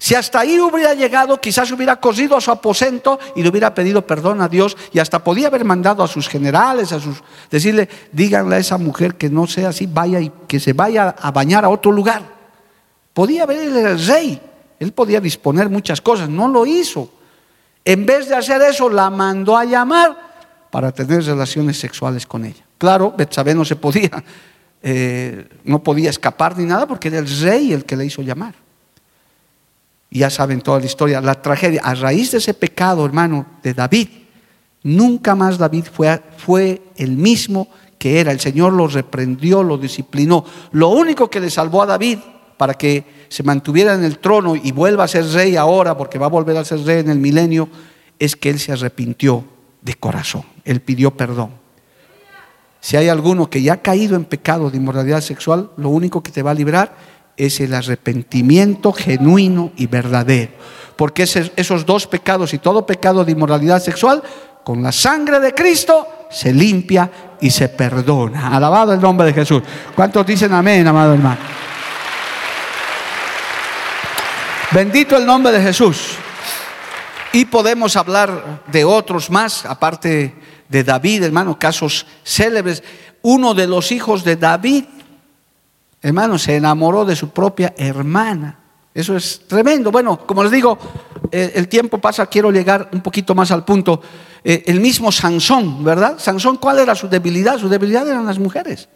Si 0.00 0.14
hasta 0.14 0.40
ahí 0.40 0.60
hubiera 0.60 0.94
llegado, 0.94 1.40
quizás 1.40 1.72
hubiera 1.72 1.96
corrido 1.96 2.36
a 2.36 2.40
su 2.40 2.52
aposento 2.52 3.18
y 3.34 3.42
le 3.42 3.48
hubiera 3.48 3.74
pedido 3.74 4.06
perdón 4.06 4.40
a 4.40 4.48
Dios 4.48 4.76
y 4.92 5.00
hasta 5.00 5.24
podía 5.24 5.48
haber 5.48 5.64
mandado 5.64 6.04
a 6.04 6.06
sus 6.06 6.28
generales, 6.28 6.92
a 6.92 7.00
sus 7.00 7.16
decirle, 7.50 7.88
díganle 8.12 8.56
a 8.56 8.58
esa 8.58 8.78
mujer 8.78 9.16
que 9.16 9.28
no 9.28 9.48
sea 9.48 9.70
así, 9.70 9.86
vaya 9.86 10.20
y 10.20 10.30
que 10.46 10.60
se 10.60 10.72
vaya 10.72 11.16
a 11.18 11.32
bañar 11.32 11.64
a 11.64 11.68
otro 11.68 11.90
lugar. 11.90 12.22
Podía 13.12 13.42
haber 13.42 13.58
el 13.58 14.06
rey, 14.06 14.40
él 14.78 14.92
podía 14.92 15.20
disponer 15.20 15.68
muchas 15.68 16.00
cosas, 16.00 16.28
no 16.28 16.46
lo 16.46 16.64
hizo. 16.64 17.10
En 17.84 18.06
vez 18.06 18.28
de 18.28 18.36
hacer 18.36 18.62
eso, 18.62 18.88
la 18.88 19.10
mandó 19.10 19.56
a 19.56 19.64
llamar 19.64 20.16
para 20.70 20.92
tener 20.92 21.24
relaciones 21.24 21.76
sexuales 21.76 22.24
con 22.24 22.44
ella. 22.44 22.64
Claro, 22.78 23.12
Betsabé 23.16 23.52
no 23.52 23.64
se 23.64 23.74
podía 23.74 24.22
eh, 24.82 25.48
no 25.64 25.82
podía 25.82 26.10
escapar 26.10 26.56
ni 26.56 26.64
nada 26.64 26.86
porque 26.86 27.08
era 27.08 27.18
el 27.18 27.28
rey 27.40 27.72
el 27.72 27.84
que 27.84 27.96
le 27.96 28.06
hizo 28.06 28.22
llamar. 28.22 28.54
Ya 30.10 30.30
saben 30.30 30.60
toda 30.60 30.80
la 30.80 30.86
historia, 30.86 31.20
la 31.20 31.40
tragedia. 31.40 31.82
A 31.84 31.94
raíz 31.94 32.30
de 32.32 32.38
ese 32.38 32.54
pecado, 32.54 33.04
hermano, 33.04 33.46
de 33.62 33.74
David, 33.74 34.08
nunca 34.82 35.34
más 35.34 35.58
David 35.58 35.84
fue, 35.92 36.20
fue 36.36 36.82
el 36.96 37.12
mismo 37.12 37.68
que 37.98 38.20
era. 38.20 38.32
El 38.32 38.40
Señor 38.40 38.72
lo 38.72 38.86
reprendió, 38.86 39.62
lo 39.62 39.76
disciplinó. 39.76 40.44
Lo 40.72 40.88
único 40.88 41.28
que 41.28 41.40
le 41.40 41.50
salvó 41.50 41.82
a 41.82 41.86
David 41.86 42.18
para 42.56 42.74
que 42.74 43.04
se 43.28 43.42
mantuviera 43.42 43.94
en 43.94 44.04
el 44.04 44.18
trono 44.18 44.56
y 44.56 44.72
vuelva 44.72 45.04
a 45.04 45.08
ser 45.08 45.26
rey 45.26 45.56
ahora, 45.56 45.96
porque 45.96 46.18
va 46.18 46.26
a 46.26 46.30
volver 46.30 46.56
a 46.56 46.64
ser 46.64 46.80
rey 46.80 47.00
en 47.00 47.10
el 47.10 47.18
milenio, 47.18 47.68
es 48.18 48.34
que 48.34 48.50
él 48.50 48.58
se 48.58 48.72
arrepintió 48.72 49.44
de 49.82 49.94
corazón. 49.94 50.44
Él 50.64 50.80
pidió 50.80 51.10
perdón. 51.10 51.50
Si 52.80 52.96
hay 52.96 53.08
alguno 53.08 53.50
que 53.50 53.62
ya 53.62 53.74
ha 53.74 53.82
caído 53.82 54.16
en 54.16 54.24
pecado 54.24 54.70
de 54.70 54.76
inmoralidad 54.76 55.20
sexual, 55.20 55.70
lo 55.76 55.88
único 55.88 56.22
que 56.22 56.30
te 56.30 56.42
va 56.42 56.52
a 56.52 56.54
librar 56.54 56.94
es 57.36 57.60
el 57.60 57.74
arrepentimiento 57.74 58.92
genuino 58.92 59.72
y 59.76 59.86
verdadero. 59.86 60.52
Porque 60.96 61.22
esos 61.22 61.86
dos 61.86 62.06
pecados 62.06 62.52
y 62.54 62.58
todo 62.58 62.86
pecado 62.86 63.24
de 63.24 63.32
inmoralidad 63.32 63.80
sexual, 63.80 64.22
con 64.64 64.82
la 64.82 64.92
sangre 64.92 65.40
de 65.40 65.54
Cristo 65.54 66.06
se 66.30 66.52
limpia 66.52 67.10
y 67.40 67.50
se 67.50 67.68
perdona. 67.68 68.54
Alabado 68.54 68.92
el 68.92 69.00
nombre 69.00 69.28
de 69.28 69.32
Jesús. 69.32 69.62
¿Cuántos 69.94 70.26
dicen 70.26 70.52
amén, 70.52 70.86
amado 70.86 71.14
hermano? 71.14 71.38
Bendito 74.72 75.16
el 75.16 75.24
nombre 75.24 75.52
de 75.52 75.62
Jesús. 75.62 76.16
Y 77.32 77.44
podemos 77.46 77.96
hablar 77.96 78.62
de 78.66 78.84
otros 78.84 79.30
más, 79.30 79.64
aparte 79.64 80.34
de 80.68 80.84
David, 80.84 81.24
hermano, 81.24 81.58
casos 81.58 82.06
célebres. 82.24 82.82
Uno 83.22 83.54
de 83.54 83.66
los 83.66 83.90
hijos 83.92 84.24
de 84.24 84.36
David, 84.36 84.84
hermano, 86.02 86.38
se 86.38 86.56
enamoró 86.56 87.04
de 87.04 87.16
su 87.16 87.30
propia 87.30 87.74
hermana. 87.76 88.58
Eso 88.94 89.16
es 89.16 89.42
tremendo. 89.46 89.90
Bueno, 89.90 90.26
como 90.26 90.42
les 90.42 90.52
digo, 90.52 90.78
eh, 91.30 91.52
el 91.54 91.68
tiempo 91.68 91.98
pasa, 91.98 92.26
quiero 92.26 92.50
llegar 92.50 92.88
un 92.92 93.00
poquito 93.00 93.34
más 93.34 93.50
al 93.50 93.64
punto. 93.64 94.02
Eh, 94.42 94.64
el 94.66 94.80
mismo 94.80 95.12
Sansón, 95.12 95.84
¿verdad? 95.84 96.18
Sansón, 96.18 96.56
¿cuál 96.56 96.78
era 96.78 96.94
su 96.94 97.08
debilidad? 97.08 97.58
Su 97.58 97.68
debilidad 97.68 98.08
eran 98.08 98.26
las 98.26 98.38
mujeres. 98.38 98.88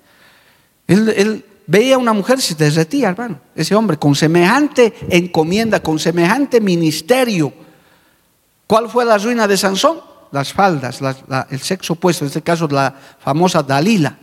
Él, 0.86 1.44
veía 1.66 1.94
a 1.94 1.98
una 1.98 2.12
mujer 2.12 2.38
y 2.38 2.42
se 2.42 2.54
derretía, 2.54 3.10
hermano. 3.10 3.40
Ese 3.54 3.74
hombre 3.74 3.96
con 3.96 4.14
semejante 4.14 4.92
encomienda, 5.08 5.80
con 5.80 5.98
semejante 5.98 6.60
ministerio. 6.60 7.52
¿Cuál 8.66 8.88
fue 8.88 9.04
la 9.04 9.18
ruina 9.18 9.46
de 9.46 9.56
Sansón? 9.56 10.11
Las 10.32 10.52
faldas, 10.52 11.00
el 11.50 11.60
sexo 11.60 11.92
opuesto, 11.92 12.24
en 12.24 12.28
este 12.28 12.42
caso 12.42 12.66
la 12.68 12.94
famosa 13.20 13.62
Dalila, 13.62 14.18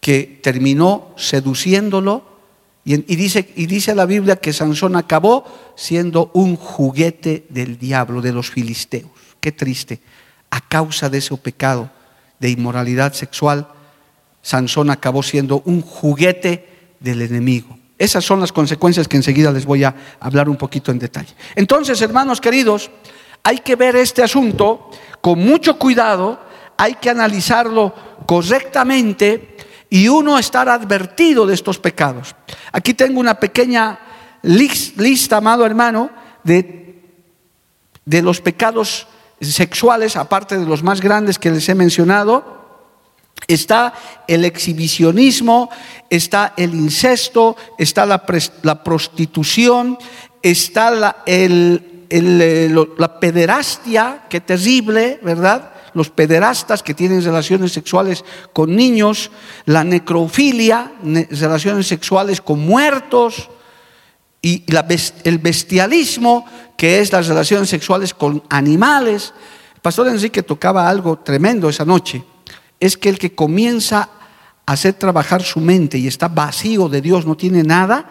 que 0.00 0.40
terminó 0.42 1.12
seduciéndolo. 1.16 2.34
Y, 2.86 2.96
dice, 3.16 3.52
y 3.56 3.66
dice 3.66 3.94
la 3.94 4.04
Biblia 4.04 4.36
que 4.36 4.52
Sansón 4.52 4.96
acabó 4.96 5.44
siendo 5.74 6.30
un 6.34 6.56
juguete 6.56 7.46
del 7.48 7.78
diablo, 7.78 8.20
de 8.20 8.32
los 8.32 8.50
filisteos. 8.50 9.10
Qué 9.40 9.52
triste. 9.52 10.00
A 10.50 10.60
causa 10.60 11.08
de 11.08 11.18
ese 11.18 11.34
pecado 11.36 11.90
de 12.38 12.50
inmoralidad 12.50 13.14
sexual, 13.14 13.68
Sansón 14.42 14.90
acabó 14.90 15.22
siendo 15.22 15.62
un 15.64 15.80
juguete 15.80 16.96
del 17.00 17.22
enemigo. 17.22 17.78
Esas 17.96 18.24
son 18.24 18.40
las 18.40 18.52
consecuencias 18.52 19.08
que 19.08 19.16
enseguida 19.16 19.52
les 19.52 19.64
voy 19.64 19.84
a 19.84 19.94
hablar 20.20 20.48
un 20.48 20.56
poquito 20.56 20.90
en 20.90 20.98
detalle. 20.98 21.34
Entonces, 21.54 22.02
hermanos 22.02 22.40
queridos, 22.40 22.90
hay 23.44 23.58
que 23.58 23.76
ver 23.76 23.94
este 23.96 24.22
asunto 24.22 24.90
con 25.20 25.38
mucho 25.38 25.78
cuidado, 25.78 26.40
hay 26.76 26.94
que 26.94 27.10
analizarlo 27.10 27.94
correctamente 28.26 29.56
y 29.88 30.08
uno 30.08 30.38
estar 30.38 30.68
advertido 30.68 31.46
de 31.46 31.54
estos 31.54 31.78
pecados. 31.78 32.34
Aquí 32.72 32.94
tengo 32.94 33.20
una 33.20 33.38
pequeña 33.38 34.00
lista, 34.42 35.36
amado 35.36 35.64
hermano, 35.64 36.10
de, 36.42 37.02
de 38.04 38.22
los 38.22 38.40
pecados 38.40 39.06
sexuales, 39.40 40.16
aparte 40.16 40.58
de 40.58 40.66
los 40.66 40.82
más 40.82 41.00
grandes 41.00 41.38
que 41.38 41.50
les 41.50 41.68
he 41.68 41.74
mencionado, 41.74 42.64
Está 43.46 43.92
el 44.26 44.44
exhibicionismo, 44.44 45.68
está 46.08 46.54
el 46.56 46.74
incesto, 46.74 47.56
está 47.76 48.06
la, 48.06 48.24
prostitución, 48.82 49.98
está 50.40 50.90
la, 50.90 51.16
eh, 52.16 52.86
la 52.98 53.20
pederastia, 53.20 54.24
qué 54.28 54.40
terrible, 54.40 55.18
¿verdad? 55.22 55.72
Los 55.94 56.10
pederastas 56.10 56.82
que 56.82 56.94
tienen 56.94 57.24
relaciones 57.24 57.72
sexuales 57.72 58.24
con 58.52 58.74
niños, 58.74 59.30
la 59.64 59.84
necrofilia, 59.84 60.92
relaciones 61.30 61.86
sexuales 61.86 62.40
con 62.40 62.60
muertos, 62.60 63.50
y 64.42 64.62
el 65.24 65.38
bestialismo, 65.38 66.44
que 66.76 67.00
es 67.00 67.10
las 67.10 67.28
relaciones 67.28 67.70
sexuales 67.70 68.12
con 68.12 68.42
animales. 68.50 69.32
El 69.74 69.80
pastor 69.80 70.08
Enrique 70.08 70.42
tocaba 70.42 70.86
algo 70.86 71.18
tremendo 71.18 71.70
esa 71.70 71.86
noche 71.86 72.22
es 72.80 72.98
que 72.98 73.08
el 73.08 73.18
que 73.18 73.34
comienza 73.34 74.10
a 74.66 74.72
hacer 74.72 74.94
trabajar 74.94 75.42
su 75.42 75.60
mente 75.60 75.96
y 75.96 76.06
está 76.06 76.28
vacío 76.28 76.88
de 76.90 77.00
Dios, 77.00 77.24
no 77.24 77.36
tiene 77.36 77.62
nada, 77.62 78.06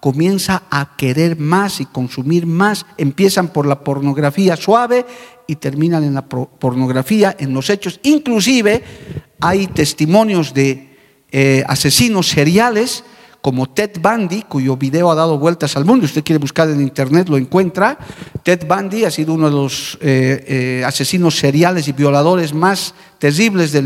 comienza 0.00 0.64
a 0.70 0.96
querer 0.96 1.38
más 1.38 1.80
y 1.80 1.86
consumir 1.86 2.46
más. 2.46 2.86
Empiezan 2.96 3.48
por 3.48 3.66
la 3.66 3.80
pornografía 3.80 4.56
suave 4.56 5.04
y 5.46 5.56
terminan 5.56 6.04
en 6.04 6.14
la 6.14 6.26
pornografía, 6.26 7.36
en 7.38 7.52
los 7.54 7.70
hechos. 7.70 8.00
Inclusive 8.02 8.82
hay 9.40 9.66
testimonios 9.68 10.54
de 10.54 10.96
eh, 11.30 11.64
asesinos 11.66 12.28
seriales 12.28 13.04
como 13.40 13.70
Ted 13.70 13.92
Bundy, 14.00 14.42
cuyo 14.42 14.76
video 14.76 15.10
ha 15.10 15.14
dado 15.14 15.38
vueltas 15.38 15.76
al 15.76 15.84
mundo. 15.84 16.06
Usted 16.06 16.24
quiere 16.24 16.38
buscar 16.38 16.68
en 16.68 16.80
internet, 16.80 17.28
lo 17.28 17.36
encuentra. 17.36 17.98
Ted 18.42 18.66
Bundy 18.66 19.04
ha 19.04 19.10
sido 19.10 19.32
uno 19.32 19.48
de 19.48 19.56
los 19.56 19.96
eh, 20.00 20.44
eh, 20.46 20.84
asesinos 20.84 21.38
seriales 21.38 21.86
y 21.88 21.92
violadores 21.92 22.52
más 22.52 22.94
terribles 23.18 23.78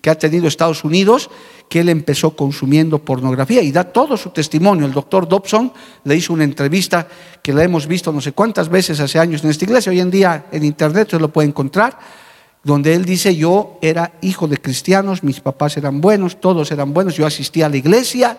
que 0.00 0.10
ha 0.10 0.14
tenido 0.14 0.46
Estados 0.46 0.84
Unidos, 0.84 1.30
que 1.72 1.80
él 1.80 1.88
empezó 1.88 2.36
consumiendo 2.36 2.98
pornografía 2.98 3.62
y 3.62 3.72
da 3.72 3.84
todo 3.84 4.18
su 4.18 4.28
testimonio. 4.28 4.84
El 4.84 4.92
doctor 4.92 5.26
Dobson 5.26 5.72
le 6.04 6.14
hizo 6.14 6.34
una 6.34 6.44
entrevista 6.44 7.08
que 7.42 7.54
la 7.54 7.64
hemos 7.64 7.86
visto 7.86 8.12
no 8.12 8.20
sé 8.20 8.32
cuántas 8.32 8.68
veces 8.68 9.00
hace 9.00 9.18
años 9.18 9.42
en 9.42 9.48
esta 9.48 9.64
iglesia. 9.64 9.90
Hoy 9.90 10.00
en 10.00 10.10
día 10.10 10.44
en 10.52 10.64
internet 10.64 11.08
se 11.12 11.18
lo 11.18 11.32
puede 11.32 11.48
encontrar 11.48 11.98
donde 12.62 12.92
él 12.92 13.06
dice, 13.06 13.34
yo 13.34 13.78
era 13.80 14.12
hijo 14.20 14.48
de 14.48 14.58
cristianos, 14.58 15.22
mis 15.22 15.40
papás 15.40 15.78
eran 15.78 16.02
buenos, 16.02 16.42
todos 16.42 16.70
eran 16.72 16.92
buenos, 16.92 17.16
yo 17.16 17.24
asistía 17.24 17.64
a 17.64 17.68
la 17.70 17.78
iglesia, 17.78 18.36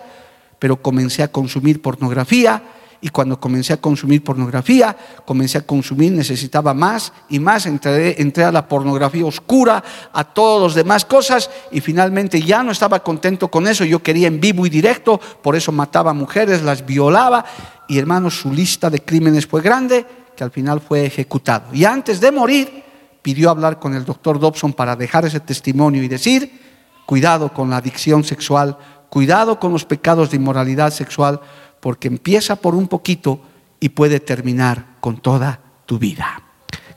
pero 0.60 0.80
comencé 0.80 1.24
a 1.24 1.32
consumir 1.32 1.82
pornografía 1.82 2.62
y 3.04 3.10
cuando 3.10 3.38
comencé 3.38 3.74
a 3.74 3.76
consumir 3.76 4.24
pornografía, 4.24 4.96
comencé 5.26 5.58
a 5.58 5.66
consumir, 5.66 6.10
necesitaba 6.10 6.72
más 6.72 7.12
y 7.28 7.38
más, 7.38 7.66
entré, 7.66 8.18
entré, 8.18 8.44
a 8.44 8.50
la 8.50 8.66
pornografía 8.66 9.26
oscura, 9.26 9.84
a 10.10 10.24
todas 10.24 10.62
las 10.62 10.74
demás 10.74 11.04
cosas 11.04 11.50
y 11.70 11.82
finalmente 11.82 12.40
ya 12.40 12.62
no 12.62 12.72
estaba 12.72 13.00
contento 13.00 13.48
con 13.48 13.66
eso, 13.66 13.84
yo 13.84 14.02
quería 14.02 14.26
en 14.26 14.40
vivo 14.40 14.64
y 14.64 14.70
directo, 14.70 15.20
por 15.42 15.54
eso 15.54 15.70
mataba 15.70 16.14
mujeres, 16.14 16.62
las 16.62 16.86
violaba 16.86 17.44
y 17.88 17.98
hermanos, 17.98 18.40
su 18.40 18.50
lista 18.50 18.88
de 18.88 19.00
crímenes 19.00 19.46
fue 19.46 19.60
grande, 19.60 20.06
que 20.34 20.42
al 20.42 20.50
final 20.50 20.80
fue 20.80 21.04
ejecutado. 21.04 21.74
Y 21.74 21.84
antes 21.84 22.22
de 22.22 22.32
morir, 22.32 22.84
pidió 23.20 23.50
hablar 23.50 23.78
con 23.78 23.94
el 23.94 24.06
doctor 24.06 24.40
Dobson 24.40 24.72
para 24.72 24.96
dejar 24.96 25.26
ese 25.26 25.40
testimonio 25.40 26.02
y 26.02 26.08
decir, 26.08 26.58
cuidado 27.04 27.52
con 27.52 27.68
la 27.68 27.76
adicción 27.76 28.24
sexual, 28.24 28.78
Cuidado 29.14 29.60
con 29.60 29.70
los 29.70 29.84
pecados 29.84 30.30
de 30.30 30.38
inmoralidad 30.38 30.90
sexual 30.90 31.40
porque 31.84 32.08
empieza 32.08 32.56
por 32.56 32.74
un 32.74 32.88
poquito 32.88 33.38
y 33.78 33.90
puede 33.90 34.18
terminar 34.18 34.96
con 35.00 35.18
toda 35.18 35.60
tu 35.84 35.98
vida. 35.98 36.42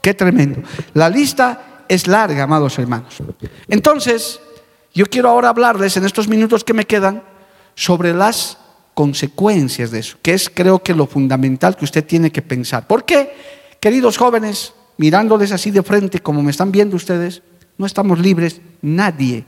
Qué 0.02 0.14
tremendo. 0.14 0.62
La 0.94 1.10
lista 1.10 1.84
es 1.90 2.08
larga, 2.08 2.44
amados 2.44 2.80
hermanos. 2.80 3.18
Entonces, 3.68 4.40
yo 4.94 5.08
quiero 5.08 5.28
ahora 5.28 5.50
hablarles 5.50 5.98
en 5.98 6.06
estos 6.06 6.30
minutos 6.30 6.64
que 6.64 6.74
me 6.74 6.86
quedan 6.86 7.22
sobre 7.76 8.14
las 8.14 8.60
consecuencias 8.94 9.92
de 9.92 10.00
eso, 10.00 10.20
que 10.22 10.34
es 10.34 10.50
creo 10.50 10.80
que 10.82 10.96
lo 10.96 11.06
fundamental 11.06 11.76
que 11.76 11.84
usted 11.84 12.06
tiene 12.06 12.32
que 12.32 12.42
pensar. 12.42 12.88
¿Por 12.88 13.04
qué, 13.04 13.36
queridos 13.82 14.16
jóvenes, 14.16 14.74
mirándoles 14.96 15.52
así 15.52 15.70
de 15.70 15.84
frente 15.84 16.20
como 16.20 16.42
me 16.42 16.52
están 16.52 16.72
viendo 16.72 16.96
ustedes, 16.96 17.44
no 17.78 17.86
estamos 17.86 18.20
libres, 18.20 18.62
nadie 18.82 19.44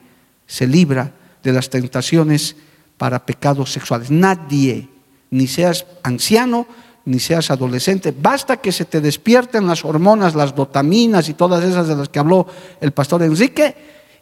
se 0.47 0.67
libra 0.67 1.13
de 1.41 1.53
las 1.53 1.69
tentaciones 1.69 2.57
para 2.97 3.25
pecados 3.25 3.71
sexuales. 3.71 4.11
Nadie, 4.11 4.98
ni 5.31 5.47
seas 5.47 5.85
anciano, 6.03 6.67
ni 7.05 7.19
seas 7.19 7.49
adolescente, 7.49 8.13
basta 8.15 8.57
que 8.57 8.71
se 8.71 8.85
te 8.85 9.01
despierten 9.01 9.67
las 9.67 9.83
hormonas, 9.83 10.35
las 10.35 10.53
dotaminas 10.53 11.29
y 11.29 11.33
todas 11.33 11.63
esas 11.63 11.87
de 11.87 11.95
las 11.95 12.09
que 12.09 12.19
habló 12.19 12.47
el 12.81 12.91
pastor 12.91 13.23
Enrique, 13.23 13.75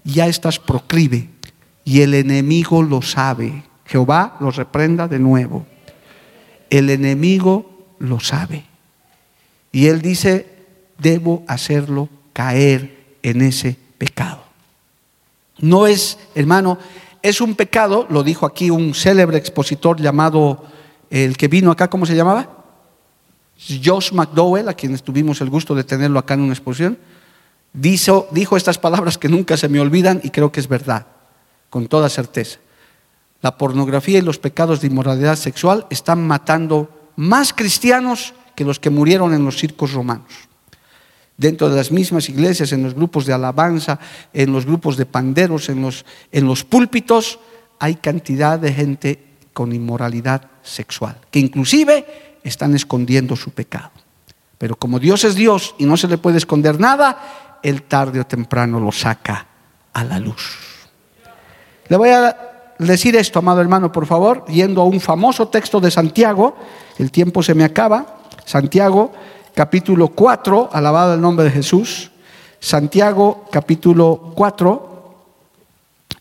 ya 0.04 0.28
estás 0.28 0.60
proclive. 0.60 1.30
Y 1.84 2.02
el 2.02 2.14
enemigo 2.14 2.84
lo 2.84 3.02
sabe. 3.02 3.64
Jehová 3.86 4.38
lo 4.40 4.52
reprenda 4.52 5.08
de 5.08 5.20
nuevo. 5.20 5.66
El 6.70 6.90
enemigo 6.90 7.96
lo 8.00 8.20
sabe. 8.20 8.66
Y 9.72 9.88
él 9.88 10.02
dice, 10.02 10.48
debo 10.98 11.44
hacerlo 11.48 12.10
caer 12.34 13.16
en 13.24 13.42
ese 13.42 13.78
pecado. 13.98 14.44
No 15.60 15.88
es, 15.88 16.18
hermano, 16.36 16.78
es 17.22 17.42
un 17.42 17.56
pecado, 17.56 18.06
lo 18.10 18.24
dijo 18.24 18.46
aquí 18.46 18.70
un 18.70 18.94
célebre 18.94 19.38
expositor 19.38 20.00
llamado, 20.00 20.66
el 21.10 21.38
que 21.38 21.48
vino 21.48 21.72
acá, 21.72 21.90
¿cómo 21.90 22.06
se 22.06 22.16
llamaba? 22.16 22.66
Josh 23.84 24.12
McDowell, 24.12 24.70
a 24.70 24.74
quien 24.74 24.98
tuvimos 25.00 25.42
el 25.42 25.50
gusto 25.50 25.74
de 25.74 25.84
tenerlo 25.84 26.20
acá 26.20 26.36
en 26.36 26.42
una 26.42 26.54
exposición, 26.54 26.98
dijo, 27.74 28.58
estas 28.58 28.78
palabras 28.78 29.18
que 29.18 29.30
nunca 29.30 29.58
se 29.58 29.70
me 29.70 29.80
olvidan 29.80 30.22
y 30.24 30.30
creo 30.30 30.52
que 30.52 30.60
es 30.60 30.68
verdad, 30.68 31.08
con 31.70 31.88
toda 31.88 32.10
certeza. 32.10 32.60
La 33.42 33.58
pornografía 33.58 34.20
y 34.20 34.24
los 34.24 34.40
pecados 34.40 34.82
de 34.82 34.88
inmoralidad 34.88 35.36
sexual 35.36 35.86
están 35.90 36.26
matando 36.26 36.90
más 37.16 37.54
cristianos 37.54 38.34
que 38.56 38.66
los 38.66 38.80
que 38.80 38.90
murieron 38.90 39.34
en 39.34 39.46
los 39.46 39.58
circos 39.58 39.94
romanos 39.94 40.48
dentro 41.38 41.70
de 41.70 41.76
las 41.76 41.92
mismas 41.92 42.30
iglesias, 42.30 42.72
en 42.74 42.84
los 42.84 42.96
grupos 42.96 43.26
de 43.26 43.34
alabanza, 43.34 44.00
en 44.34 44.52
los 44.52 44.66
grupos 44.66 44.98
de 44.98 45.06
panderos, 45.06 45.70
en 45.70 45.82
los, 45.82 46.04
en 46.32 46.46
los 46.46 46.64
púlpitos, 46.64 47.40
hay 47.80 47.96
cantidad 47.96 48.60
de 48.60 48.74
gente 48.74 49.27
con 49.58 49.74
inmoralidad 49.74 50.44
sexual, 50.62 51.18
que 51.32 51.40
inclusive 51.40 52.38
están 52.44 52.76
escondiendo 52.76 53.36
su 53.36 53.50
pecado. 53.50 53.90
Pero 54.60 54.76
como 54.76 55.00
Dios 55.00 55.24
es 55.24 55.34
Dios 55.34 55.74
y 55.80 55.86
no 55.86 55.98
se 55.98 56.08
le 56.08 56.20
puede 56.20 56.38
esconder 56.38 56.80
nada, 56.80 57.58
Él 57.64 57.82
tarde 57.82 58.20
o 58.20 58.28
temprano 58.28 58.80
lo 58.80 58.92
saca 58.92 59.48
a 59.94 60.04
la 60.04 60.20
luz. 60.20 60.60
Le 61.90 61.98
voy 61.98 62.10
a 62.10 62.38
decir 62.78 63.16
esto, 63.16 63.40
amado 63.40 63.60
hermano, 63.60 63.92
por 63.92 64.06
favor, 64.06 64.46
yendo 64.46 64.80
a 64.80 64.86
un 64.86 65.02
famoso 65.02 65.48
texto 65.48 65.80
de 65.80 65.90
Santiago, 65.90 66.56
el 67.00 67.10
tiempo 67.10 67.42
se 67.42 67.56
me 67.56 67.64
acaba, 67.64 68.20
Santiago 68.46 69.12
capítulo 69.56 70.10
4, 70.10 70.70
alabado 70.72 71.16
el 71.16 71.22
nombre 71.22 71.46
de 71.46 71.52
Jesús, 71.52 72.12
Santiago 72.60 73.48
capítulo 73.52 74.34
4, 74.36 75.16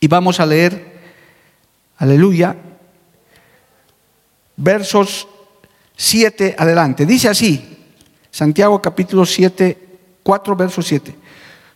y 0.01 0.09
vamos 0.09 0.41
a 0.41 0.47
leer, 0.47 1.03
aleluya, 1.99 2.57
versos 4.57 5.28
7 5.96 6.57
adelante. 6.59 7.07
Dice 7.07 7.28
así, 7.28 7.86
Santiago 8.30 8.80
capítulo 8.80 9.24
7, 9.24 9.98
4 10.22 10.57
versos 10.57 10.86
7. 10.86 11.16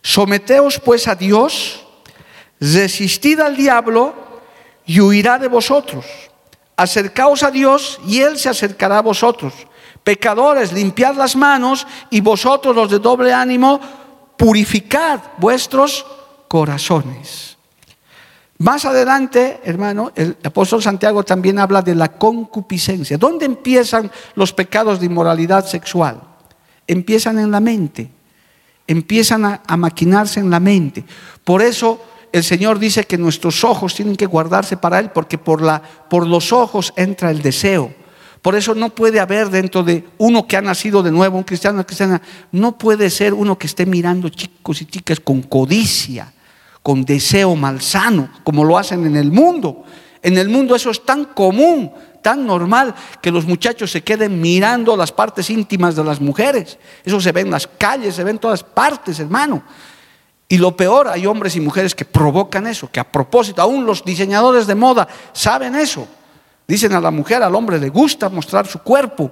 Someteos 0.01 0.79
pues 0.79 1.07
a 1.07 1.15
Dios, 1.15 1.85
resistid 2.59 3.39
al 3.39 3.55
diablo 3.55 4.13
y 4.85 4.99
huirá 4.99 5.37
de 5.37 5.47
vosotros. 5.47 6.05
acercaos 6.77 7.43
a 7.43 7.51
Dios 7.51 7.99
y 8.07 8.21
Él 8.21 8.39
se 8.39 8.49
acercará 8.49 8.97
a 8.97 9.01
vosotros. 9.01 9.53
Pecadores, 10.03 10.73
limpiad 10.73 11.15
las 11.15 11.35
manos 11.35 11.85
y 12.09 12.21
vosotros 12.21 12.75
los 12.75 12.89
de 12.89 12.97
doble 12.97 13.31
ánimo, 13.31 13.79
purificad 14.35 15.19
vuestros 15.37 16.03
corazones. 16.47 17.50
Más 18.61 18.85
adelante, 18.85 19.59
hermano, 19.63 20.11
el 20.15 20.37
apóstol 20.43 20.83
Santiago 20.83 21.23
también 21.23 21.57
habla 21.57 21.81
de 21.81 21.95
la 21.95 22.09
concupiscencia. 22.09 23.17
¿Dónde 23.17 23.45
empiezan 23.45 24.11
los 24.35 24.53
pecados 24.53 24.99
de 24.99 25.07
inmoralidad 25.07 25.65
sexual? 25.65 26.21
Empiezan 26.85 27.39
en 27.39 27.49
la 27.49 27.59
mente, 27.59 28.11
empiezan 28.85 29.45
a, 29.45 29.77
maquinarse 29.77 30.39
en 30.39 30.51
la 30.51 30.59
mente. 30.59 31.03
Por 31.43 31.63
eso 31.63 32.03
el 32.31 32.43
Señor 32.43 32.77
dice 32.77 33.05
que 33.05 33.17
nuestros 33.17 33.63
ojos 33.63 33.95
tienen 33.95 34.15
que 34.15 34.27
guardarse 34.27 34.77
para 34.77 34.99
Él, 34.99 35.09
porque 35.09 35.39
por, 35.39 35.63
la, 35.63 35.81
por 35.81 36.27
los 36.27 36.53
ojos 36.53 36.93
entra 36.95 37.31
el 37.31 37.41
deseo. 37.41 37.91
Por 38.43 38.53
eso 38.53 38.75
no 38.75 38.89
puede 38.89 39.19
haber 39.19 39.49
dentro 39.49 39.81
de 39.81 40.07
uno 40.19 40.45
que 40.45 40.57
ha 40.57 40.61
nacido 40.61 41.01
de 41.01 41.09
nuevo, 41.09 41.35
un 41.35 41.45
cristiano, 41.45 41.77
una 41.77 41.83
cristiana, 41.83 42.21
no 42.51 42.77
puede 42.77 43.09
ser 43.09 43.33
uno 43.33 43.57
que 43.57 43.65
esté 43.65 43.87
mirando 43.87 44.29
chicos 44.29 44.83
y 44.83 44.85
chicas 44.85 45.19
con 45.19 45.41
codicia 45.41 46.31
con 46.81 47.05
deseo 47.05 47.55
malsano, 47.55 48.29
como 48.43 48.63
lo 48.63 48.77
hacen 48.77 49.05
en 49.05 49.15
el 49.15 49.31
mundo. 49.31 49.83
En 50.21 50.37
el 50.37 50.49
mundo 50.49 50.75
eso 50.75 50.91
es 50.91 51.03
tan 51.03 51.25
común, 51.25 51.91
tan 52.21 52.45
normal, 52.45 52.93
que 53.21 53.31
los 53.31 53.45
muchachos 53.45 53.91
se 53.91 54.03
queden 54.03 54.39
mirando 54.41 54.95
las 54.95 55.11
partes 55.11 55.49
íntimas 55.49 55.95
de 55.95 56.03
las 56.03 56.21
mujeres. 56.21 56.77
Eso 57.03 57.19
se 57.19 57.31
ve 57.31 57.41
en 57.41 57.51
las 57.51 57.67
calles, 57.67 58.15
se 58.15 58.23
ve 58.23 58.31
en 58.31 58.39
todas 58.39 58.63
partes, 58.63 59.19
hermano. 59.19 59.63
Y 60.47 60.57
lo 60.57 60.75
peor, 60.75 61.07
hay 61.07 61.25
hombres 61.25 61.55
y 61.55 61.61
mujeres 61.61 61.95
que 61.95 62.05
provocan 62.05 62.67
eso, 62.67 62.91
que 62.91 62.99
a 62.99 63.09
propósito, 63.09 63.61
aún 63.61 63.85
los 63.85 64.03
diseñadores 64.03 64.67
de 64.67 64.75
moda 64.75 65.07
saben 65.31 65.75
eso. 65.75 66.07
Dicen 66.67 66.93
a 66.93 66.99
la 66.99 67.11
mujer, 67.11 67.41
al 67.41 67.55
hombre 67.55 67.79
le 67.79 67.89
gusta 67.89 68.29
mostrar 68.29 68.67
su 68.67 68.79
cuerpo. 68.79 69.31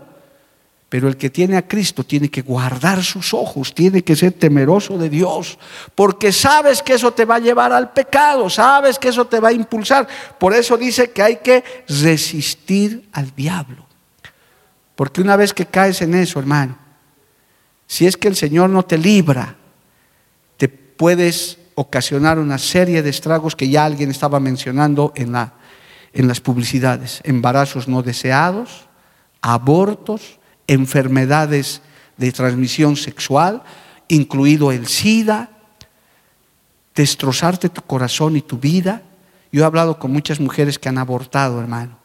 Pero 0.90 1.08
el 1.08 1.18
que 1.18 1.30
tiene 1.30 1.56
a 1.56 1.68
Cristo 1.68 2.04
tiene 2.04 2.30
que 2.30 2.42
guardar 2.42 3.04
sus 3.04 3.34
ojos, 3.36 3.76
tiene 3.76 4.04
que 4.04 4.16
ser 4.16 4.34
temeroso 4.34 4.98
de 4.98 5.08
Dios, 5.08 5.60
porque 5.94 6.32
sabes 6.32 6.82
que 6.82 6.96
eso 6.96 7.12
te 7.12 7.26
va 7.26 7.36
a 7.36 7.40
llevar 7.40 7.72
al 7.72 7.94
pecado, 7.94 8.50
sabes 8.50 8.98
que 8.98 9.10
eso 9.10 9.26
te 9.26 9.40
va 9.40 9.50
a 9.50 9.54
impulsar. 9.54 10.08
Por 10.40 10.54
eso 10.54 10.78
dice 10.78 11.12
que 11.12 11.22
hay 11.22 11.38
que 11.38 11.64
resistir 11.88 13.08
al 13.14 13.34
diablo. 13.36 13.86
Porque 14.96 15.22
una 15.22 15.36
vez 15.36 15.54
que 15.54 15.68
caes 15.68 16.02
en 16.02 16.16
eso, 16.16 16.40
hermano, 16.40 16.76
si 17.86 18.08
es 18.08 18.18
que 18.18 18.28
el 18.28 18.36
Señor 18.36 18.72
no 18.72 18.84
te 18.84 18.98
libra, 18.98 19.56
te 20.58 20.70
puedes 20.70 21.60
ocasionar 21.76 22.40
una 22.40 22.58
serie 22.58 23.04
de 23.04 23.10
estragos 23.12 23.56
que 23.56 23.70
ya 23.70 23.86
alguien 23.86 24.10
estaba 24.10 24.40
mencionando 24.40 25.14
en, 25.16 25.32
la, 25.32 25.54
en 26.14 26.28
las 26.28 26.42
publicidades. 26.42 27.22
Embarazos 27.24 27.88
no 27.88 28.02
deseados, 28.02 28.88
abortos, 29.42 30.39
enfermedades 30.70 31.82
de 32.18 32.32
transmisión 32.32 32.96
sexual, 32.96 33.64
incluido 34.08 34.72
el 34.72 34.88
SIDA, 34.88 35.50
destrozarte 36.96 37.70
tu 37.70 37.82
corazón 37.82 38.36
y 38.36 38.42
tu 38.42 38.60
vida. 38.60 39.02
Yo 39.52 39.64
he 39.64 39.66
hablado 39.66 39.98
con 39.98 40.12
muchas 40.12 40.40
mujeres 40.40 40.78
que 40.78 40.88
han 40.88 41.00
abortado, 41.00 41.60
hermano. 41.60 41.98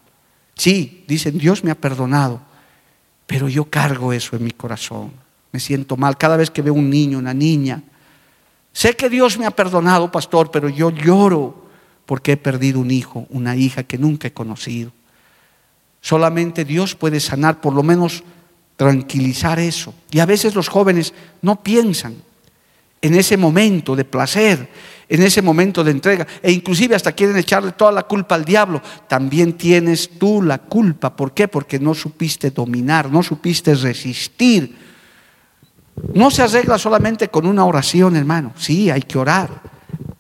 Sí, 0.57 1.05
dicen, 1.07 1.37
Dios 1.37 1.63
me 1.63 1.71
ha 1.71 1.75
perdonado, 1.75 2.41
pero 3.27 3.49
yo 3.49 3.67
cargo 3.67 4.13
eso 4.15 4.35
en 4.35 4.45
mi 4.45 4.53
corazón. 4.53 5.13
Me 5.53 5.61
siento 5.61 5.97
mal 5.99 6.17
cada 6.17 6.39
vez 6.39 6.51
que 6.51 6.63
veo 6.63 6.75
un 6.75 6.89
niño, 6.89 7.19
una 7.19 7.35
niña. 7.35 7.83
Sé 8.73 8.97
que 8.97 9.11
Dios 9.11 9.39
me 9.39 9.45
ha 9.45 9.51
perdonado, 9.51 10.11
pastor, 10.11 10.51
pero 10.51 10.71
yo 10.71 10.91
lloro 10.91 11.67
porque 12.07 12.33
he 12.33 12.37
perdido 12.39 12.81
un 12.81 12.91
hijo, 12.91 13.27
una 13.29 13.57
hija 13.57 13.83
que 13.83 13.99
nunca 13.99 14.29
he 14.29 14.33
conocido. 14.33 14.91
Solamente 16.01 16.65
Dios 16.65 16.95
puede 16.95 17.21
sanar 17.21 17.61
por 17.61 17.75
lo 17.75 17.83
menos 17.83 18.25
tranquilizar 18.77 19.59
eso. 19.59 19.95
Y 20.11 20.21
a 20.21 20.27
veces 20.27 20.55
los 20.55 20.69
jóvenes 20.69 21.13
no 21.43 21.63
piensan 21.63 22.15
en 23.01 23.15
ese 23.15 23.37
momento 23.37 23.95
de 23.95 24.05
placer, 24.05 24.69
en 25.09 25.23
ese 25.23 25.43
momento 25.43 25.85
de 25.85 25.91
entrega, 25.91 26.27
e 26.43 26.51
inclusive 26.51 26.95
hasta 26.95 27.13
quieren 27.13 27.37
echarle 27.37 27.73
toda 27.73 27.93
la 27.93 28.05
culpa 28.05 28.35
al 28.35 28.45
diablo. 28.45 28.81
También 29.09 29.55
tienes 29.55 30.11
tú 30.19 30.43
la 30.43 30.59
culpa. 30.59 31.15
¿Por 31.15 31.35
qué? 31.35 31.47
Porque 31.49 31.79
no 31.79 31.95
supiste 31.95 32.51
dominar, 32.51 33.11
no 33.11 33.23
supiste 33.23 33.75
resistir. 33.75 34.75
No 36.15 36.31
se 36.31 36.43
arregla 36.43 36.79
solamente 36.79 37.29
con 37.29 37.47
una 37.47 37.65
oración, 37.65 38.17
hermano. 38.17 38.53
Sí, 38.57 38.91
hay 38.91 39.03
que 39.03 39.19
orar 39.19 39.74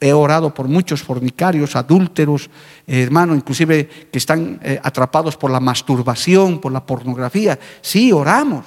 he 0.04 0.12
orado 0.12 0.52
por 0.52 0.68
muchos 0.68 1.02
fornicarios, 1.02 1.76
adúlteros, 1.76 2.50
hermano, 2.86 3.34
inclusive 3.34 3.88
que 4.12 4.18
están 4.18 4.60
eh, 4.62 4.78
atrapados 4.82 5.34
por 5.34 5.50
la 5.50 5.60
masturbación, 5.60 6.60
por 6.60 6.72
la 6.72 6.84
pornografía. 6.84 7.58
Sí, 7.80 8.12
oramos, 8.12 8.66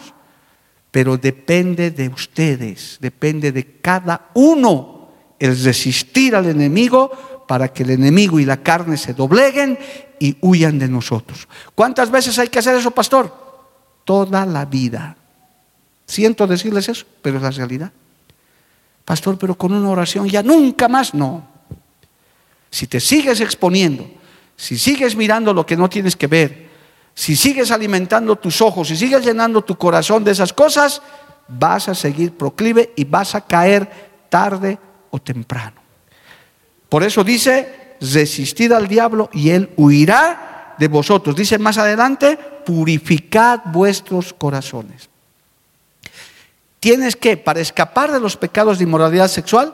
pero 0.90 1.16
depende 1.16 1.92
de 1.92 2.08
ustedes, 2.08 2.98
depende 3.00 3.52
de 3.52 3.80
cada 3.80 4.32
uno 4.34 5.10
el 5.38 5.64
resistir 5.64 6.36
al 6.36 6.48
enemigo 6.48 7.46
para 7.48 7.68
que 7.68 7.84
el 7.84 7.92
enemigo 7.92 8.40
y 8.40 8.46
la 8.46 8.64
carne 8.64 8.98
se 8.98 9.14
dobleguen 9.14 9.78
y 10.20 10.38
huyan 10.42 10.80
de 10.80 10.88
nosotros. 10.88 11.48
¿Cuántas 11.76 12.10
veces 12.10 12.40
hay 12.40 12.48
que 12.48 12.58
hacer 12.58 12.76
eso, 12.76 12.90
pastor? 12.90 13.32
Toda 14.04 14.44
la 14.44 14.66
vida. 14.66 15.16
Siento 16.08 16.48
decirles 16.48 16.90
eso, 16.90 17.06
pero 17.22 17.38
es 17.38 17.44
la 17.44 17.52
realidad. 17.52 17.92
Pastor, 19.08 19.38
pero 19.38 19.56
con 19.56 19.72
una 19.72 19.90
oración 19.90 20.28
ya 20.28 20.44
nunca 20.44 20.90
más, 20.90 21.14
no. 21.14 21.48
Si 22.70 22.88
te 22.88 23.00
sigues 23.00 23.40
exponiendo, 23.40 24.06
si 24.58 24.78
sigues 24.78 25.16
mirando 25.16 25.54
lo 25.54 25.66
que 25.66 25.78
no 25.78 25.88
tienes 25.88 26.18
que 26.18 26.28
ver, 26.28 26.68
si 27.14 27.38
sigues 27.38 27.72
alimentando 27.72 28.36
tus 28.36 28.62
ojos, 28.62 28.90
si 28.90 28.98
sigues 28.98 29.24
llenando 29.24 29.64
tu 29.64 29.78
corazón 29.78 30.26
de 30.26 30.32
esas 30.32 30.52
cosas, 30.52 31.02
vas 31.48 31.88
a 31.88 31.96
seguir 31.96 32.34
proclive 32.36 32.92
y 32.98 33.06
vas 33.06 33.34
a 33.34 33.46
caer 33.48 33.90
tarde 34.28 34.78
o 35.10 35.20
temprano. 35.20 35.82
Por 36.90 37.02
eso 37.02 37.24
dice, 37.24 37.96
resistid 38.02 38.74
al 38.74 38.90
diablo 38.90 39.30
y 39.32 39.52
él 39.52 39.72
huirá 39.78 40.76
de 40.78 40.90
vosotros. 40.90 41.34
Dice 41.34 41.58
más 41.58 41.78
adelante, 41.78 42.38
purificad 42.66 43.62
vuestros 43.68 44.34
corazones. 44.34 45.08
Tienes 46.80 47.16
que, 47.16 47.38
para 47.38 47.60
escapar 47.60 48.12
de 48.12 48.20
los 48.20 48.38
pecados 48.38 48.78
de 48.78 48.84
inmoralidad 48.84 49.28
sexual, 49.28 49.74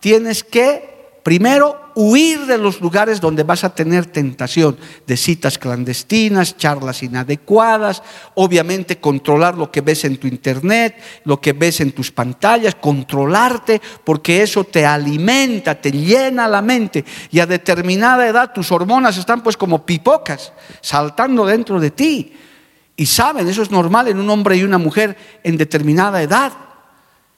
tienes 0.00 0.44
que 0.44 0.94
primero 1.24 1.80
huir 1.94 2.44
de 2.44 2.58
los 2.58 2.80
lugares 2.80 3.20
donde 3.20 3.44
vas 3.44 3.64
a 3.64 3.74
tener 3.74 4.06
tentación 4.06 4.76
de 5.06 5.16
citas 5.16 5.58
clandestinas, 5.58 6.56
charlas 6.56 7.02
inadecuadas, 7.02 8.02
obviamente 8.34 9.00
controlar 9.00 9.56
lo 9.56 9.70
que 9.70 9.80
ves 9.80 10.04
en 10.04 10.18
tu 10.18 10.26
internet, 10.26 10.96
lo 11.24 11.40
que 11.40 11.54
ves 11.54 11.80
en 11.80 11.92
tus 11.92 12.12
pantallas, 12.12 12.74
controlarte, 12.74 13.80
porque 14.04 14.42
eso 14.42 14.64
te 14.64 14.84
alimenta, 14.84 15.80
te 15.80 15.92
llena 15.92 16.46
la 16.46 16.60
mente 16.60 17.04
y 17.30 17.40
a 17.40 17.46
determinada 17.46 18.28
edad 18.28 18.52
tus 18.52 18.70
hormonas 18.70 19.16
están 19.16 19.42
pues 19.42 19.56
como 19.56 19.86
pipocas 19.86 20.52
saltando 20.80 21.46
dentro 21.46 21.80
de 21.80 21.90
ti. 21.90 22.32
Y 22.96 23.06
saben, 23.06 23.48
eso 23.48 23.62
es 23.62 23.70
normal 23.70 24.08
en 24.08 24.20
un 24.20 24.30
hombre 24.30 24.56
y 24.56 24.62
una 24.62 24.78
mujer 24.78 25.16
en 25.42 25.56
determinada 25.56 26.22
edad. 26.22 26.52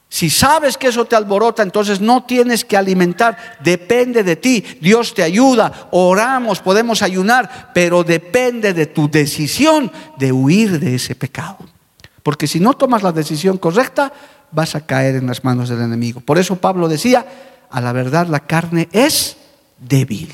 Si 0.09 0.29
sabes 0.29 0.77
que 0.77 0.87
eso 0.87 1.05
te 1.05 1.15
alborota, 1.15 1.63
entonces 1.63 1.99
no 1.99 2.23
tienes 2.23 2.63
que 2.63 2.77
alimentar, 2.77 3.57
depende 3.61 4.23
de 4.23 4.37
ti. 4.37 4.63
Dios 4.79 5.13
te 5.13 5.21
ayuda, 5.21 5.89
oramos, 5.91 6.61
podemos 6.61 7.01
ayunar, 7.01 7.71
pero 7.73 8.03
depende 8.03 8.73
de 8.73 8.85
tu 8.85 9.09
decisión 9.09 9.91
de 10.17 10.31
huir 10.31 10.79
de 10.79 10.95
ese 10.95 11.13
pecado. 11.15 11.57
Porque 12.23 12.47
si 12.47 12.59
no 12.59 12.73
tomas 12.73 13.03
la 13.03 13.11
decisión 13.11 13.57
correcta, 13.57 14.13
vas 14.51 14.75
a 14.75 14.85
caer 14.85 15.15
en 15.15 15.27
las 15.27 15.43
manos 15.43 15.67
del 15.67 15.81
enemigo. 15.81 16.21
Por 16.21 16.37
eso 16.37 16.55
Pablo 16.55 16.87
decía, 16.87 17.25
a 17.69 17.81
la 17.81 17.91
verdad 17.91 18.27
la 18.27 18.39
carne 18.39 18.87
es 18.93 19.37
débil. 19.77 20.31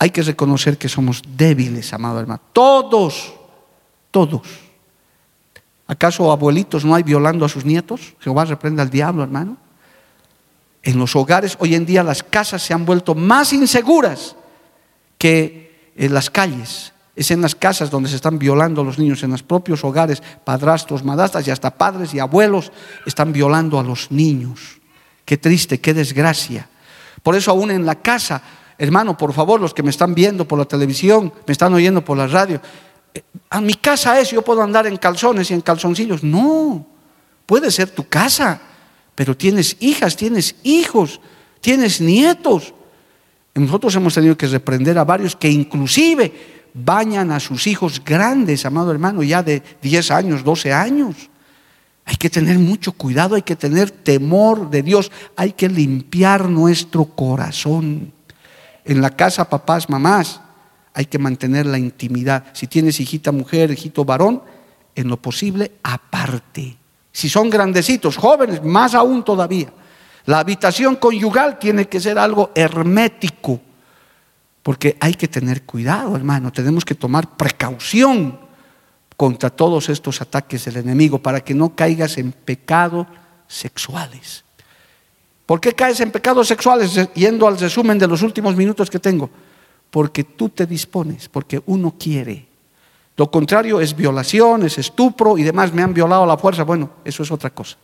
Hay 0.00 0.10
que 0.10 0.22
reconocer 0.22 0.78
que 0.78 0.88
somos 0.88 1.22
débiles, 1.36 1.92
amado 1.92 2.18
hermano. 2.18 2.40
Todos 2.52 3.34
todos. 4.12 4.42
¿Acaso 5.88 6.30
abuelitos 6.30 6.84
no 6.84 6.94
hay 6.94 7.02
violando 7.02 7.44
a 7.44 7.48
sus 7.48 7.64
nietos? 7.64 8.14
Jehová 8.20 8.44
reprenda 8.44 8.84
al 8.84 8.90
diablo, 8.90 9.24
hermano. 9.24 9.56
En 10.84 10.98
los 10.98 11.16
hogares, 11.16 11.56
hoy 11.58 11.74
en 11.74 11.84
día 11.84 12.04
las 12.04 12.22
casas 12.22 12.62
se 12.62 12.72
han 12.72 12.84
vuelto 12.84 13.14
más 13.14 13.52
inseguras 13.52 14.36
que 15.18 15.90
en 15.96 16.14
las 16.14 16.30
calles. 16.30 16.92
Es 17.14 17.30
en 17.30 17.42
las 17.42 17.54
casas 17.54 17.90
donde 17.90 18.08
se 18.08 18.16
están 18.16 18.38
violando 18.38 18.80
a 18.80 18.84
los 18.84 18.98
niños, 18.98 19.22
en 19.22 19.32
los 19.32 19.42
propios 19.42 19.84
hogares, 19.84 20.22
padrastros, 20.44 21.04
madrastras 21.04 21.46
y 21.46 21.50
hasta 21.50 21.70
padres 21.70 22.14
y 22.14 22.20
abuelos 22.20 22.72
están 23.04 23.32
violando 23.32 23.78
a 23.78 23.82
los 23.82 24.10
niños. 24.10 24.80
Qué 25.24 25.36
triste, 25.36 25.80
qué 25.80 25.94
desgracia. 25.94 26.68
Por 27.22 27.36
eso 27.36 27.50
aún 27.50 27.70
en 27.70 27.84
la 27.84 27.96
casa, 27.96 28.42
hermano, 28.78 29.16
por 29.16 29.32
favor, 29.32 29.60
los 29.60 29.74
que 29.74 29.82
me 29.82 29.90
están 29.90 30.14
viendo 30.14 30.48
por 30.48 30.58
la 30.58 30.64
televisión, 30.64 31.32
me 31.46 31.52
están 31.52 31.74
oyendo 31.74 32.04
por 32.04 32.16
la 32.16 32.26
radio, 32.26 32.60
a 33.50 33.60
mi 33.60 33.74
casa 33.74 34.18
es, 34.18 34.30
yo 34.30 34.42
puedo 34.42 34.62
andar 34.62 34.86
en 34.86 34.96
calzones 34.96 35.50
y 35.50 35.54
en 35.54 35.60
calzoncillos. 35.60 36.22
No, 36.22 36.86
puede 37.46 37.70
ser 37.70 37.90
tu 37.90 38.08
casa, 38.08 38.60
pero 39.14 39.36
tienes 39.36 39.76
hijas, 39.80 40.16
tienes 40.16 40.56
hijos, 40.62 41.20
tienes 41.60 42.00
nietos. 42.00 42.72
nosotros 43.54 43.94
hemos 43.96 44.14
tenido 44.14 44.36
que 44.36 44.46
reprender 44.46 44.98
a 44.98 45.04
varios 45.04 45.36
que 45.36 45.50
inclusive 45.50 46.62
bañan 46.74 47.30
a 47.30 47.40
sus 47.40 47.66
hijos 47.66 48.02
grandes, 48.02 48.64
amado 48.64 48.90
hermano, 48.90 49.22
ya 49.22 49.42
de 49.42 49.62
10 49.82 50.10
años, 50.10 50.44
12 50.44 50.72
años. 50.72 51.16
Hay 52.04 52.16
que 52.16 52.30
tener 52.30 52.58
mucho 52.58 52.92
cuidado, 52.92 53.36
hay 53.36 53.42
que 53.42 53.54
tener 53.54 53.90
temor 53.90 54.70
de 54.70 54.82
Dios, 54.82 55.12
hay 55.36 55.52
que 55.52 55.68
limpiar 55.68 56.48
nuestro 56.48 57.04
corazón. 57.04 58.12
En 58.84 59.00
la 59.00 59.10
casa, 59.10 59.48
papás, 59.48 59.88
mamás, 59.88 60.40
hay 60.94 61.06
que 61.06 61.18
mantener 61.18 61.66
la 61.66 61.78
intimidad. 61.78 62.44
Si 62.52 62.66
tienes 62.66 63.00
hijita 63.00 63.32
mujer, 63.32 63.70
hijito 63.70 64.04
varón, 64.04 64.42
en 64.94 65.08
lo 65.08 65.16
posible 65.16 65.72
aparte. 65.82 66.76
Si 67.10 67.28
son 67.28 67.50
grandecitos, 67.50 68.16
jóvenes, 68.16 68.62
más 68.62 68.94
aún 68.94 69.24
todavía. 69.24 69.72
La 70.26 70.38
habitación 70.38 70.96
conyugal 70.96 71.58
tiene 71.58 71.88
que 71.88 72.00
ser 72.00 72.18
algo 72.18 72.52
hermético, 72.54 73.60
porque 74.62 74.96
hay 75.00 75.14
que 75.14 75.28
tener 75.28 75.62
cuidado, 75.62 76.14
hermano. 76.14 76.52
Tenemos 76.52 76.84
que 76.84 76.94
tomar 76.94 77.36
precaución 77.36 78.38
contra 79.16 79.50
todos 79.50 79.88
estos 79.88 80.20
ataques 80.20 80.64
del 80.64 80.78
enemigo 80.78 81.18
para 81.18 81.40
que 81.40 81.54
no 81.54 81.74
caigas 81.74 82.18
en 82.18 82.32
pecados 82.32 83.06
sexuales. 83.48 84.44
¿Por 85.44 85.60
qué 85.60 85.72
caes 85.74 86.00
en 86.00 86.10
pecados 86.10 86.48
sexuales? 86.48 86.98
Yendo 87.14 87.46
al 87.46 87.58
resumen 87.58 87.98
de 87.98 88.06
los 88.06 88.22
últimos 88.22 88.56
minutos 88.56 88.88
que 88.88 88.98
tengo. 88.98 89.28
Porque 89.92 90.24
tú 90.24 90.48
te 90.48 90.66
dispones, 90.66 91.28
porque 91.28 91.62
uno 91.66 91.94
quiere. 91.96 92.46
Lo 93.16 93.30
contrario 93.30 93.80
es 93.80 93.94
violación, 93.94 94.64
es 94.64 94.78
estupro 94.78 95.36
y 95.36 95.42
demás. 95.42 95.72
Me 95.72 95.82
han 95.82 95.92
violado 95.92 96.24
a 96.24 96.26
la 96.26 96.38
fuerza. 96.38 96.64
Bueno, 96.64 96.90
eso 97.04 97.22
es 97.22 97.30
otra 97.30 97.50
cosa. 97.50 97.76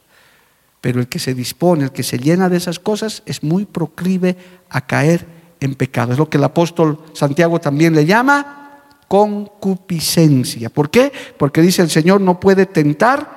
Pero 0.80 1.00
el 1.00 1.08
que 1.08 1.18
se 1.18 1.34
dispone, 1.34 1.84
el 1.84 1.92
que 1.92 2.02
se 2.02 2.18
llena 2.18 2.48
de 2.48 2.56
esas 2.56 2.78
cosas, 2.78 3.22
es 3.26 3.42
muy 3.42 3.66
proclive 3.66 4.36
a 4.70 4.86
caer 4.86 5.26
en 5.60 5.74
pecado. 5.74 6.12
Es 6.12 6.18
lo 6.18 6.30
que 6.30 6.38
el 6.38 6.44
apóstol 6.44 6.98
Santiago 7.12 7.60
también 7.60 7.94
le 7.94 8.06
llama 8.06 8.84
concupiscencia. 9.06 10.70
¿Por 10.70 10.88
qué? 10.88 11.12
Porque 11.36 11.60
dice 11.60 11.82
el 11.82 11.90
Señor 11.90 12.22
no 12.22 12.40
puede 12.40 12.64
tentar 12.64 13.36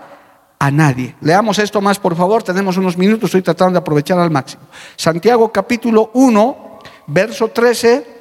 a 0.60 0.72
nadie. 0.72 1.16
Leamos 1.20 1.60
esto 1.60 1.82
más, 1.82 2.00
por 2.00 2.16
favor. 2.16 2.42
Tenemos 2.44 2.78
unos 2.78 2.98
minutos, 2.98 3.30
estoy 3.30 3.42
tratando 3.42 3.74
de 3.74 3.80
aprovechar 3.80 4.18
al 4.18 4.32
máximo. 4.32 4.64
Santiago 4.96 5.52
capítulo 5.52 6.12
1, 6.14 6.80
verso 7.08 7.50
13, 7.50 8.21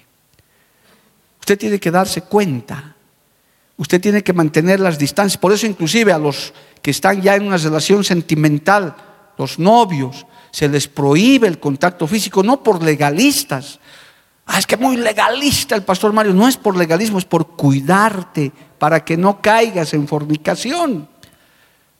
Usted 1.51 1.59
tiene 1.59 1.81
que 1.81 1.91
darse 1.91 2.21
cuenta. 2.21 2.95
Usted 3.75 3.99
tiene 3.99 4.23
que 4.23 4.31
mantener 4.31 4.79
las 4.79 4.97
distancias. 4.97 5.37
Por 5.37 5.51
eso 5.51 5.67
inclusive 5.67 6.13
a 6.13 6.17
los 6.17 6.53
que 6.81 6.91
están 6.91 7.21
ya 7.21 7.35
en 7.35 7.45
una 7.45 7.57
relación 7.57 8.05
sentimental, 8.05 8.95
los 9.37 9.59
novios, 9.59 10.25
se 10.49 10.69
les 10.69 10.87
prohíbe 10.87 11.49
el 11.49 11.59
contacto 11.59 12.07
físico, 12.07 12.41
no 12.41 12.63
por 12.63 12.81
legalistas. 12.81 13.81
Ah, 14.45 14.59
es 14.59 14.65
que 14.65 14.77
muy 14.77 14.95
legalista 14.95 15.75
el 15.75 15.83
pastor 15.83 16.13
Mario. 16.13 16.33
No 16.33 16.47
es 16.47 16.55
por 16.55 16.77
legalismo, 16.77 17.17
es 17.17 17.25
por 17.25 17.45
cuidarte 17.47 18.53
para 18.79 19.03
que 19.03 19.17
no 19.17 19.41
caigas 19.41 19.93
en 19.93 20.07
fornicación. 20.07 21.09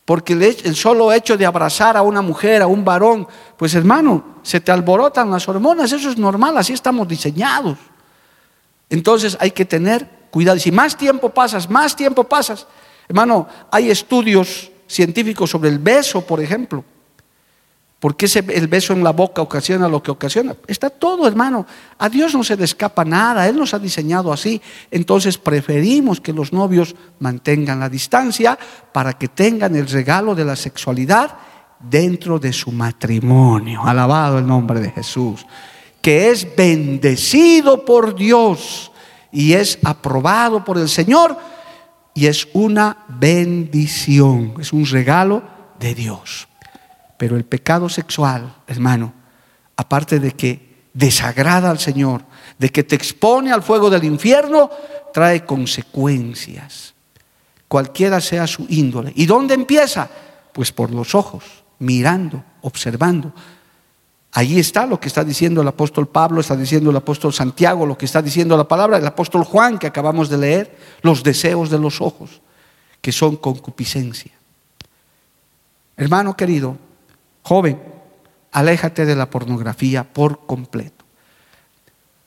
Porque 0.06 0.32
el 0.32 0.76
solo 0.78 1.12
hecho 1.12 1.36
de 1.36 1.46
abrazar 1.46 1.98
a 1.98 2.04
una 2.04 2.22
mujer, 2.22 2.62
a 2.62 2.68
un 2.68 2.86
varón, 2.86 3.28
pues 3.58 3.76
hermano, 3.76 4.38
se 4.44 4.62
te 4.62 4.72
alborotan 4.72 5.30
las 5.30 5.46
hormonas, 5.50 5.92
eso 5.92 6.10
es 6.10 6.18
normal, 6.18 6.58
así 6.58 6.72
estamos 6.72 7.06
diseñados. 7.06 7.91
Entonces 8.92 9.38
hay 9.40 9.52
que 9.52 9.66
tener 9.66 10.08
cuidado. 10.30 10.58
Y 10.58 10.60
si 10.60 10.72
más 10.72 10.96
tiempo 10.96 11.30
pasas, 11.30 11.68
más 11.70 11.96
tiempo 11.96 12.26
pasas. 12.26 12.68
Hermano, 13.08 13.48
hay 13.72 13.90
estudios 13.90 14.70
científicos 14.86 15.50
sobre 15.50 15.70
el 15.70 15.80
beso, 15.80 16.22
por 16.22 16.42
ejemplo. 16.42 16.84
¿Por 18.02 18.18
qué 18.18 18.26
el 18.50 18.68
beso 18.68 18.94
en 18.94 19.04
la 19.04 19.12
boca 19.12 19.42
ocasiona 19.42 19.88
lo 19.88 20.04
que 20.04 20.12
ocasiona? 20.12 20.56
Está 20.68 20.90
todo, 20.90 21.26
hermano. 21.26 21.66
A 22.00 22.10
Dios 22.10 22.34
no 22.34 22.44
se 22.44 22.58
le 22.58 22.66
escapa 22.66 23.06
nada. 23.06 23.48
Él 23.48 23.58
nos 23.58 23.74
ha 23.74 23.80
diseñado 23.80 24.34
así. 24.34 24.62
Entonces 24.90 25.38
preferimos 25.38 26.20
que 26.20 26.34
los 26.34 26.52
novios 26.52 26.96
mantengan 27.20 27.80
la 27.80 27.90
distancia 27.90 28.60
para 28.92 29.14
que 29.14 29.30
tengan 29.30 29.76
el 29.76 29.88
regalo 29.88 30.36
de 30.36 30.44
la 30.44 30.58
sexualidad 30.58 31.38
dentro 31.80 32.40
de 32.40 32.52
su 32.52 32.72
matrimonio. 32.72 33.84
Alabado 33.86 34.40
el 34.40 34.48
nombre 34.48 34.82
de 34.82 34.92
Jesús 34.92 35.46
que 36.02 36.30
es 36.32 36.56
bendecido 36.56 37.86
por 37.86 38.16
Dios 38.16 38.92
y 39.32 39.54
es 39.54 39.80
aprobado 39.84 40.64
por 40.66 40.78
el 40.78 40.90
Señor 40.90 41.38
y 42.14 42.28
es 42.28 42.48
una 42.54 43.06
bendición, 43.08 44.56
es 44.60 44.74
un 44.74 44.86
regalo 44.86 45.44
de 45.80 45.96
Dios. 45.96 46.48
Pero 47.18 47.38
el 47.38 47.46
pecado 47.46 47.88
sexual, 47.88 48.56
hermano, 48.68 49.14
aparte 49.78 50.20
de 50.20 50.32
que 50.32 50.72
desagrada 50.94 51.70
al 51.70 51.80
Señor, 51.80 52.24
de 52.58 52.70
que 52.70 52.84
te 52.84 52.96
expone 52.96 53.52
al 53.52 53.64
fuego 53.64 53.90
del 53.90 54.04
infierno, 54.04 54.70
trae 55.14 55.46
consecuencias, 55.46 56.94
cualquiera 57.68 58.20
sea 58.20 58.48
su 58.48 58.66
índole. 58.70 59.14
¿Y 59.16 59.26
dónde 59.26 59.54
empieza? 59.54 60.10
Pues 60.52 60.72
por 60.72 60.92
los 60.92 61.16
ojos, 61.16 61.44
mirando, 61.80 62.44
observando. 62.62 63.34
Allí 64.34 64.60
está 64.60 64.86
lo 64.86 65.00
que 65.00 65.10
está 65.10 65.24
diciendo 65.24 65.62
el 65.62 65.68
apóstol 65.68 66.08
Pablo, 66.08 66.40
está 66.40 66.56
diciendo 66.56 66.90
el 66.90 66.96
apóstol 66.96 67.34
Santiago, 67.34 67.86
lo 67.86 67.98
que 67.98 68.06
está 68.06 68.22
diciendo 68.22 68.56
la 68.56 68.68
palabra, 68.68 68.98
el 68.98 69.06
apóstol 69.06 69.44
Juan 69.44 69.78
que 69.78 69.88
acabamos 69.88 70.30
de 70.30 70.38
leer, 70.38 70.78
los 71.02 71.22
deseos 71.22 71.70
de 71.70 71.78
los 71.78 72.00
ojos, 72.00 72.42
que 73.02 73.12
son 73.12 73.36
concupiscencia. 73.36 74.32
Hermano 75.98 76.38
querido, 76.38 76.78
joven, 77.44 77.82
aléjate 78.54 79.06
de 79.06 79.16
la 79.16 79.30
pornografía 79.30 80.06
por 80.06 80.46
completo. 80.46 81.04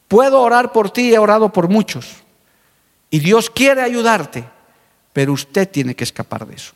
Puedo 0.07 0.43
orar 0.43 0.73
por 0.73 0.91
ti, 0.91 1.15
he 1.15 1.19
orado 1.19 1.51
por 1.53 1.69
muchos, 1.69 2.17
y 3.09 3.19
Dios 3.19 3.49
quiere 3.49 3.81
ayudarte, 3.81 4.45
pero 5.15 5.33
usted 5.33 5.71
tiene 5.71 5.95
que 5.95 6.05
escapar 6.05 6.47
de 6.47 6.57
eso. 6.57 6.75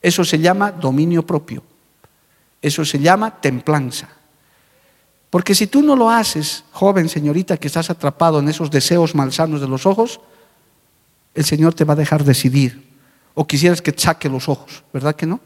Eso 0.00 0.24
se 0.24 0.38
llama 0.38 0.70
dominio 0.70 1.26
propio, 1.26 1.64
eso 2.62 2.84
se 2.84 3.00
llama 3.00 3.40
templanza. 3.40 4.15
Porque 5.30 5.54
si 5.54 5.66
tú 5.66 5.82
no 5.82 5.96
lo 5.96 6.10
haces, 6.10 6.64
joven 6.72 7.08
señorita, 7.08 7.56
que 7.56 7.66
estás 7.66 7.90
atrapado 7.90 8.38
en 8.38 8.48
esos 8.48 8.70
deseos 8.70 9.14
malsanos 9.14 9.60
de 9.60 9.68
los 9.68 9.86
ojos, 9.86 10.20
el 11.34 11.44
Señor 11.44 11.74
te 11.74 11.84
va 11.84 11.92
a 11.94 11.96
dejar 11.96 12.24
decidir. 12.24 12.86
O 13.34 13.46
quisieras 13.46 13.82
que 13.82 13.92
saque 13.96 14.28
los 14.28 14.48
ojos, 14.48 14.82
¿verdad 14.92 15.14
que 15.14 15.26
no? 15.26 15.40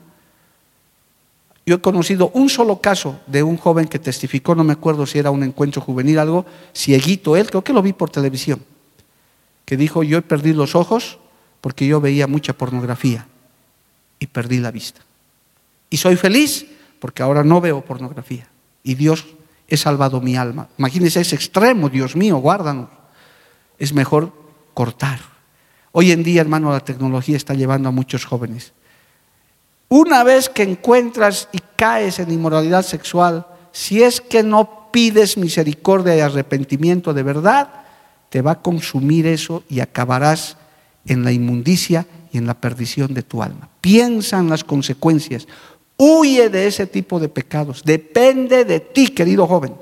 Yo 1.66 1.76
he 1.76 1.80
conocido 1.80 2.30
un 2.34 2.48
solo 2.48 2.80
caso 2.80 3.20
de 3.26 3.42
un 3.42 3.56
joven 3.56 3.88
que 3.88 3.98
testificó, 3.98 4.54
no 4.54 4.64
me 4.64 4.72
acuerdo 4.72 5.06
si 5.06 5.18
era 5.18 5.30
un 5.30 5.42
encuentro 5.42 5.82
juvenil, 5.82 6.18
algo, 6.18 6.46
cieguito 6.74 7.36
él, 7.36 7.48
creo 7.48 7.62
que 7.62 7.72
lo 7.72 7.82
vi 7.82 7.92
por 7.92 8.10
televisión, 8.10 8.62
que 9.64 9.76
dijo, 9.76 10.02
yo 10.02 10.18
he 10.18 10.22
perdido 10.22 10.58
los 10.58 10.74
ojos 10.74 11.18
porque 11.60 11.86
yo 11.86 12.00
veía 12.00 12.26
mucha 12.26 12.52
pornografía 12.54 13.26
y 14.18 14.26
perdí 14.26 14.58
la 14.58 14.70
vista. 14.70 15.00
Y 15.90 15.96
soy 15.96 16.16
feliz 16.16 16.66
porque 16.98 17.22
ahora 17.22 17.42
no 17.42 17.60
veo 17.60 17.84
pornografía. 17.84 18.48
Y 18.82 18.94
Dios 18.94 19.26
he 19.70 19.76
salvado 19.76 20.20
mi 20.20 20.36
alma. 20.36 20.68
Imagínense 20.76 21.20
ese 21.20 21.36
extremo, 21.36 21.88
Dios 21.88 22.16
mío, 22.16 22.36
guárdanos. 22.38 22.90
Es 23.78 23.94
mejor 23.94 24.32
cortar. 24.74 25.20
Hoy 25.92 26.12
en 26.12 26.22
día, 26.22 26.40
hermano, 26.42 26.70
la 26.70 26.80
tecnología 26.80 27.36
está 27.36 27.54
llevando 27.54 27.88
a 27.88 27.92
muchos 27.92 28.24
jóvenes. 28.24 28.72
Una 29.88 30.22
vez 30.22 30.48
que 30.48 30.62
encuentras 30.62 31.48
y 31.52 31.58
caes 31.76 32.18
en 32.18 32.30
inmoralidad 32.30 32.82
sexual, 32.82 33.46
si 33.72 34.02
es 34.02 34.20
que 34.20 34.42
no 34.42 34.90
pides 34.92 35.36
misericordia 35.36 36.16
y 36.16 36.20
arrepentimiento 36.20 37.14
de 37.14 37.22
verdad, 37.22 37.68
te 38.28 38.42
va 38.42 38.52
a 38.52 38.62
consumir 38.62 39.26
eso 39.26 39.64
y 39.68 39.80
acabarás 39.80 40.56
en 41.06 41.24
la 41.24 41.32
inmundicia 41.32 42.06
y 42.32 42.38
en 42.38 42.46
la 42.46 42.54
perdición 42.54 43.14
de 43.14 43.22
tu 43.22 43.42
alma. 43.42 43.68
Piensa 43.80 44.38
en 44.38 44.48
las 44.48 44.64
consecuencias. 44.64 45.48
Huye 46.02 46.48
de 46.48 46.66
ese 46.66 46.86
tipo 46.86 47.20
de 47.20 47.28
pecados. 47.28 47.82
Depende 47.84 48.64
de 48.64 48.80
ti, 48.80 49.08
querido 49.08 49.46
joven. 49.46 49.74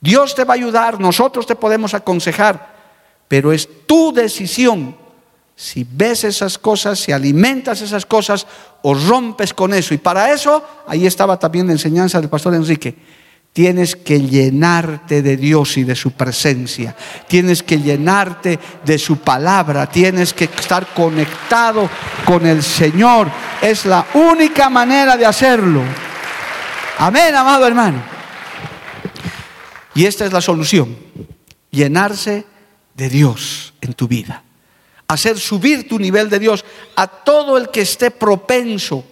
Dios 0.00 0.34
te 0.34 0.42
va 0.42 0.54
a 0.54 0.56
ayudar, 0.56 0.98
nosotros 0.98 1.46
te 1.46 1.54
podemos 1.54 1.94
aconsejar, 1.94 2.74
pero 3.28 3.52
es 3.52 3.68
tu 3.86 4.12
decisión 4.12 4.96
si 5.54 5.86
ves 5.88 6.24
esas 6.24 6.58
cosas, 6.58 6.98
si 6.98 7.12
alimentas 7.12 7.82
esas 7.82 8.04
cosas 8.04 8.48
o 8.82 8.94
rompes 8.94 9.54
con 9.54 9.72
eso. 9.74 9.94
Y 9.94 9.98
para 9.98 10.32
eso, 10.32 10.60
ahí 10.88 11.06
estaba 11.06 11.38
también 11.38 11.68
la 11.68 11.72
enseñanza 11.72 12.20
del 12.20 12.28
pastor 12.28 12.54
Enrique. 12.54 12.96
Tienes 13.52 13.96
que 13.96 14.20
llenarte 14.20 15.20
de 15.20 15.36
Dios 15.36 15.76
y 15.78 15.84
de 15.84 15.96
su 15.96 16.12
presencia. 16.12 16.94
Tienes 17.26 17.62
que 17.62 17.80
llenarte 17.80 18.58
de 18.84 18.98
su 18.98 19.18
palabra. 19.18 19.88
Tienes 19.88 20.32
que 20.32 20.44
estar 20.44 20.86
conectado 20.94 21.90
con 22.24 22.46
el 22.46 22.62
Señor. 22.62 23.28
Es 23.60 23.84
la 23.84 24.06
única 24.14 24.70
manera 24.70 25.16
de 25.16 25.26
hacerlo. 25.26 25.82
Amén, 26.98 27.34
amado 27.34 27.66
hermano. 27.66 28.02
Y 29.94 30.06
esta 30.06 30.24
es 30.24 30.32
la 30.32 30.40
solución. 30.40 30.96
Llenarse 31.70 32.46
de 32.94 33.08
Dios 33.08 33.74
en 33.80 33.94
tu 33.94 34.06
vida. 34.06 34.44
Hacer 35.08 35.38
subir 35.38 35.88
tu 35.88 35.98
nivel 35.98 36.30
de 36.30 36.38
Dios 36.38 36.64
a 36.94 37.06
todo 37.06 37.56
el 37.56 37.70
que 37.70 37.80
esté 37.80 38.10
propenso 38.10 39.04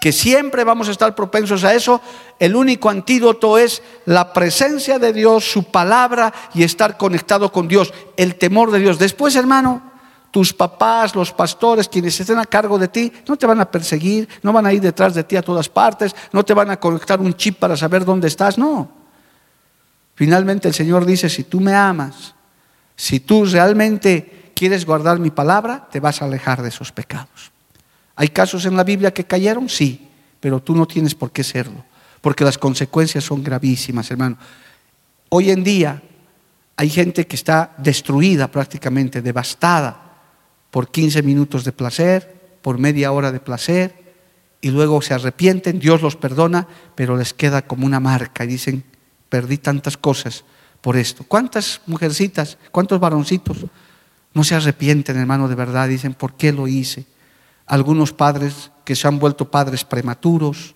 que 0.00 0.12
siempre 0.12 0.64
vamos 0.64 0.88
a 0.88 0.92
estar 0.92 1.14
propensos 1.14 1.64
a 1.64 1.74
eso, 1.74 2.00
el 2.38 2.54
único 2.54 2.90
antídoto 2.90 3.58
es 3.58 3.82
la 4.04 4.32
presencia 4.32 4.98
de 4.98 5.12
Dios, 5.12 5.50
su 5.50 5.64
palabra 5.64 6.32
y 6.54 6.62
estar 6.62 6.96
conectado 6.96 7.50
con 7.50 7.66
Dios, 7.66 7.92
el 8.16 8.36
temor 8.36 8.70
de 8.70 8.78
Dios. 8.78 8.98
Después, 8.98 9.34
hermano, 9.36 9.82
tus 10.30 10.52
papás, 10.52 11.14
los 11.14 11.32
pastores, 11.32 11.88
quienes 11.88 12.20
estén 12.20 12.38
a 12.38 12.44
cargo 12.44 12.78
de 12.78 12.88
ti, 12.88 13.12
no 13.26 13.36
te 13.36 13.46
van 13.46 13.60
a 13.60 13.70
perseguir, 13.70 14.28
no 14.42 14.52
van 14.52 14.66
a 14.66 14.72
ir 14.72 14.80
detrás 14.80 15.14
de 15.14 15.24
ti 15.24 15.34
a 15.36 15.42
todas 15.42 15.68
partes, 15.68 16.14
no 16.32 16.44
te 16.44 16.52
van 16.52 16.70
a 16.70 16.78
conectar 16.78 17.20
un 17.20 17.34
chip 17.34 17.58
para 17.58 17.76
saber 17.76 18.04
dónde 18.04 18.28
estás, 18.28 18.58
no. 18.58 18.90
Finalmente 20.14 20.68
el 20.68 20.74
Señor 20.74 21.04
dice, 21.04 21.28
si 21.28 21.44
tú 21.44 21.60
me 21.60 21.74
amas, 21.74 22.34
si 22.96 23.20
tú 23.20 23.44
realmente 23.44 24.52
quieres 24.54 24.84
guardar 24.84 25.18
mi 25.18 25.30
palabra, 25.30 25.88
te 25.90 26.00
vas 26.00 26.20
a 26.20 26.26
alejar 26.26 26.62
de 26.62 26.68
esos 26.68 26.92
pecados. 26.92 27.55
¿Hay 28.16 28.28
casos 28.28 28.64
en 28.64 28.76
la 28.76 28.84
Biblia 28.84 29.12
que 29.12 29.24
cayeron? 29.24 29.68
Sí, 29.68 30.08
pero 30.40 30.60
tú 30.60 30.74
no 30.74 30.86
tienes 30.86 31.14
por 31.14 31.30
qué 31.30 31.44
serlo, 31.44 31.84
porque 32.20 32.44
las 32.44 32.58
consecuencias 32.58 33.24
son 33.24 33.44
gravísimas, 33.44 34.10
hermano. 34.10 34.38
Hoy 35.28 35.50
en 35.50 35.62
día 35.62 36.02
hay 36.76 36.88
gente 36.88 37.26
que 37.26 37.36
está 37.36 37.74
destruida 37.78 38.48
prácticamente, 38.48 39.22
devastada 39.22 40.18
por 40.70 40.90
15 40.90 41.22
minutos 41.22 41.64
de 41.64 41.72
placer, 41.72 42.58
por 42.62 42.78
media 42.78 43.12
hora 43.12 43.32
de 43.32 43.40
placer, 43.40 44.06
y 44.60 44.70
luego 44.70 45.02
se 45.02 45.14
arrepienten, 45.14 45.78
Dios 45.78 46.02
los 46.02 46.16
perdona, 46.16 46.66
pero 46.94 47.16
les 47.16 47.34
queda 47.34 47.62
como 47.62 47.86
una 47.86 48.00
marca 48.00 48.44
y 48.44 48.48
dicen, 48.48 48.82
perdí 49.28 49.58
tantas 49.58 49.96
cosas 49.96 50.44
por 50.80 50.96
esto. 50.96 51.24
¿Cuántas 51.26 51.80
mujercitas, 51.86 52.58
cuántos 52.72 52.98
varoncitos 52.98 53.58
no 54.32 54.44
se 54.44 54.54
arrepienten, 54.54 55.18
hermano, 55.18 55.48
de 55.48 55.54
verdad? 55.54 55.88
Dicen, 55.88 56.14
¿por 56.14 56.34
qué 56.34 56.52
lo 56.52 56.66
hice? 56.66 57.06
Algunos 57.66 58.12
padres 58.12 58.70
que 58.84 58.96
se 58.96 59.08
han 59.08 59.18
vuelto 59.18 59.50
padres 59.50 59.84
prematuros. 59.84 60.74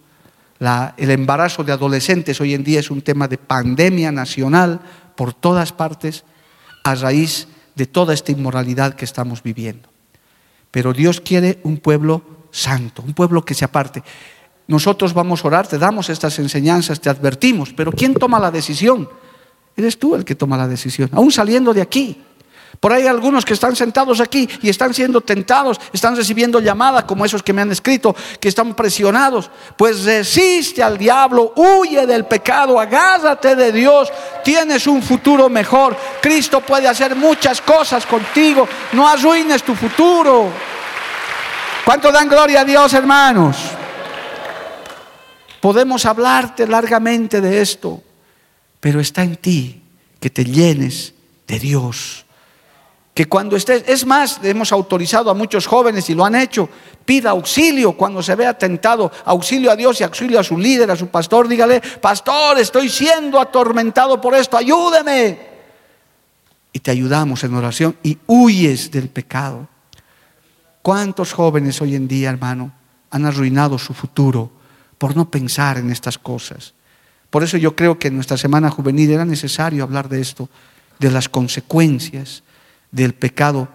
el 0.97 1.11
embarazo 1.11 1.65
de 1.65 1.73
adolescentes 1.73 2.41
hoy 2.41 2.55
en 2.55 2.65
día 2.65 2.81
es 2.81 2.91
un 2.91 3.03
tema 3.03 3.29
de 3.29 3.39
pandemia 3.39 4.13
nacional 4.13 4.81
por 5.17 5.33
todas 5.33 5.73
partes 5.73 6.25
a 6.85 6.95
raíz 6.95 7.49
de 7.75 7.87
toda 7.87 8.13
esta 8.13 8.33
inmoralidad 8.33 8.95
que 8.95 9.05
estamos 9.05 9.43
viviendo. 9.43 9.89
Pero 10.71 10.93
Dios 10.93 11.21
quiere 11.21 11.61
un 11.63 11.79
pueblo 11.79 12.23
santo, 12.51 13.03
un 13.03 13.15
pueblo 13.15 13.45
que 13.45 13.55
se 13.55 13.65
aparte. 13.65 14.03
Nosotros 14.67 15.15
vamos 15.15 15.45
a 15.45 15.49
orar, 15.49 15.67
te 15.67 15.79
damos 15.79 16.11
estas 16.11 16.39
enseñanzas, 16.39 17.01
te 17.01 17.11
advertimos, 17.11 17.73
pero 17.73 17.91
¿quién 17.91 18.15
toma 18.15 18.39
la 18.39 18.51
decisión? 18.51 19.09
Eres 19.77 19.99
tú 19.99 20.15
el 20.15 20.25
que 20.25 20.35
toma 20.35 20.57
la 20.57 20.69
decisión, 20.69 21.09
aún 21.13 21.33
saliendo 21.33 21.73
de 21.73 21.83
aquí. 21.83 22.23
Por 22.81 22.95
ahí 22.95 23.07
algunos 23.07 23.45
que 23.45 23.53
están 23.53 23.77
sentados 23.77 24.21
aquí 24.21 24.49
y 24.63 24.71
están 24.71 24.95
siendo 24.95 25.21
tentados, 25.21 25.79
están 25.93 26.17
recibiendo 26.17 26.61
llamadas 26.61 27.05
como 27.05 27.27
esos 27.27 27.43
que 27.43 27.53
me 27.53 27.61
han 27.61 27.71
escrito, 27.71 28.17
que 28.41 28.49
están 28.49 28.75
presionados. 28.75 29.51
Pues 29.77 30.05
resiste 30.05 30.83
al 30.83 30.97
diablo, 30.97 31.53
huye 31.57 32.07
del 32.07 32.25
pecado, 32.25 32.81
agárrate 32.81 33.55
de 33.55 33.71
Dios, 33.71 34.11
tienes 34.43 34.87
un 34.87 35.03
futuro 35.03 35.51
mejor. 35.51 35.95
Cristo 36.23 36.63
puede 36.63 36.89
hacer 36.89 37.15
muchas 37.15 37.61
cosas 37.61 38.07
contigo, 38.07 38.67
no 38.93 39.07
arruines 39.07 39.63
tu 39.63 39.75
futuro. 39.75 40.49
¿Cuánto 41.85 42.11
dan 42.11 42.31
gloria 42.31 42.63
a 42.63 42.65
Dios, 42.65 42.95
hermanos? 42.95 43.59
Podemos 45.61 46.07
hablarte 46.07 46.67
largamente 46.67 47.43
de 47.43 47.61
esto, 47.61 48.03
pero 48.81 49.01
está 49.01 49.23
en 49.23 49.37
ti 49.37 49.83
que 50.19 50.31
te 50.31 50.47
llenes 50.47 51.13
de 51.47 51.59
Dios 51.59 52.25
que 53.15 53.27
cuando 53.27 53.57
estés, 53.57 53.85
es 53.87 54.07
más, 54.07 54.41
hemos 54.43 54.73
autorizado 54.73 55.31
a 55.31 55.35
muchos 55.35 55.67
jóvenes 55.67 56.09
y 56.11 56.15
lo 56.15 56.25
han 56.25 56.37
hecho, 56.37 56.69
pida 57.05 57.31
auxilio 57.31 57.93
cuando 57.93 58.23
se 58.23 58.37
vea 58.37 58.57
tentado, 58.57 59.11
auxilio 59.25 59.71
a 59.71 59.77
Dios 59.77 60.01
y 60.01 60.05
auxilio 60.05 60.39
a 60.39 60.45
su 60.45 60.57
líder, 60.57 60.91
a 60.91 60.97
su 60.97 61.09
pastor, 61.09 61.49
dígale, 61.49 61.81
pastor, 62.01 62.59
estoy 62.59 62.89
siendo 62.89 63.41
atormentado 63.41 64.21
por 64.21 64.35
esto, 64.35 64.57
ayúdeme. 64.57 65.51
Y 66.73 66.79
te 66.79 66.93
ayudamos 66.93 67.43
en 67.43 67.55
oración 67.55 67.97
y 68.03 68.17
huyes 68.27 68.93
del 68.93 69.09
pecado. 69.09 69.67
¿Cuántos 70.83 71.33
jóvenes 71.33 71.83
hoy 71.83 71.97
en 71.97 72.07
día, 72.07 72.31
hermano, 72.31 72.73
han 73.11 73.27
arruinado 73.27 73.77
su 73.77 73.93
futuro 73.93 74.51
por 74.99 75.17
no 75.17 75.29
pensar 75.29 75.79
en 75.79 75.91
estas 75.91 76.17
cosas? 76.17 76.75
Por 77.29 77.43
eso 77.43 77.57
yo 77.57 77.75
creo 77.75 77.99
que 77.99 78.09
en 78.09 78.15
nuestra 78.15 78.37
semana 78.37 78.71
juvenil 78.71 79.11
era 79.11 79.25
necesario 79.25 79.83
hablar 79.83 80.09
de 80.09 80.21
esto, 80.21 80.49
de 81.01 81.11
las 81.11 81.29
consecuencias 81.29 82.45
del 82.91 83.15
pecado 83.15 83.69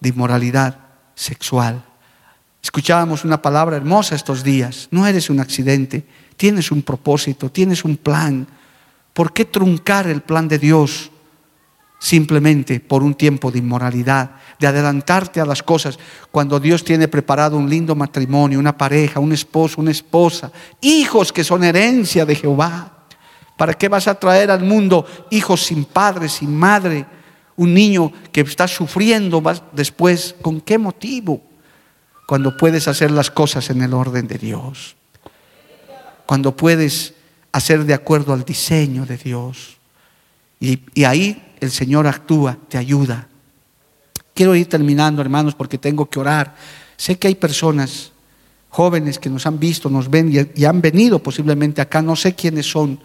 de 0.00 0.10
inmoralidad 0.10 0.78
sexual. 1.14 1.84
Escuchábamos 2.62 3.24
una 3.24 3.40
palabra 3.40 3.76
hermosa 3.76 4.14
estos 4.14 4.42
días. 4.42 4.88
No 4.90 5.06
eres 5.06 5.30
un 5.30 5.40
accidente, 5.40 6.06
tienes 6.36 6.70
un 6.70 6.82
propósito, 6.82 7.50
tienes 7.50 7.84
un 7.84 7.96
plan. 7.96 8.46
¿Por 9.12 9.32
qué 9.32 9.44
truncar 9.44 10.06
el 10.06 10.20
plan 10.20 10.48
de 10.48 10.58
Dios 10.58 11.10
simplemente 11.98 12.78
por 12.78 13.02
un 13.02 13.14
tiempo 13.14 13.50
de 13.50 13.58
inmoralidad, 13.58 14.30
de 14.58 14.68
adelantarte 14.68 15.40
a 15.40 15.46
las 15.46 15.62
cosas 15.62 15.98
cuando 16.30 16.60
Dios 16.60 16.84
tiene 16.84 17.08
preparado 17.08 17.56
un 17.56 17.68
lindo 17.68 17.96
matrimonio, 17.96 18.58
una 18.58 18.76
pareja, 18.76 19.18
un 19.18 19.32
esposo, 19.32 19.80
una 19.80 19.90
esposa, 19.90 20.52
hijos 20.80 21.32
que 21.32 21.44
son 21.44 21.64
herencia 21.64 22.24
de 22.24 22.36
Jehová? 22.36 22.92
¿Para 23.56 23.74
qué 23.74 23.88
vas 23.88 24.06
a 24.06 24.14
traer 24.14 24.50
al 24.52 24.62
mundo 24.62 25.04
hijos 25.30 25.64
sin 25.64 25.84
padre, 25.84 26.28
sin 26.28 26.56
madre? 26.56 27.04
Un 27.58 27.74
niño 27.74 28.10
que 28.32 28.40
está 28.40 28.66
sufriendo 28.66 29.42
después, 29.72 30.34
¿con 30.40 30.60
qué 30.60 30.78
motivo? 30.78 31.42
Cuando 32.26 32.56
puedes 32.56 32.88
hacer 32.88 33.10
las 33.10 33.30
cosas 33.30 33.68
en 33.70 33.82
el 33.82 33.92
orden 33.92 34.26
de 34.26 34.38
Dios. 34.38 34.96
Cuando 36.24 36.56
puedes 36.56 37.14
hacer 37.52 37.84
de 37.84 37.94
acuerdo 37.94 38.32
al 38.32 38.44
diseño 38.44 39.04
de 39.04 39.18
Dios. 39.18 39.76
Y, 40.60 40.80
y 40.94 41.04
ahí 41.04 41.54
el 41.60 41.70
Señor 41.70 42.06
actúa, 42.06 42.56
te 42.68 42.78
ayuda. 42.78 43.28
Quiero 44.34 44.54
ir 44.54 44.68
terminando, 44.68 45.20
hermanos, 45.20 45.54
porque 45.54 45.78
tengo 45.78 46.08
que 46.08 46.18
orar. 46.18 46.56
Sé 46.96 47.18
que 47.18 47.28
hay 47.28 47.34
personas 47.34 48.12
jóvenes 48.70 49.18
que 49.18 49.30
nos 49.30 49.46
han 49.46 49.58
visto, 49.58 49.90
nos 49.90 50.08
ven 50.08 50.50
y 50.54 50.64
han 50.64 50.80
venido 50.80 51.20
posiblemente 51.20 51.80
acá, 51.80 52.02
no 52.02 52.16
sé 52.16 52.34
quiénes 52.34 52.70
son 52.70 53.00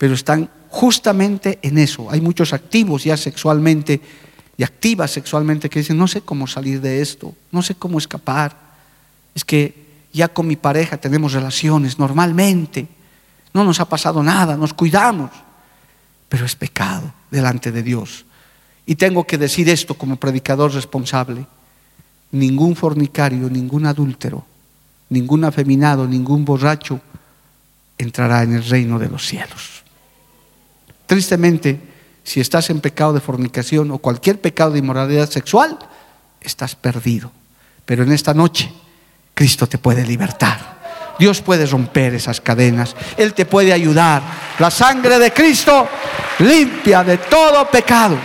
pero 0.00 0.14
están 0.14 0.48
justamente 0.70 1.58
en 1.62 1.78
eso. 1.78 2.10
Hay 2.10 2.20
muchos 2.20 2.52
activos 2.52 3.04
ya 3.04 3.16
sexualmente 3.16 4.00
y 4.56 4.62
activas 4.62 5.10
sexualmente 5.10 5.68
que 5.68 5.80
dicen, 5.80 5.98
no 5.98 6.06
sé 6.06 6.22
cómo 6.22 6.46
salir 6.46 6.80
de 6.80 7.02
esto, 7.02 7.34
no 7.50 7.60
sé 7.60 7.74
cómo 7.74 7.98
escapar. 7.98 8.56
Es 9.34 9.44
que 9.44 9.90
ya 10.12 10.28
con 10.28 10.46
mi 10.46 10.56
pareja 10.56 10.96
tenemos 10.96 11.32
relaciones 11.32 11.98
normalmente, 11.98 12.88
no 13.52 13.64
nos 13.64 13.80
ha 13.80 13.88
pasado 13.88 14.22
nada, 14.22 14.56
nos 14.56 14.72
cuidamos, 14.72 15.30
pero 16.28 16.46
es 16.46 16.54
pecado 16.54 17.12
delante 17.30 17.72
de 17.72 17.82
Dios. 17.82 18.24
Y 18.86 18.94
tengo 18.94 19.24
que 19.26 19.38
decir 19.38 19.68
esto 19.68 19.94
como 19.94 20.16
predicador 20.16 20.72
responsable. 20.72 21.46
Ningún 22.32 22.76
fornicario, 22.76 23.50
ningún 23.50 23.86
adúltero, 23.86 24.44
ningún 25.08 25.44
afeminado, 25.44 26.06
ningún 26.06 26.44
borracho 26.44 27.00
entrará 27.98 28.42
en 28.44 28.54
el 28.54 28.64
reino 28.64 28.98
de 28.98 29.08
los 29.08 29.26
cielos. 29.26 29.79
Tristemente, 31.10 31.76
si 32.22 32.38
estás 32.38 32.70
en 32.70 32.78
pecado 32.78 33.12
de 33.12 33.18
fornicación 33.18 33.90
o 33.90 33.98
cualquier 33.98 34.40
pecado 34.40 34.70
de 34.70 34.78
inmoralidad 34.78 35.28
sexual, 35.28 35.76
estás 36.40 36.76
perdido. 36.76 37.32
Pero 37.84 38.04
en 38.04 38.12
esta 38.12 38.32
noche, 38.32 38.70
Cristo 39.34 39.66
te 39.66 39.78
puede 39.78 40.06
libertar. 40.06 41.16
Dios 41.18 41.40
puede 41.40 41.66
romper 41.66 42.14
esas 42.14 42.40
cadenas. 42.40 42.94
Él 43.16 43.34
te 43.34 43.44
puede 43.44 43.72
ayudar. 43.72 44.22
La 44.60 44.70
sangre 44.70 45.18
de 45.18 45.32
Cristo 45.32 45.88
limpia 46.38 47.02
de 47.02 47.18
todo 47.18 47.68
pecado. 47.68 48.16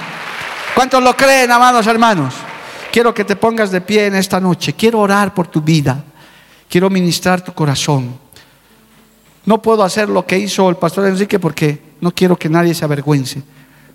¿Cuántos 0.76 1.02
lo 1.02 1.18
creen, 1.18 1.52
amados 1.52 1.88
hermanos? 1.88 2.36
Quiero 2.92 3.16
que 3.16 3.26
te 3.26 3.36
pongas 3.36 3.72
de 3.72 3.82
pie 3.82 4.06
en 4.06 4.14
esta 4.14 4.40
noche. 4.40 4.74
Quiero 4.74 5.00
orar 5.00 5.34
por 5.34 5.48
tu 5.48 5.60
vida. 5.60 6.04
Quiero 6.70 6.92
ministrar 6.92 7.42
tu 7.42 7.52
corazón. 7.52 8.25
No 9.46 9.62
puedo 9.62 9.84
hacer 9.84 10.10
lo 10.10 10.26
que 10.26 10.40
hizo 10.40 10.70
el 10.70 10.78
pastor 10.78 11.08
Enrique 11.08 11.40
porque 11.40 11.80
no 12.02 12.12
quiero 12.12 12.36
que 12.36 12.50
nadie 12.50 12.74
se 12.74 12.84
avergüence, 12.84 13.44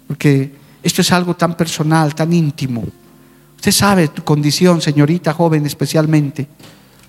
porque 0.07 0.53
esto 0.83 1.03
es 1.03 1.13
algo 1.13 1.35
tan 1.35 1.57
personal, 1.57 2.15
tan 2.15 2.33
íntimo. 2.33 2.85
Usted 3.57 3.73
sabe 3.73 4.09
tu 4.09 4.23
condición, 4.23 4.81
señorita 4.81 5.35
joven 5.35 5.67
especialmente. 5.67 6.47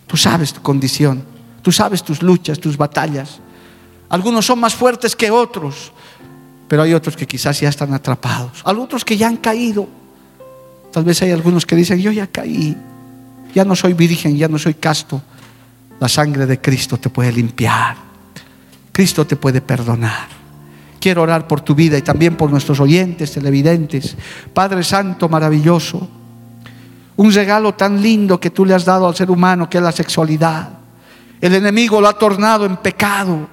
Tú 0.07 0.17
sabes 0.17 0.53
tu 0.53 0.61
condición, 0.61 1.23
tú 1.61 1.71
sabes 1.71 2.03
tus 2.03 2.21
luchas, 2.21 2.59
tus 2.59 2.75
batallas. 2.75 3.39
Algunos 4.09 4.45
son 4.45 4.59
más 4.59 4.75
fuertes 4.75 5.15
que 5.15 5.31
otros, 5.31 5.93
pero 6.67 6.81
hay 6.81 6.93
otros 6.93 7.15
que 7.15 7.25
quizás 7.25 7.61
ya 7.61 7.69
están 7.69 7.93
atrapados. 7.93 8.61
Hay 8.65 8.75
otros 8.75 9.05
que 9.05 9.15
ya 9.15 9.27
han 9.27 9.37
caído. 9.37 9.87
Tal 10.91 11.05
vez 11.05 11.21
hay 11.21 11.31
algunos 11.31 11.65
que 11.65 11.75
dicen, 11.75 11.99
yo 11.99 12.11
ya 12.11 12.27
caí, 12.27 12.75
ya 13.55 13.63
no 13.63 13.75
soy 13.75 13.93
virgen, 13.93 14.35
ya 14.35 14.49
no 14.49 14.57
soy 14.57 14.73
casto. 14.73 15.21
La 15.99 16.09
sangre 16.09 16.45
de 16.45 16.59
Cristo 16.59 16.97
te 16.97 17.09
puede 17.09 17.31
limpiar. 17.31 18.10
Cristo 18.91 19.25
te 19.25 19.35
puede 19.35 19.61
perdonar. 19.61 20.27
Quiero 20.99 21.23
orar 21.23 21.47
por 21.47 21.61
tu 21.61 21.73
vida 21.73 21.97
y 21.97 22.01
también 22.01 22.35
por 22.35 22.51
nuestros 22.51 22.79
oyentes, 22.79 23.31
televidentes. 23.31 24.15
Padre 24.53 24.83
Santo, 24.83 25.27
maravilloso. 25.27 26.07
Un 27.17 27.33
regalo 27.33 27.73
tan 27.73 28.01
lindo 28.01 28.39
que 28.39 28.51
tú 28.51 28.65
le 28.65 28.73
has 28.73 28.85
dado 28.85 29.07
al 29.07 29.15
ser 29.15 29.31
humano, 29.31 29.69
que 29.69 29.77
es 29.77 29.83
la 29.83 29.91
sexualidad. 29.91 30.69
El 31.39 31.55
enemigo 31.55 31.99
lo 31.99 32.07
ha 32.07 32.13
tornado 32.13 32.65
en 32.65 32.77
pecado, 32.77 33.47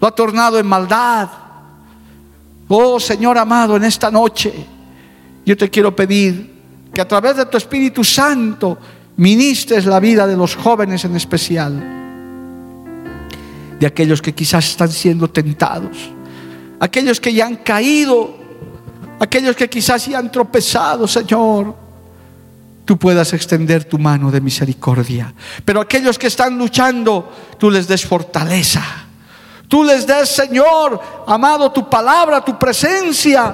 lo 0.00 0.06
ha 0.06 0.10
tornado 0.12 0.58
en 0.58 0.66
maldad. 0.66 1.28
Oh 2.68 2.98
Señor 2.98 3.36
amado, 3.36 3.76
en 3.76 3.84
esta 3.84 4.10
noche 4.10 4.52
yo 5.44 5.56
te 5.56 5.68
quiero 5.68 5.94
pedir 5.94 6.54
que 6.94 7.00
a 7.00 7.08
través 7.08 7.36
de 7.36 7.46
tu 7.46 7.58
Espíritu 7.58 8.02
Santo 8.02 8.78
ministres 9.16 9.84
la 9.84 10.00
vida 10.00 10.26
de 10.26 10.36
los 10.36 10.56
jóvenes 10.56 11.04
en 11.04 11.16
especial, 11.16 12.03
de 13.84 13.88
aquellos 13.88 14.22
que 14.22 14.32
quizás 14.32 14.64
están 14.64 14.90
siendo 14.90 15.28
tentados, 15.28 16.08
aquellos 16.80 17.20
que 17.20 17.34
ya 17.34 17.44
han 17.44 17.56
caído, 17.56 18.34
aquellos 19.20 19.54
que 19.54 19.68
quizás 19.68 20.06
ya 20.06 20.16
han 20.20 20.32
tropezado, 20.32 21.06
Señor. 21.06 21.74
Tú 22.86 22.96
puedas 22.96 23.34
extender 23.34 23.84
tu 23.84 23.98
mano 23.98 24.30
de 24.30 24.40
misericordia. 24.40 25.34
Pero 25.66 25.82
aquellos 25.82 26.18
que 26.18 26.28
están 26.28 26.56
luchando, 26.56 27.30
tú 27.58 27.70
les 27.70 27.86
des 27.86 28.06
fortaleza. 28.06 28.82
Tú 29.68 29.84
les 29.84 30.06
des, 30.06 30.30
Señor, 30.30 30.98
amado, 31.26 31.70
tu 31.70 31.86
palabra, 31.90 32.42
tu 32.42 32.58
presencia 32.58 33.52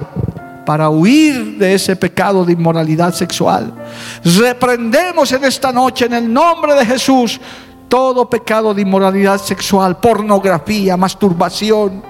para 0.65 0.91
huir 0.91 1.59
de 1.59 1.75
ese 1.75 1.97
pecado 1.97 2.45
de 2.45 2.53
inmoralidad 2.53 3.13
sexual. 3.15 3.75
Reprendemos 4.25 5.33
en 5.33 5.43
esta 5.43 5.73
noche 5.73 6.05
en 6.05 6.13
el 6.13 6.33
nombre 6.33 6.77
de 6.77 6.87
Jesús 6.87 7.41
todo 7.91 8.31
pecado 8.31 8.73
de 8.73 8.83
inmoralidad 8.83 9.39
sexual, 9.39 9.99
pornografía, 9.99 10.97
masturbación, 10.97 12.03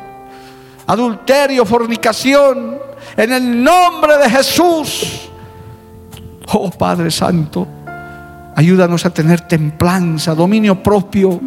adulterio, 0.86 1.64
fornicación, 1.64 2.78
en 3.16 3.32
el 3.32 3.64
nombre 3.64 4.18
de 4.18 4.30
Jesús. 4.30 5.30
Oh 6.52 6.70
Padre 6.70 7.10
Santo, 7.10 7.66
ayúdanos 8.54 9.06
a 9.06 9.10
tener 9.10 9.40
templanza, 9.48 10.34
dominio 10.34 10.82
propio. 10.82 11.40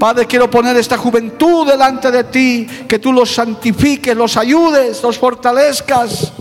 Padre, 0.00 0.26
quiero 0.26 0.50
poner 0.50 0.76
esta 0.76 0.98
juventud 0.98 1.66
delante 1.66 2.10
de 2.10 2.24
ti, 2.24 2.66
que 2.88 2.98
tú 2.98 3.12
los 3.12 3.32
santifiques, 3.32 4.16
los 4.16 4.36
ayudes, 4.36 5.00
los 5.02 5.16
fortalezcas 5.16 6.32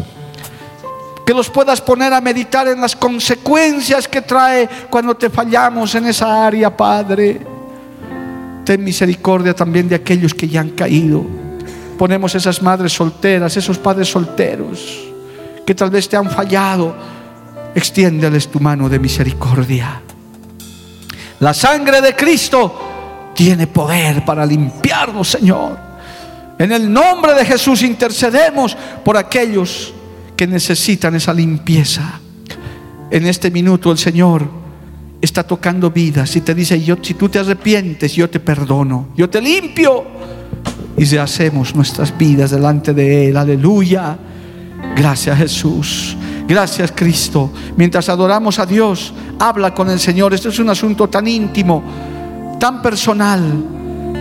que 1.25 1.33
los 1.33 1.49
puedas 1.49 1.81
poner 1.81 2.13
a 2.13 2.21
meditar 2.21 2.67
en 2.67 2.79
las 2.79 2.95
consecuencias 2.95 4.07
que 4.07 4.21
trae 4.21 4.69
cuando 4.89 5.15
te 5.15 5.29
fallamos 5.29 5.95
en 5.95 6.05
esa 6.05 6.45
área, 6.45 6.75
Padre. 6.75 7.41
Ten 8.63 8.83
misericordia 8.83 9.55
también 9.55 9.89
de 9.89 9.95
aquellos 9.95 10.33
que 10.33 10.47
ya 10.47 10.61
han 10.61 10.69
caído. 10.69 11.25
Ponemos 11.97 12.35
esas 12.35 12.61
madres 12.61 12.93
solteras, 12.93 13.57
esos 13.57 13.77
padres 13.77 14.09
solteros 14.09 15.05
que 15.65 15.73
tal 15.73 15.89
vez 15.89 16.07
te 16.07 16.15
han 16.15 16.29
fallado. 16.29 16.95
Extiéndeles 17.73 18.47
tu 18.47 18.59
mano 18.59 18.87
de 18.87 18.99
misericordia. 18.99 20.01
La 21.39 21.53
sangre 21.53 22.01
de 22.01 22.15
Cristo 22.15 23.31
tiene 23.33 23.67
poder 23.67 24.23
para 24.23 24.45
limpiarnos, 24.45 25.27
Señor. 25.27 25.77
En 26.57 26.71
el 26.71 26.91
nombre 26.91 27.33
de 27.33 27.43
Jesús 27.43 27.81
intercedemos 27.81 28.77
por 29.03 29.17
aquellos 29.17 29.93
que 30.35 30.47
necesitan 30.47 31.15
esa 31.15 31.33
limpieza. 31.33 32.19
En 33.11 33.25
este 33.25 33.51
minuto 33.51 33.91
el 33.91 33.97
Señor 33.97 34.47
está 35.21 35.43
tocando 35.43 35.91
vidas 35.91 36.35
y 36.35 36.41
te 36.41 36.53
dice, 36.53 36.81
yo, 36.83 36.97
si 37.01 37.13
tú 37.13 37.29
te 37.29 37.39
arrepientes, 37.39 38.13
yo 38.13 38.29
te 38.29 38.39
perdono, 38.39 39.09
yo 39.15 39.29
te 39.29 39.41
limpio. 39.41 40.03
Y 40.97 41.05
rehacemos 41.05 41.75
nuestras 41.75 42.17
vidas 42.17 42.51
delante 42.51 42.93
de 42.93 43.29
Él. 43.29 43.37
Aleluya. 43.37 44.17
Gracias 44.95 45.37
Jesús. 45.37 46.17
Gracias 46.47 46.91
Cristo. 46.93 47.51
Mientras 47.75 48.07
adoramos 48.07 48.59
a 48.59 48.65
Dios, 48.65 49.13
habla 49.39 49.73
con 49.73 49.89
el 49.89 49.99
Señor. 49.99 50.33
Esto 50.33 50.49
es 50.49 50.59
un 50.59 50.69
asunto 50.69 51.07
tan 51.09 51.27
íntimo, 51.27 51.83
tan 52.59 52.81
personal, 52.81 53.41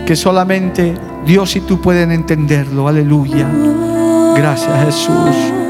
que 0.05 0.15
solamente 0.15 0.93
Dios 1.25 1.55
y 1.55 1.61
tú 1.61 1.81
pueden 1.81 2.11
entenderlo. 2.11 2.87
Aleluya. 2.87 3.47
Gracias 4.35 4.85
Jesús. 4.85 5.64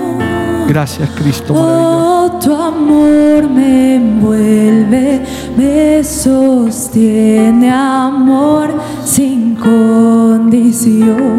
Gracias 0.67 1.09
Cristo 1.11 1.53
Oh, 1.55 2.39
tu 2.43 2.53
amor 2.53 3.49
me 3.49 3.95
envuelve, 3.95 5.21
me 5.55 6.03
sostiene, 6.03 7.71
amor 7.71 8.73
sin 9.03 9.55
condición. 9.55 11.37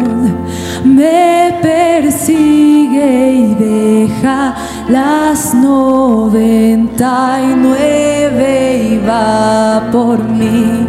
Me 0.83 1.57
persigue 1.61 3.31
y 3.31 3.55
deja 3.55 4.55
las 4.87 5.53
noventa 5.53 7.39
y 7.41 7.55
nueve 7.55 8.89
y 8.91 8.97
va 9.05 9.89
por 9.91 10.23
mí. 10.23 10.87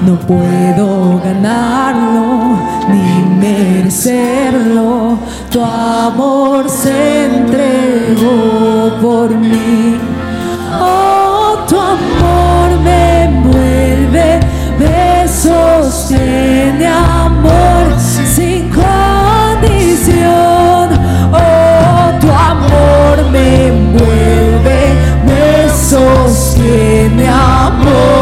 No 0.00 0.16
puedo 0.16 1.20
ganarlo 1.22 2.58
ni 2.88 3.24
merecerlo. 3.38 5.18
Tu 5.50 5.62
amor 5.62 6.68
se 6.68 7.26
entregó 7.26 8.98
por 9.00 9.30
mí. 9.30 9.98
Oh, 10.80 11.58
tu 11.68 11.78
amor 11.78 12.80
me 12.82 13.24
envuelve, 13.24 14.40
me 14.78 15.28
sostiene 15.28 16.86
amor 16.86 17.94
sin 18.00 18.70
condición. 18.70 18.90
Oh, 21.32 22.18
tu 22.18 22.28
amor 22.28 23.30
me 23.30 23.68
envuelve, 23.68 24.94
me 25.26 25.68
sostiene 25.68 27.28
amor 27.28 28.21